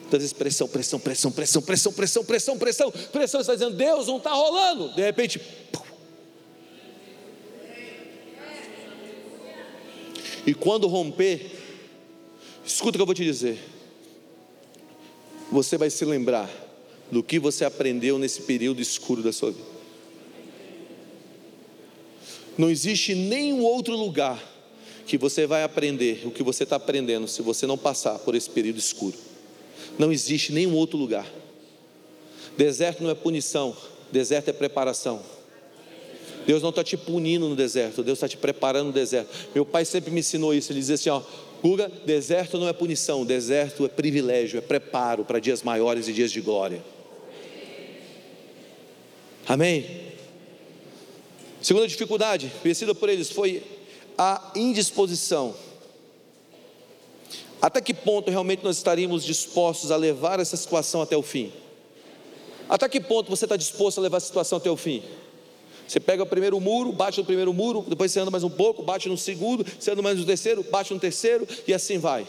Muitas 0.00 0.20
vezes 0.20 0.32
pressão, 0.32 0.66
pressão, 0.66 0.98
pressão, 0.98 1.30
pressão, 1.30 1.62
pressão, 1.62 1.92
pressão, 1.92 2.24
pressão, 2.24 2.58
pressão, 2.58 2.90
pressão. 2.90 3.40
Está 3.40 3.54
dizendo, 3.54 3.76
Deus 3.76 4.06
não 4.06 4.16
está 4.16 4.32
rolando. 4.32 4.94
De 4.94 5.02
repente, 5.02 5.38
pum. 5.38 5.88
e 10.46 10.54
quando 10.54 10.86
romper, 10.86 11.50
escuta 12.64 12.90
o 12.90 12.92
que 12.98 13.02
eu 13.02 13.06
vou 13.06 13.14
te 13.14 13.22
dizer. 13.22 13.58
você 15.52 15.76
vai 15.76 15.90
se 15.90 16.04
lembrar 16.06 16.48
do 17.10 17.22
que 17.22 17.38
você 17.38 17.66
aprendeu 17.66 18.18
nesse 18.18 18.42
período 18.42 18.80
escuro 18.80 19.22
da 19.22 19.30
sua 19.30 19.50
vida. 19.50 19.68
Não 22.56 22.70
existe 22.70 23.14
nenhum 23.14 23.62
outro 23.62 23.94
lugar 23.94 24.42
que 25.08 25.16
você 25.16 25.46
vai 25.46 25.62
aprender 25.62 26.20
o 26.26 26.30
que 26.30 26.42
você 26.42 26.64
está 26.64 26.76
aprendendo 26.76 27.26
se 27.26 27.40
você 27.40 27.66
não 27.66 27.78
passar 27.78 28.18
por 28.18 28.34
esse 28.34 28.48
período 28.48 28.78
escuro. 28.78 29.16
Não 29.98 30.12
existe 30.12 30.52
nenhum 30.52 30.74
outro 30.74 30.98
lugar. 30.98 31.26
Deserto 32.58 33.02
não 33.02 33.08
é 33.08 33.14
punição, 33.14 33.74
deserto 34.12 34.50
é 34.50 34.52
preparação. 34.52 35.22
Deus 36.46 36.62
não 36.62 36.68
está 36.68 36.84
te 36.84 36.96
punindo 36.96 37.48
no 37.48 37.56
deserto, 37.56 38.02
Deus 38.02 38.18
está 38.18 38.28
te 38.28 38.36
preparando 38.36 38.88
no 38.88 38.92
deserto. 38.92 39.30
Meu 39.54 39.64
pai 39.64 39.86
sempre 39.86 40.10
me 40.10 40.20
ensinou 40.20 40.52
isso, 40.52 40.72
ele 40.72 40.80
dizia 40.80 40.96
assim: 40.96 41.10
ó, 41.10 41.22
Guga, 41.62 41.90
deserto 42.04 42.58
não 42.58 42.68
é 42.68 42.72
punição, 42.74 43.24
deserto 43.24 43.86
é 43.86 43.88
privilégio, 43.88 44.58
é 44.58 44.60
preparo 44.60 45.24
para 45.24 45.38
dias 45.38 45.62
maiores 45.62 46.06
e 46.06 46.12
dias 46.12 46.30
de 46.30 46.42
glória. 46.42 46.84
Amém? 49.46 49.86
Segunda 51.62 51.88
dificuldade, 51.88 52.52
vencida 52.62 52.94
por 52.94 53.08
eles, 53.08 53.30
foi 53.30 53.62
a 54.18 54.50
indisposição. 54.56 55.54
Até 57.62 57.80
que 57.80 57.94
ponto 57.94 58.30
realmente 58.30 58.64
nós 58.64 58.76
estaríamos 58.76 59.24
dispostos 59.24 59.92
a 59.92 59.96
levar 59.96 60.40
essa 60.40 60.56
situação 60.56 61.00
até 61.00 61.16
o 61.16 61.22
fim? 61.22 61.52
Até 62.68 62.88
que 62.88 63.00
ponto 63.00 63.30
você 63.30 63.44
está 63.44 63.56
disposto 63.56 63.98
a 63.98 64.00
levar 64.00 64.16
a 64.16 64.20
situação 64.20 64.58
até 64.58 64.68
o 64.68 64.76
fim? 64.76 65.02
Você 65.86 65.98
pega 65.98 66.22
o 66.22 66.26
primeiro 66.26 66.60
muro, 66.60 66.92
bate 66.92 67.18
no 67.18 67.24
primeiro 67.24 67.52
muro, 67.54 67.84
depois 67.88 68.12
você 68.12 68.20
anda 68.20 68.30
mais 68.30 68.44
um 68.44 68.50
pouco, 68.50 68.82
bate 68.82 69.08
no 69.08 69.16
segundo, 69.16 69.64
você 69.78 69.90
anda 69.92 70.02
mais 70.02 70.18
no 70.18 70.26
terceiro, 70.26 70.62
bate 70.64 70.92
no 70.92 71.00
terceiro 71.00 71.48
e 71.66 71.72
assim 71.72 71.98
vai. 71.98 72.26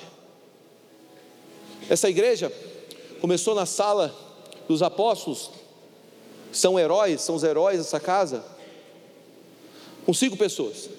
Essa 1.90 2.08
igreja 2.08 2.54
começou 3.20 3.54
na 3.56 3.66
sala 3.66 4.16
dos 4.68 4.82
apóstolos, 4.82 5.50
são 6.52 6.80
heróis, 6.80 7.22
são 7.22 7.36
os 7.36 7.44
heróis 7.44 7.80
dessa 7.80 8.00
casa, 8.00 8.46
com 10.06 10.14
cinco 10.14 10.38
pessoas. 10.38 10.99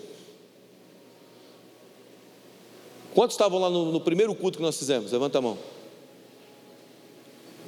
Quantos 3.15 3.35
estavam 3.35 3.59
lá 3.59 3.69
no, 3.69 3.91
no 3.91 4.01
primeiro 4.01 4.35
culto 4.35 4.59
que 4.59 4.63
nós 4.63 4.77
fizemos? 4.77 5.13
Levanta 5.13 5.39
a 5.39 5.41
mão. 5.41 5.59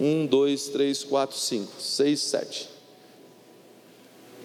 Um, 0.00 0.26
dois, 0.26 0.68
três, 0.68 1.04
quatro, 1.04 1.36
cinco, 1.36 1.72
seis, 1.80 2.20
sete. 2.20 2.68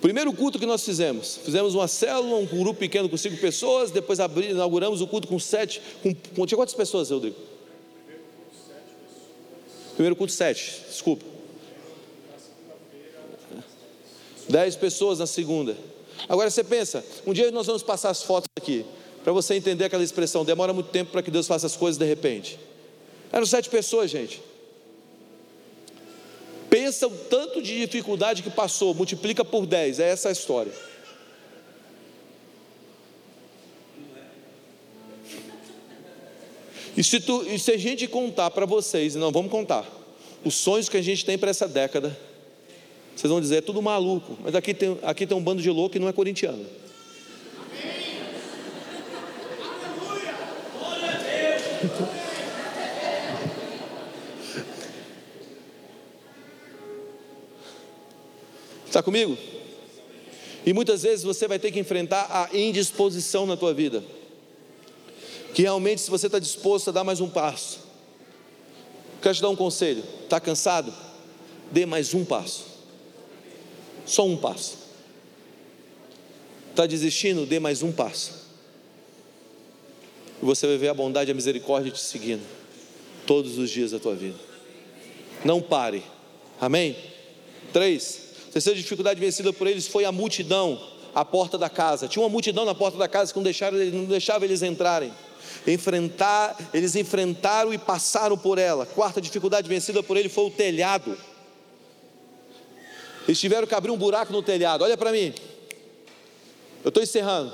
Primeiro 0.02 0.32
culto 0.32 0.60
que 0.60 0.66
nós 0.66 0.84
fizemos, 0.84 1.38
fizemos 1.38 1.74
uma 1.74 1.88
célula, 1.88 2.38
um 2.38 2.46
grupo 2.46 2.80
pequeno 2.80 3.10
com 3.10 3.18
cinco 3.18 3.38
pessoas, 3.38 3.90
depois 3.90 4.20
abri, 4.20 4.52
inauguramos 4.52 5.02
o 5.02 5.08
culto 5.08 5.28
com 5.28 5.40
sete. 5.40 5.82
Com, 6.04 6.16
com, 6.36 6.46
tinha 6.46 6.58
quantas 6.58 6.76
pessoas, 6.76 7.10
Rodrigo? 7.10 7.36
Primeiro 9.96 10.16
culto, 10.16 10.34
sete, 10.34 10.84
desculpa. 10.88 11.26
Dez 14.48 14.76
pessoas 14.76 15.20
na 15.20 15.26
segunda. 15.26 15.76
Agora 16.30 16.50
você 16.50 16.64
pensa, 16.64 17.04
um 17.26 17.34
dia 17.34 17.50
nós 17.52 17.66
vamos 17.66 17.84
passar 17.84 18.10
as 18.10 18.22
fotos 18.22 18.50
aqui, 18.56 18.86
para 19.28 19.34
você 19.34 19.56
entender 19.56 19.84
aquela 19.84 20.06
expressão, 20.06 20.46
demora 20.46 20.72
muito 20.72 20.88
tempo 20.88 21.12
para 21.12 21.22
que 21.22 21.30
Deus 21.30 21.46
faça 21.46 21.68
as 21.68 21.76
coisas 21.76 21.98
de 21.98 22.06
repente. 22.06 22.58
Eram 23.30 23.46
sete 23.46 23.70
pessoas, 23.70 24.10
gente. 24.10 24.42
Pensa 26.70 27.08
o 27.08 27.12
tanto 27.12 27.62
de 27.62 27.78
dificuldade 27.86 28.42
que 28.42 28.50
passou, 28.50 28.94
multiplica 28.94 29.44
por 29.44 29.66
10, 29.66 30.00
é 30.00 30.12
essa 30.12 30.30
a 30.30 30.32
história. 30.32 30.72
E 36.96 37.04
se, 37.04 37.20
tu, 37.20 37.46
e 37.50 37.60
se 37.60 37.74
a 37.74 37.78
gente 37.78 38.08
contar 38.08 38.50
para 38.52 38.66
vocês, 38.66 39.14
não 39.16 39.34
vamos 39.34 39.52
contar, 39.52 39.86
os 40.46 40.56
sonhos 40.56 40.88
que 40.88 40.96
a 40.96 41.02
gente 41.02 41.26
tem 41.26 41.38
para 41.38 41.50
essa 41.50 41.68
década, 41.68 42.18
vocês 43.14 43.30
vão 43.30 43.42
dizer, 43.42 43.58
é 43.58 43.62
tudo 43.62 43.82
maluco, 43.82 44.38
mas 44.42 44.56
aqui 44.56 44.74
tem, 44.74 44.98
aqui 45.04 45.28
tem 45.28 45.36
um 45.36 45.44
bando 45.44 45.62
de 45.62 45.70
louco 45.70 45.92
que 45.92 46.00
não 46.00 46.08
é 46.08 46.14
corintiano. 46.14 46.87
Está 58.98 59.04
comigo? 59.04 59.38
E 60.66 60.74
muitas 60.74 61.04
vezes 61.04 61.24
você 61.24 61.48
vai 61.48 61.60
ter 61.60 61.72
que 61.72 61.80
enfrentar 61.80 62.28
a 62.32 62.58
indisposição 62.58 63.46
na 63.46 63.56
tua 63.56 63.72
vida. 63.72 64.04
Que 65.54 65.62
realmente, 65.62 66.02
se 66.02 66.10
você 66.10 66.26
está 66.26 66.40
disposto 66.40 66.90
a 66.90 66.92
dar 66.92 67.04
mais 67.04 67.22
um 67.22 67.30
passo, 67.30 67.82
quero 69.22 69.36
te 69.36 69.42
dar 69.44 69.50
um 69.50 69.56
conselho: 69.56 70.04
está 70.24 70.40
cansado? 70.40 70.92
Dê 71.72 71.86
mais 71.86 72.16
um 72.16 72.26
passo, 72.26 72.66
só 74.04 74.26
um 74.26 74.36
passo. 74.36 74.80
Está 76.72 76.88
desistindo? 76.88 77.46
Dê 77.46 77.60
mais 77.60 77.84
um 77.84 77.92
passo. 77.92 78.48
E 80.42 80.46
você 80.46 80.66
vai 80.66 80.78
ver 80.78 80.88
a 80.88 80.94
bondade 80.96 81.30
e 81.30 81.34
a 81.34 81.36
misericórdia 81.36 81.92
te 81.92 82.02
seguindo 82.02 82.42
todos 83.28 83.60
os 83.60 83.70
dias 83.70 83.92
da 83.92 84.00
tua 84.00 84.16
vida. 84.16 84.40
Não 85.46 85.62
pare. 85.62 86.02
Amém? 86.60 86.98
Três. 87.72 88.27
Terceira 88.58 88.80
dificuldade 88.80 89.20
vencida 89.20 89.54
por 89.54 89.68
eles 89.68 89.88
foi 89.88 90.04
a 90.04 90.12
multidão 90.12 90.82
à 91.14 91.24
porta 91.24 91.60
da 91.60 91.70
casa. 91.70 92.08
Tinha 92.08 92.24
uma 92.24 92.30
multidão 92.30 92.66
na 92.66 92.74
porta 92.74 92.98
da 92.98 93.08
casa 93.08 93.32
que 93.32 93.40
não, 93.40 93.52
não 93.94 94.06
deixava 94.06 94.46
eles 94.46 94.64
entrarem. 94.64 95.14
Enfrentar, 95.68 96.58
eles 96.74 96.96
enfrentaram 96.96 97.72
e 97.72 97.78
passaram 97.78 98.36
por 98.36 98.58
ela. 98.58 98.88
Quarta 98.88 99.22
dificuldade 99.22 99.70
vencida 99.70 100.02
por 100.02 100.18
ele 100.18 100.28
foi 100.28 100.46
o 100.46 100.50
telhado. 100.50 101.16
Eles 103.28 103.40
tiveram 103.40 103.68
que 103.68 103.76
abrir 103.76 103.92
um 103.92 103.98
buraco 103.98 104.34
no 104.34 104.42
telhado. 104.42 104.84
Olha 104.84 104.98
para 104.98 105.12
mim. 105.12 105.36
Eu 106.84 106.90
estou 106.90 107.04
encerrando. 107.04 107.54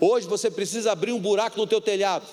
Hoje 0.00 0.28
você 0.28 0.48
precisa 0.48 0.92
abrir 0.92 1.10
um 1.10 1.18
buraco 1.18 1.58
no 1.58 1.66
teu 1.66 1.80
telhado. 1.80 2.26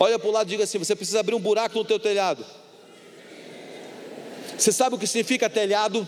Olha 0.00 0.18
para 0.18 0.28
o 0.28 0.32
lado 0.32 0.48
e 0.48 0.50
diga 0.50 0.64
assim: 0.64 0.78
você 0.78 0.96
precisa 0.96 1.20
abrir 1.20 1.36
um 1.36 1.40
buraco 1.40 1.78
no 1.78 1.84
teu 1.84 2.00
telhado. 2.00 2.44
Você 4.62 4.70
sabe 4.70 4.94
o 4.94 4.98
que 4.98 5.08
significa 5.08 5.50
telhado? 5.50 6.06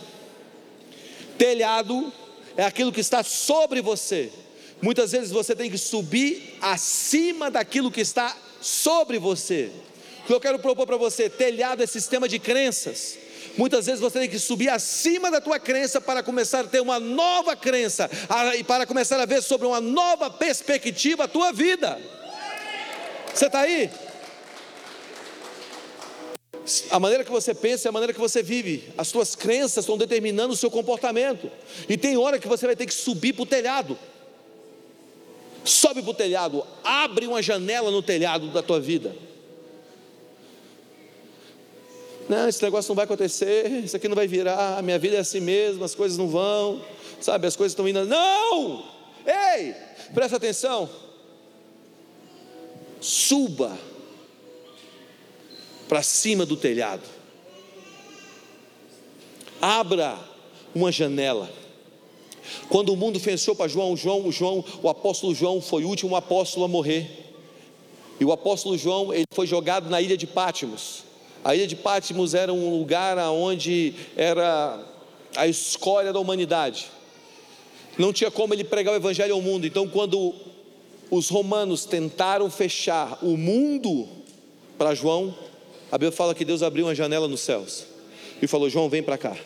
Telhado 1.37 2.13
é 2.55 2.63
aquilo 2.63 2.89
que 2.89 3.01
está 3.01 3.21
sobre 3.21 3.81
você. 3.81 4.31
Muitas 4.81 5.11
vezes 5.11 5.29
você 5.29 5.53
tem 5.53 5.69
que 5.69 5.77
subir 5.77 6.57
acima 6.61 7.51
daquilo 7.51 7.91
que 7.91 7.99
está 7.99 8.33
sobre 8.61 9.19
você. 9.19 9.69
O 10.23 10.27
que 10.27 10.33
eu 10.33 10.39
quero 10.39 10.57
propor 10.57 10.87
para 10.87 10.95
você, 10.95 11.29
telhado 11.29 11.83
é 11.83 11.85
sistema 11.85 12.29
de 12.29 12.39
crenças. 12.39 13.17
Muitas 13.57 13.87
vezes 13.87 13.99
você 13.99 14.19
tem 14.19 14.29
que 14.29 14.39
subir 14.39 14.69
acima 14.69 15.29
da 15.29 15.41
tua 15.41 15.59
crença 15.59 15.99
para 15.99 16.23
começar 16.23 16.61
a 16.61 16.67
ter 16.67 16.79
uma 16.79 16.97
nova 16.97 17.57
crença 17.57 18.09
e 18.57 18.63
para 18.63 18.85
começar 18.85 19.19
a 19.19 19.25
ver 19.25 19.43
sobre 19.43 19.67
uma 19.67 19.81
nova 19.81 20.29
perspectiva 20.29 21.25
a 21.25 21.27
tua 21.27 21.51
vida. 21.51 21.99
Você 23.33 23.47
está 23.47 23.59
aí? 23.59 23.91
A 26.89 26.99
maneira 26.99 27.23
que 27.23 27.31
você 27.31 27.53
pensa 27.53 27.87
é 27.87 27.89
a 27.89 27.91
maneira 27.91 28.13
que 28.13 28.19
você 28.19 28.41
vive. 28.41 28.85
As 28.97 29.07
suas 29.07 29.35
crenças 29.35 29.83
estão 29.83 29.97
determinando 29.97 30.53
o 30.53 30.57
seu 30.57 30.71
comportamento. 30.71 31.51
E 31.87 31.95
tem 31.95 32.17
hora 32.17 32.39
que 32.39 32.47
você 32.47 32.65
vai 32.65 32.75
ter 32.75 32.87
que 32.87 32.93
subir 32.93 33.33
para 33.33 33.43
o 33.43 33.45
telhado. 33.45 33.97
Sobe 35.63 36.01
para 36.01 36.11
o 36.11 36.13
telhado, 36.13 36.65
abre 36.83 37.25
uma 37.25 37.41
janela 37.41 37.89
no 37.89 38.01
telhado 38.01 38.49
da 38.51 38.61
tua 38.61 38.79
vida. 38.79 39.15
Não, 42.29 42.47
esse 42.47 42.61
negócio 42.61 42.89
não 42.89 42.95
vai 42.95 43.05
acontecer, 43.05 43.67
isso 43.83 43.95
aqui 43.95 44.07
não 44.07 44.15
vai 44.15 44.27
virar, 44.27 44.81
minha 44.81 44.97
vida 44.97 45.17
é 45.17 45.19
assim 45.19 45.39
mesmo, 45.39 45.83
as 45.83 45.93
coisas 45.93 46.17
não 46.17 46.27
vão, 46.27 46.83
sabe, 47.21 47.45
as 47.45 47.55
coisas 47.55 47.71
estão 47.71 47.87
indo. 47.87 48.05
Não! 48.05 48.85
Ei, 49.25 49.75
presta 50.13 50.37
atenção. 50.37 50.89
Suba 52.99 53.77
para 55.87 56.01
cima 56.01 56.45
do 56.45 56.55
telhado. 56.55 57.03
Abra 59.61 60.17
uma 60.73 60.91
janela. 60.91 61.49
Quando 62.69 62.93
o 62.93 62.95
mundo 62.95 63.19
fechou 63.19 63.55
para 63.55 63.67
João, 63.67 63.95
João, 63.95 64.31
João, 64.31 64.63
o 64.83 64.89
apóstolo 64.89 65.33
João 65.33 65.61
foi 65.61 65.83
o 65.83 65.87
último 65.87 66.15
apóstolo 66.15 66.65
a 66.65 66.67
morrer. 66.67 67.33
E 68.19 68.25
o 68.25 68.31
apóstolo 68.31 68.77
João, 68.77 69.13
ele 69.13 69.25
foi 69.31 69.47
jogado 69.47 69.89
na 69.89 70.01
ilha 70.01 70.15
de 70.15 70.27
Pátimos. 70.27 71.03
A 71.43 71.55
ilha 71.55 71.67
de 71.67 71.75
Pátimos 71.75 72.33
era 72.33 72.51
um 72.53 72.77
lugar 72.77 73.17
onde 73.29 73.93
era 74.15 74.83
a 75.35 75.47
escolha 75.47 76.13
da 76.13 76.19
humanidade. 76.19 76.87
Não 77.97 78.11
tinha 78.11 78.31
como 78.31 78.53
ele 78.53 78.63
pregar 78.63 78.93
o 78.93 78.97
evangelho 78.97 79.33
ao 79.33 79.41
mundo. 79.41 79.65
Então, 79.65 79.87
quando 79.87 80.33
os 81.09 81.29
romanos 81.29 81.85
tentaram 81.85 82.49
fechar 82.49 83.19
o 83.21 83.37
mundo 83.37 84.07
para 84.77 84.95
João, 84.95 85.35
a 85.95 85.97
Bíblia 85.97 86.11
fala 86.11 86.35
que 86.35 86.43
Deus 86.43 86.61
abriu 86.61 86.87
uma 86.87 86.93
janela 86.93 87.25
nos 87.25 87.39
céus 87.39 87.85
e 88.41 88.47
falou: 88.47 88.69
João, 88.69 88.89
vem 88.89 89.01
para 89.01 89.17
cá. 89.17 89.37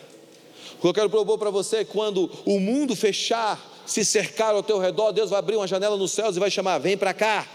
O 0.79 0.81
que 0.81 0.87
eu 0.87 0.93
quero 0.95 1.07
propor 1.07 1.37
para 1.37 1.51
você 1.51 1.77
é 1.77 1.85
quando 1.85 2.27
o 2.43 2.59
mundo 2.59 2.95
fechar, 2.95 3.83
se 3.85 4.03
cercar 4.03 4.55
ao 4.55 4.63
teu 4.63 4.79
redor, 4.79 5.11
Deus 5.11 5.29
vai 5.29 5.37
abrir 5.37 5.57
uma 5.57 5.67
janela 5.67 5.95
nos 5.95 6.11
céus 6.11 6.35
e 6.35 6.39
vai 6.39 6.49
chamar: 6.49 6.79
vem 6.79 6.97
para 6.97 7.13
cá. 7.13 7.47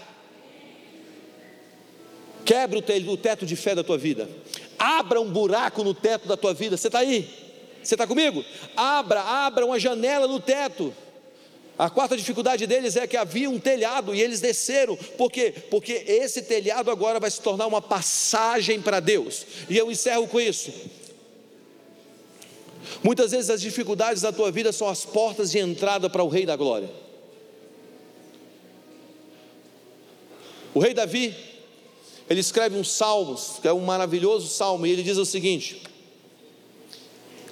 Quebra 2.45 2.79
o 2.79 3.17
teto 3.17 3.45
de 3.45 3.57
fé 3.57 3.75
da 3.75 3.83
tua 3.83 3.97
vida. 3.97 4.29
Abra 4.79 5.19
um 5.19 5.29
buraco 5.29 5.83
no 5.83 5.93
teto 5.93 6.25
da 6.25 6.37
tua 6.37 6.53
vida. 6.53 6.77
Você 6.77 6.87
está 6.87 6.99
aí? 6.99 7.27
Você 7.83 7.95
está 7.95 8.07
comigo? 8.07 8.45
Abra, 8.77 9.19
abra 9.19 9.65
uma 9.65 9.77
janela 9.77 10.25
no 10.25 10.39
teto. 10.39 10.93
A 11.77 11.89
quarta 11.89 12.15
dificuldade 12.15 12.65
deles 12.65 12.95
é 12.95 13.05
que 13.05 13.17
havia 13.17 13.49
um 13.49 13.59
telhado 13.59 14.15
e 14.15 14.21
eles 14.21 14.39
desceram. 14.39 14.95
Por 14.95 15.29
quê? 15.29 15.53
Porque 15.69 15.91
esse 16.07 16.43
telhado 16.43 16.89
agora 16.89 17.19
vai 17.19 17.29
se 17.29 17.41
tornar 17.41 17.67
uma 17.67 17.81
passagem 17.81 18.81
para 18.81 19.01
Deus. 19.01 19.45
E 19.69 19.77
eu 19.77 19.91
encerro 19.91 20.25
com 20.27 20.39
isso. 20.39 20.71
Muitas 23.03 23.31
vezes 23.31 23.49
as 23.49 23.61
dificuldades 23.61 24.21
da 24.21 24.31
tua 24.31 24.51
vida 24.51 24.71
são 24.71 24.87
as 24.87 25.03
portas 25.03 25.51
de 25.51 25.59
entrada 25.59 26.09
para 26.09 26.23
o 26.23 26.29
Rei 26.29 26.45
da 26.45 26.55
Glória. 26.55 26.89
O 30.73 30.79
rei 30.79 30.93
Davi, 30.93 31.33
ele 32.29 32.41
escreve 32.41 32.77
um 32.77 32.83
salmos, 32.83 33.59
que 33.61 33.67
é 33.67 33.71
um 33.71 33.79
maravilhoso 33.79 34.49
salmo, 34.49 34.85
e 34.85 34.91
ele 34.91 35.03
diz 35.03 35.17
o 35.17 35.25
seguinte: 35.25 35.81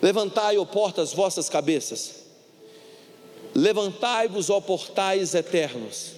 Levantai, 0.01 0.57
ó 0.57 0.65
portas, 0.65 1.13
vossas 1.13 1.47
cabeças, 1.47 2.22
levantai-vos, 3.55 4.49
ó 4.49 4.59
portais 4.59 5.33
eternos, 5.33 6.13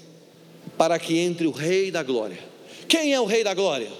para 0.78 0.98
que 0.98 1.18
entre 1.18 1.48
o 1.48 1.52
Rei 1.52 1.92
da 1.92 2.04
Glória. 2.04 2.40
Quem 2.88 3.14
é 3.14 3.20
o 3.20 3.26
Rei 3.26 3.44
da 3.44 3.54
Glória? 3.54 3.92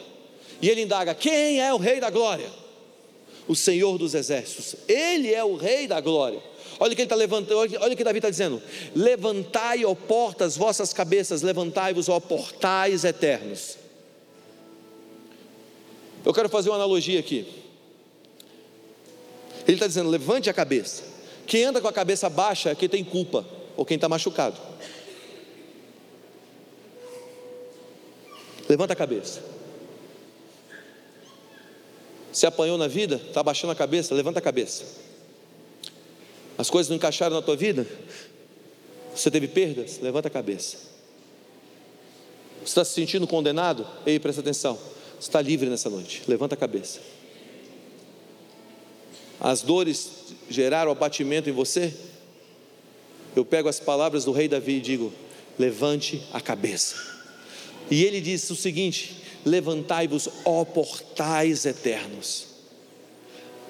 E 0.62 0.70
ele 0.70 0.82
indaga: 0.82 1.14
Quem 1.14 1.62
é 1.62 1.74
o 1.74 1.78
Rei 1.78 2.00
da 2.00 2.10
Glória? 2.10 2.50
O 3.48 3.56
Senhor 3.56 3.98
dos 4.00 4.16
Exércitos, 4.16 4.76
Ele 4.88 5.32
é 5.32 5.44
o 5.44 5.56
Rei 5.56 5.88
da 5.88 6.02
Glória. 6.02 6.42
Olha 6.80 6.92
o 6.92 6.96
que 6.96 7.02
ele 7.02 7.06
está 7.06 7.16
levantando, 7.16 7.58
olha 7.80 7.94
o 7.94 7.96
que 7.96 8.04
Davi 8.04 8.18
está 8.18 8.30
dizendo: 8.30 8.62
levantai, 8.96 9.86
ó 9.86 9.94
portas, 9.94 10.58
vossas 10.58 10.92
cabeças, 10.92 11.42
levantai-vos, 11.42 12.10
ó 12.10 12.20
portais 12.20 13.04
eternos. 13.04 13.78
Eu 16.26 16.34
quero 16.34 16.50
fazer 16.50 16.70
uma 16.70 16.76
analogia 16.76 17.20
aqui. 17.20 17.48
Ele 19.68 19.76
está 19.76 19.88
dizendo: 19.88 20.10
levante 20.10 20.50
a 20.50 20.54
cabeça. 20.54 21.15
Quem 21.48 21.64
anda 21.64 21.80
com 21.80 21.88
a 21.88 21.94
cabeça 21.94 22.30
baixa 22.30 22.72
é 22.72 22.76
quem 22.76 22.90
tem 22.90 23.04
culpa, 23.04 23.46
ou 23.76 23.86
quem 23.86 23.96
está 23.96 24.10
machucado. 24.10 24.60
Levanta 28.68 28.94
a 28.94 28.96
cabeça. 28.96 29.44
Se 32.32 32.46
apanhou 32.46 32.78
na 32.78 32.88
vida, 32.88 33.16
está 33.16 33.42
baixando 33.42 33.72
a 33.72 33.76
cabeça, 33.76 34.14
levanta 34.14 34.40
a 34.40 34.42
cabeça. 34.42 34.84
As 36.58 36.70
coisas 36.70 36.90
não 36.90 36.98
encaixaram 36.98 37.36
na 37.36 37.42
tua 37.42 37.56
vida? 37.56 37.88
Você 39.16 39.30
teve 39.30 39.48
perdas? 39.48 40.00
Levanta 40.00 40.28
a 40.28 40.32
cabeça. 40.32 40.78
Você 42.60 42.72
está 42.72 42.84
se 42.84 42.94
sentindo 42.94 43.28
condenado? 43.28 43.88
Ei, 44.06 44.20
presta 44.20 44.42
atenção. 44.42 44.76
Você 45.20 45.30
está 45.30 45.42
livre 45.42 45.70
nessa 45.70 45.90
noite. 45.90 46.24
Levanta 46.28 46.56
a 46.56 46.58
cabeça. 46.58 47.00
As 49.40 49.62
dores 49.62 50.12
geraram 50.50 50.92
abatimento 50.92 51.50
em 51.50 51.54
você? 51.54 51.94
Eu 53.36 53.44
pego 53.44 53.68
as 53.68 53.80
palavras 53.80 54.24
do 54.26 54.32
rei 54.32 54.48
Davi 54.48 54.74
e 54.74 54.82
digo: 54.82 55.12
levante 55.58 56.22
a 56.34 56.40
cabeça. 56.40 56.96
E 57.90 58.04
ele 58.04 58.22
disse 58.22 58.52
o 58.52 58.56
seguinte: 58.56 59.16
levantai-vos, 59.46 60.30
ó 60.44 60.64
portais 60.64 61.66
eternos. 61.66 62.48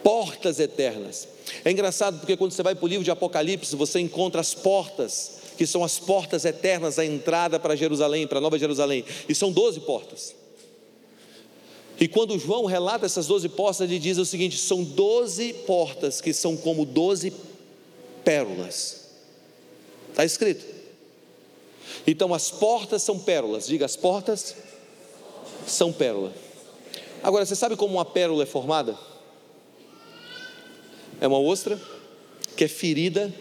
Portas 0.03 0.59
eternas. 0.59 1.27
É 1.63 1.71
engraçado 1.71 2.19
porque 2.19 2.37
quando 2.37 2.51
você 2.51 2.63
vai 2.63 2.75
para 2.75 2.85
o 2.85 2.87
livro 2.87 3.03
de 3.03 3.11
Apocalipse, 3.11 3.75
você 3.75 3.99
encontra 3.99 4.41
as 4.41 4.53
portas, 4.53 5.39
que 5.57 5.65
são 5.65 5.83
as 5.83 5.97
portas 5.97 6.45
eternas, 6.45 6.99
a 6.99 7.05
entrada 7.05 7.59
para 7.59 7.75
Jerusalém, 7.75 8.27
para 8.27 8.41
Nova 8.41 8.57
Jerusalém, 8.57 9.03
e 9.27 9.33
são 9.33 9.51
doze 9.51 9.79
portas. 9.79 10.35
E 11.99 12.07
quando 12.07 12.37
João 12.37 12.65
relata 12.65 13.05
essas 13.05 13.27
doze 13.27 13.47
portas, 13.47 13.81
ele 13.81 13.99
diz 13.99 14.17
o 14.17 14.25
seguinte: 14.25 14.57
são 14.57 14.83
doze 14.83 15.53
portas 15.53 16.19
que 16.19 16.33
são 16.33 16.57
como 16.57 16.85
doze 16.85 17.33
pérolas. 18.23 19.05
Está 20.09 20.25
escrito. 20.25 20.65
Então 22.05 22.33
as 22.33 22.51
portas 22.51 23.03
são 23.03 23.17
pérolas, 23.19 23.67
diga 23.67 23.85
as 23.85 23.95
portas 23.95 24.55
são 25.65 25.91
pérola. 25.91 26.33
Agora, 27.23 27.45
você 27.45 27.55
sabe 27.55 27.75
como 27.75 27.95
uma 27.95 28.05
pérola 28.05 28.43
é 28.43 28.45
formada? 28.45 28.97
é 31.19 31.27
uma 31.27 31.39
ostra 31.39 31.79
que 32.55 32.63
é 32.63 32.67
ferida, 32.67 33.33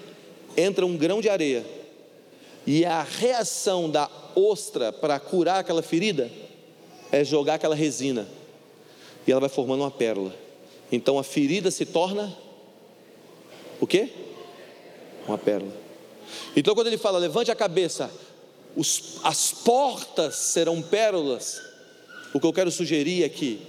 entra 0.56 0.86
um 0.86 0.96
grão 0.96 1.20
de 1.20 1.28
areia, 1.28 1.64
e 2.66 2.84
a 2.84 3.02
reação 3.02 3.90
da 3.90 4.10
ostra 4.34 4.92
para 4.92 5.18
curar 5.20 5.60
aquela 5.60 5.82
ferida 5.82 6.30
é 7.12 7.22
jogar 7.24 7.54
aquela 7.54 7.74
resina, 7.74 8.26
e 9.26 9.32
ela 9.32 9.40
vai 9.40 9.48
formando 9.48 9.80
uma 9.80 9.90
pérola. 9.90 10.34
Então 10.90 11.18
a 11.18 11.24
ferida 11.24 11.70
se 11.70 11.84
torna 11.84 12.36
o 13.80 13.86
quê? 13.86 14.08
Uma 15.26 15.38
pérola. 15.38 15.72
Então 16.56 16.74
quando 16.74 16.86
ele 16.86 16.98
fala, 16.98 17.18
levante 17.18 17.50
a 17.50 17.54
cabeça, 17.54 18.10
os, 18.76 19.18
as 19.22 19.52
portas 19.52 20.36
serão 20.36 20.82
pérolas, 20.82 21.62
o 22.32 22.40
que 22.40 22.46
eu 22.46 22.52
quero 22.52 22.70
sugerir 22.70 23.22
é 23.22 23.28
que 23.28 23.60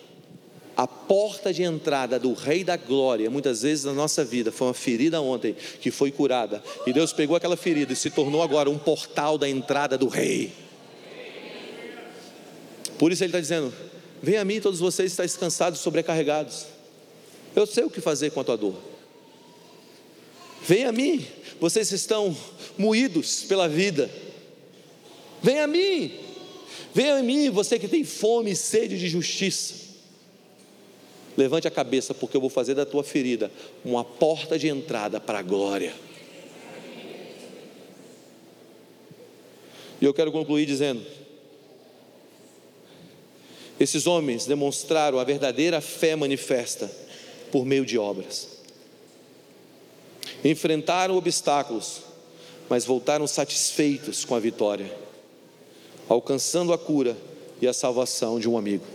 a 0.76 0.86
porta 0.86 1.54
de 1.54 1.64
entrada 1.64 2.20
do 2.20 2.34
Rei 2.34 2.64
da 2.64 2.76
Glória, 2.76 3.30
muitas 3.30 3.62
vezes 3.62 3.86
na 3.86 3.94
nossa 3.94 4.26
vida, 4.26 4.52
foi 4.52 4.68
uma 4.68 4.74
ferida 4.74 5.22
ontem 5.22 5.56
que 5.80 5.90
foi 5.90 6.12
curada, 6.12 6.62
e 6.86 6.92
Deus 6.92 7.14
pegou 7.14 7.36
aquela 7.36 7.56
ferida 7.56 7.94
e 7.94 7.96
se 7.96 8.10
tornou 8.10 8.42
agora 8.42 8.70
um 8.70 8.78
portal 8.78 9.38
da 9.38 9.48
entrada 9.48 9.98
do 9.98 10.08
Rei. 10.08 10.52
Por 12.98 13.12
isso 13.12 13.24
Ele 13.24 13.30
está 13.30 13.40
dizendo: 13.40 13.74
Venha 14.22 14.42
a 14.42 14.46
mim, 14.46 14.60
todos 14.60 14.80
vocês 14.80 15.12
estáis 15.12 15.36
cansados, 15.36 15.80
sobrecarregados. 15.80 16.66
Eu 17.56 17.66
sei 17.66 17.84
o 17.84 17.90
que 17.90 18.02
fazer 18.02 18.32
com 18.32 18.40
a 18.40 18.44
tua 18.44 18.58
dor. 18.58 18.76
Venha 20.68 20.90
a 20.90 20.92
mim, 20.92 21.26
vocês 21.60 21.92
estão 21.92 22.36
moídos 22.78 23.44
pela 23.44 23.68
vida. 23.68 24.10
Venha 25.42 25.66
a 25.66 25.68
mim, 25.68 26.12
venha 26.94 27.18
a 27.18 27.24
mim, 27.24 27.50
você 27.52 27.78
que 27.78 27.88
tem 27.88 28.04
fome 28.04 28.52
e 28.52 28.56
sede 28.56 28.98
de 28.98 29.08
justiça. 29.08 29.86
Levante 31.38 31.68
a 31.68 31.72
cabeça, 31.72 32.14
porque 32.14 32.36
eu 32.36 32.42
vou 32.42 32.50
fazer 32.50 32.74
da 32.74 32.86
tua 32.86 33.04
ferida 33.04 33.52
uma 33.84 34.04
porta 34.04 34.58
de 34.58 34.68
entrada 34.68 35.20
para 35.20 35.40
a 35.40 35.44
glória. 35.44 35.94
E 40.02 40.06
eu 40.06 40.14
quero 40.14 40.32
concluir 40.32 40.66
dizendo: 40.66 41.06
esses 43.80 44.08
homens 44.08 44.46
demonstraram 44.46 45.20
a 45.20 45.24
verdadeira 45.24 45.82
fé 45.82 46.16
manifesta 46.16 46.90
por 47.52 47.66
meio 47.66 47.86
de 47.86 47.98
obras. 47.98 48.48
Enfrentaram 50.44 51.18
obstáculos, 51.18 52.02
mas 52.70 52.86
voltaram 52.86 53.28
satisfeitos 53.28 54.24
com 54.24 54.36
a 54.36 54.40
vitória, 54.40 54.92
alcançando 56.08 56.72
a 56.72 56.78
cura 56.78 57.18
e 57.62 57.68
a 57.68 57.74
salvação 57.74 58.40
de 58.40 58.48
um 58.48 58.58
amigo. 58.58 58.86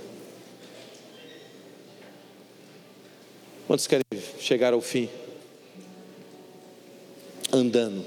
Quantos 3.67 3.87
querem 3.87 4.05
chegar 4.41 4.73
ao 4.73 4.81
fim? 4.81 5.09
Andando, 7.53 8.05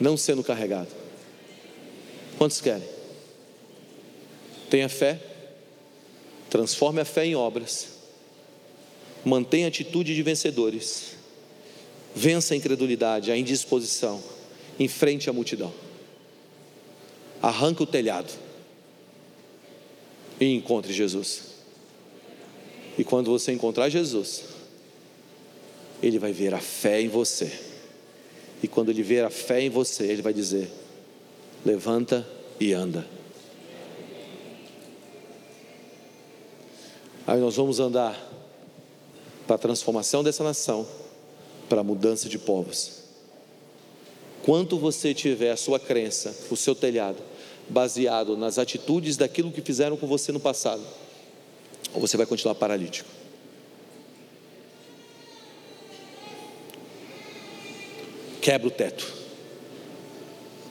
não 0.00 0.16
sendo 0.16 0.44
carregado. 0.44 0.88
Quantos 2.38 2.60
querem? 2.60 2.86
Tenha 4.68 4.88
fé, 4.88 5.20
transforme 6.56 7.02
a 7.02 7.04
fé 7.04 7.26
em 7.26 7.36
obras, 7.36 7.88
mantenha 9.22 9.66
a 9.66 9.68
atitude 9.68 10.14
de 10.14 10.22
vencedores, 10.22 11.08
vença 12.14 12.54
a 12.54 12.56
incredulidade, 12.56 13.30
a 13.30 13.36
indisposição, 13.36 14.24
enfrente 14.80 15.28
a 15.28 15.34
multidão, 15.34 15.70
arranque 17.42 17.82
o 17.82 17.86
telhado 17.86 18.32
e 20.40 20.54
encontre 20.54 20.94
Jesus. 20.94 21.56
E 22.96 23.04
quando 23.04 23.30
você 23.30 23.52
encontrar 23.52 23.90
Jesus, 23.90 24.44
ele 26.02 26.18
vai 26.18 26.32
ver 26.32 26.54
a 26.54 26.60
fé 26.60 27.02
em 27.02 27.08
você. 27.08 27.52
E 28.62 28.66
quando 28.66 28.88
ele 28.88 29.02
ver 29.02 29.26
a 29.26 29.30
fé 29.30 29.60
em 29.60 29.68
você, 29.68 30.04
ele 30.04 30.22
vai 30.22 30.32
dizer: 30.32 30.70
levanta 31.66 32.26
e 32.58 32.72
anda. 32.72 33.15
Aí 37.26 37.40
nós 37.40 37.56
vamos 37.56 37.80
andar 37.80 38.16
para 39.46 39.56
a 39.56 39.58
transformação 39.58 40.22
dessa 40.22 40.44
nação, 40.44 40.86
para 41.68 41.80
a 41.80 41.84
mudança 41.84 42.28
de 42.28 42.38
povos. 42.38 43.02
Quanto 44.44 44.78
você 44.78 45.12
tiver 45.12 45.50
a 45.50 45.56
sua 45.56 45.80
crença, 45.80 46.36
o 46.50 46.56
seu 46.56 46.74
telhado, 46.74 47.18
baseado 47.68 48.36
nas 48.36 48.58
atitudes 48.58 49.16
daquilo 49.16 49.50
que 49.50 49.60
fizeram 49.60 49.96
com 49.96 50.06
você 50.06 50.30
no 50.30 50.38
passado, 50.38 50.82
ou 51.92 52.00
você 52.00 52.16
vai 52.16 52.26
continuar 52.26 52.54
paralítico. 52.54 53.08
Quebra 58.40 58.68
o 58.68 58.70
teto. 58.70 59.12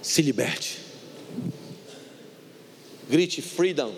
Se 0.02 0.22
liberte. 0.22 0.80
Grite 3.10 3.42
freedom. 3.42 3.94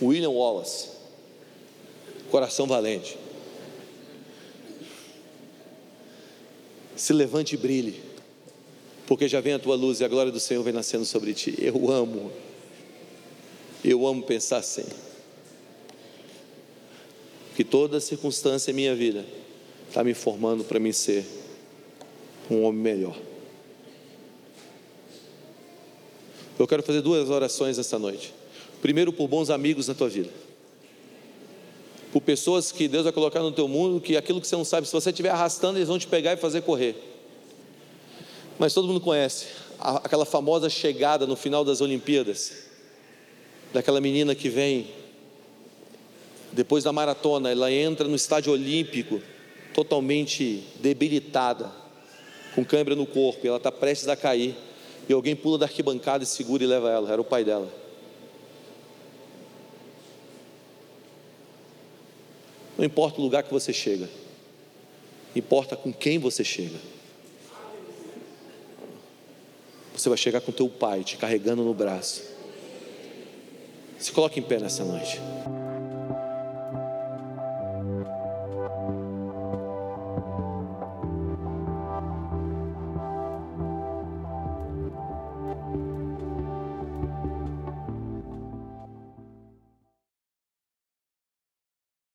William 0.00 0.30
Wallace, 0.30 0.88
coração 2.30 2.66
valente. 2.66 3.16
Se 6.94 7.12
levante 7.12 7.54
e 7.54 7.58
brilhe, 7.58 8.00
porque 9.06 9.28
já 9.28 9.40
vem 9.40 9.52
a 9.52 9.58
tua 9.58 9.76
luz 9.76 10.00
e 10.00 10.04
a 10.04 10.08
glória 10.08 10.32
do 10.32 10.40
Senhor 10.40 10.62
vem 10.62 10.72
nascendo 10.72 11.04
sobre 11.04 11.34
ti. 11.34 11.54
Eu 11.58 11.90
amo, 11.90 12.32
eu 13.84 14.06
amo 14.06 14.22
pensar 14.22 14.58
assim. 14.58 14.84
Que 17.54 17.64
toda 17.64 18.00
circunstância 18.00 18.70
em 18.70 18.74
minha 18.74 18.94
vida 18.94 19.24
está 19.88 20.04
me 20.04 20.12
formando 20.12 20.64
para 20.64 20.78
mim 20.78 20.92
ser 20.92 21.24
um 22.50 22.62
homem 22.64 22.82
melhor. 22.82 23.16
Eu 26.58 26.66
quero 26.66 26.82
fazer 26.82 27.02
duas 27.02 27.28
orações 27.28 27.78
esta 27.78 27.98
noite. 27.98 28.34
Primeiro, 28.86 29.12
por 29.12 29.26
bons 29.26 29.50
amigos 29.50 29.88
na 29.88 29.94
tua 29.94 30.08
vida. 30.08 30.30
Por 32.12 32.20
pessoas 32.20 32.70
que 32.70 32.86
Deus 32.86 33.02
vai 33.02 33.12
colocar 33.12 33.40
no 33.40 33.50
teu 33.50 33.66
mundo, 33.66 34.00
que 34.00 34.16
aquilo 34.16 34.40
que 34.40 34.46
você 34.46 34.54
não 34.54 34.64
sabe, 34.64 34.86
se 34.86 34.92
você 34.92 35.10
estiver 35.10 35.30
arrastando, 35.30 35.76
eles 35.76 35.88
vão 35.88 35.98
te 35.98 36.06
pegar 36.06 36.34
e 36.34 36.36
fazer 36.36 36.62
correr. 36.62 36.94
Mas 38.60 38.72
todo 38.72 38.86
mundo 38.86 39.00
conhece 39.00 39.46
aquela 39.80 40.24
famosa 40.24 40.70
chegada 40.70 41.26
no 41.26 41.34
final 41.34 41.64
das 41.64 41.80
Olimpíadas, 41.80 42.68
daquela 43.74 44.00
menina 44.00 44.36
que 44.36 44.48
vem 44.48 44.86
depois 46.52 46.84
da 46.84 46.92
maratona, 46.92 47.50
ela 47.50 47.72
entra 47.72 48.06
no 48.06 48.14
estádio 48.14 48.52
olímpico 48.52 49.20
totalmente 49.74 50.62
debilitada, 50.76 51.72
com 52.54 52.64
câimbra 52.64 52.94
no 52.94 53.04
corpo, 53.04 53.40
e 53.44 53.48
ela 53.48 53.56
está 53.56 53.72
prestes 53.72 54.06
a 54.06 54.14
cair, 54.14 54.54
e 55.08 55.12
alguém 55.12 55.34
pula 55.34 55.58
da 55.58 55.66
arquibancada 55.66 56.22
e 56.22 56.26
segura 56.28 56.62
e 56.62 56.68
leva 56.68 56.88
ela, 56.88 57.10
era 57.10 57.20
o 57.20 57.24
pai 57.24 57.42
dela. 57.42 57.84
Não 62.76 62.84
importa 62.84 63.20
o 63.20 63.22
lugar 63.22 63.42
que 63.42 63.52
você 63.52 63.72
chega, 63.72 64.08
importa 65.34 65.76
com 65.76 65.92
quem 65.92 66.18
você 66.18 66.44
chega. 66.44 66.78
Você 69.94 70.10
vai 70.10 70.18
chegar 70.18 70.42
com 70.42 70.52
teu 70.52 70.68
pai 70.68 71.02
te 71.02 71.16
carregando 71.16 71.64
no 71.64 71.72
braço. 71.72 72.22
Se 73.98 74.12
coloque 74.12 74.38
em 74.38 74.42
pé 74.42 74.58
nessa 74.58 74.84
noite. 74.84 75.18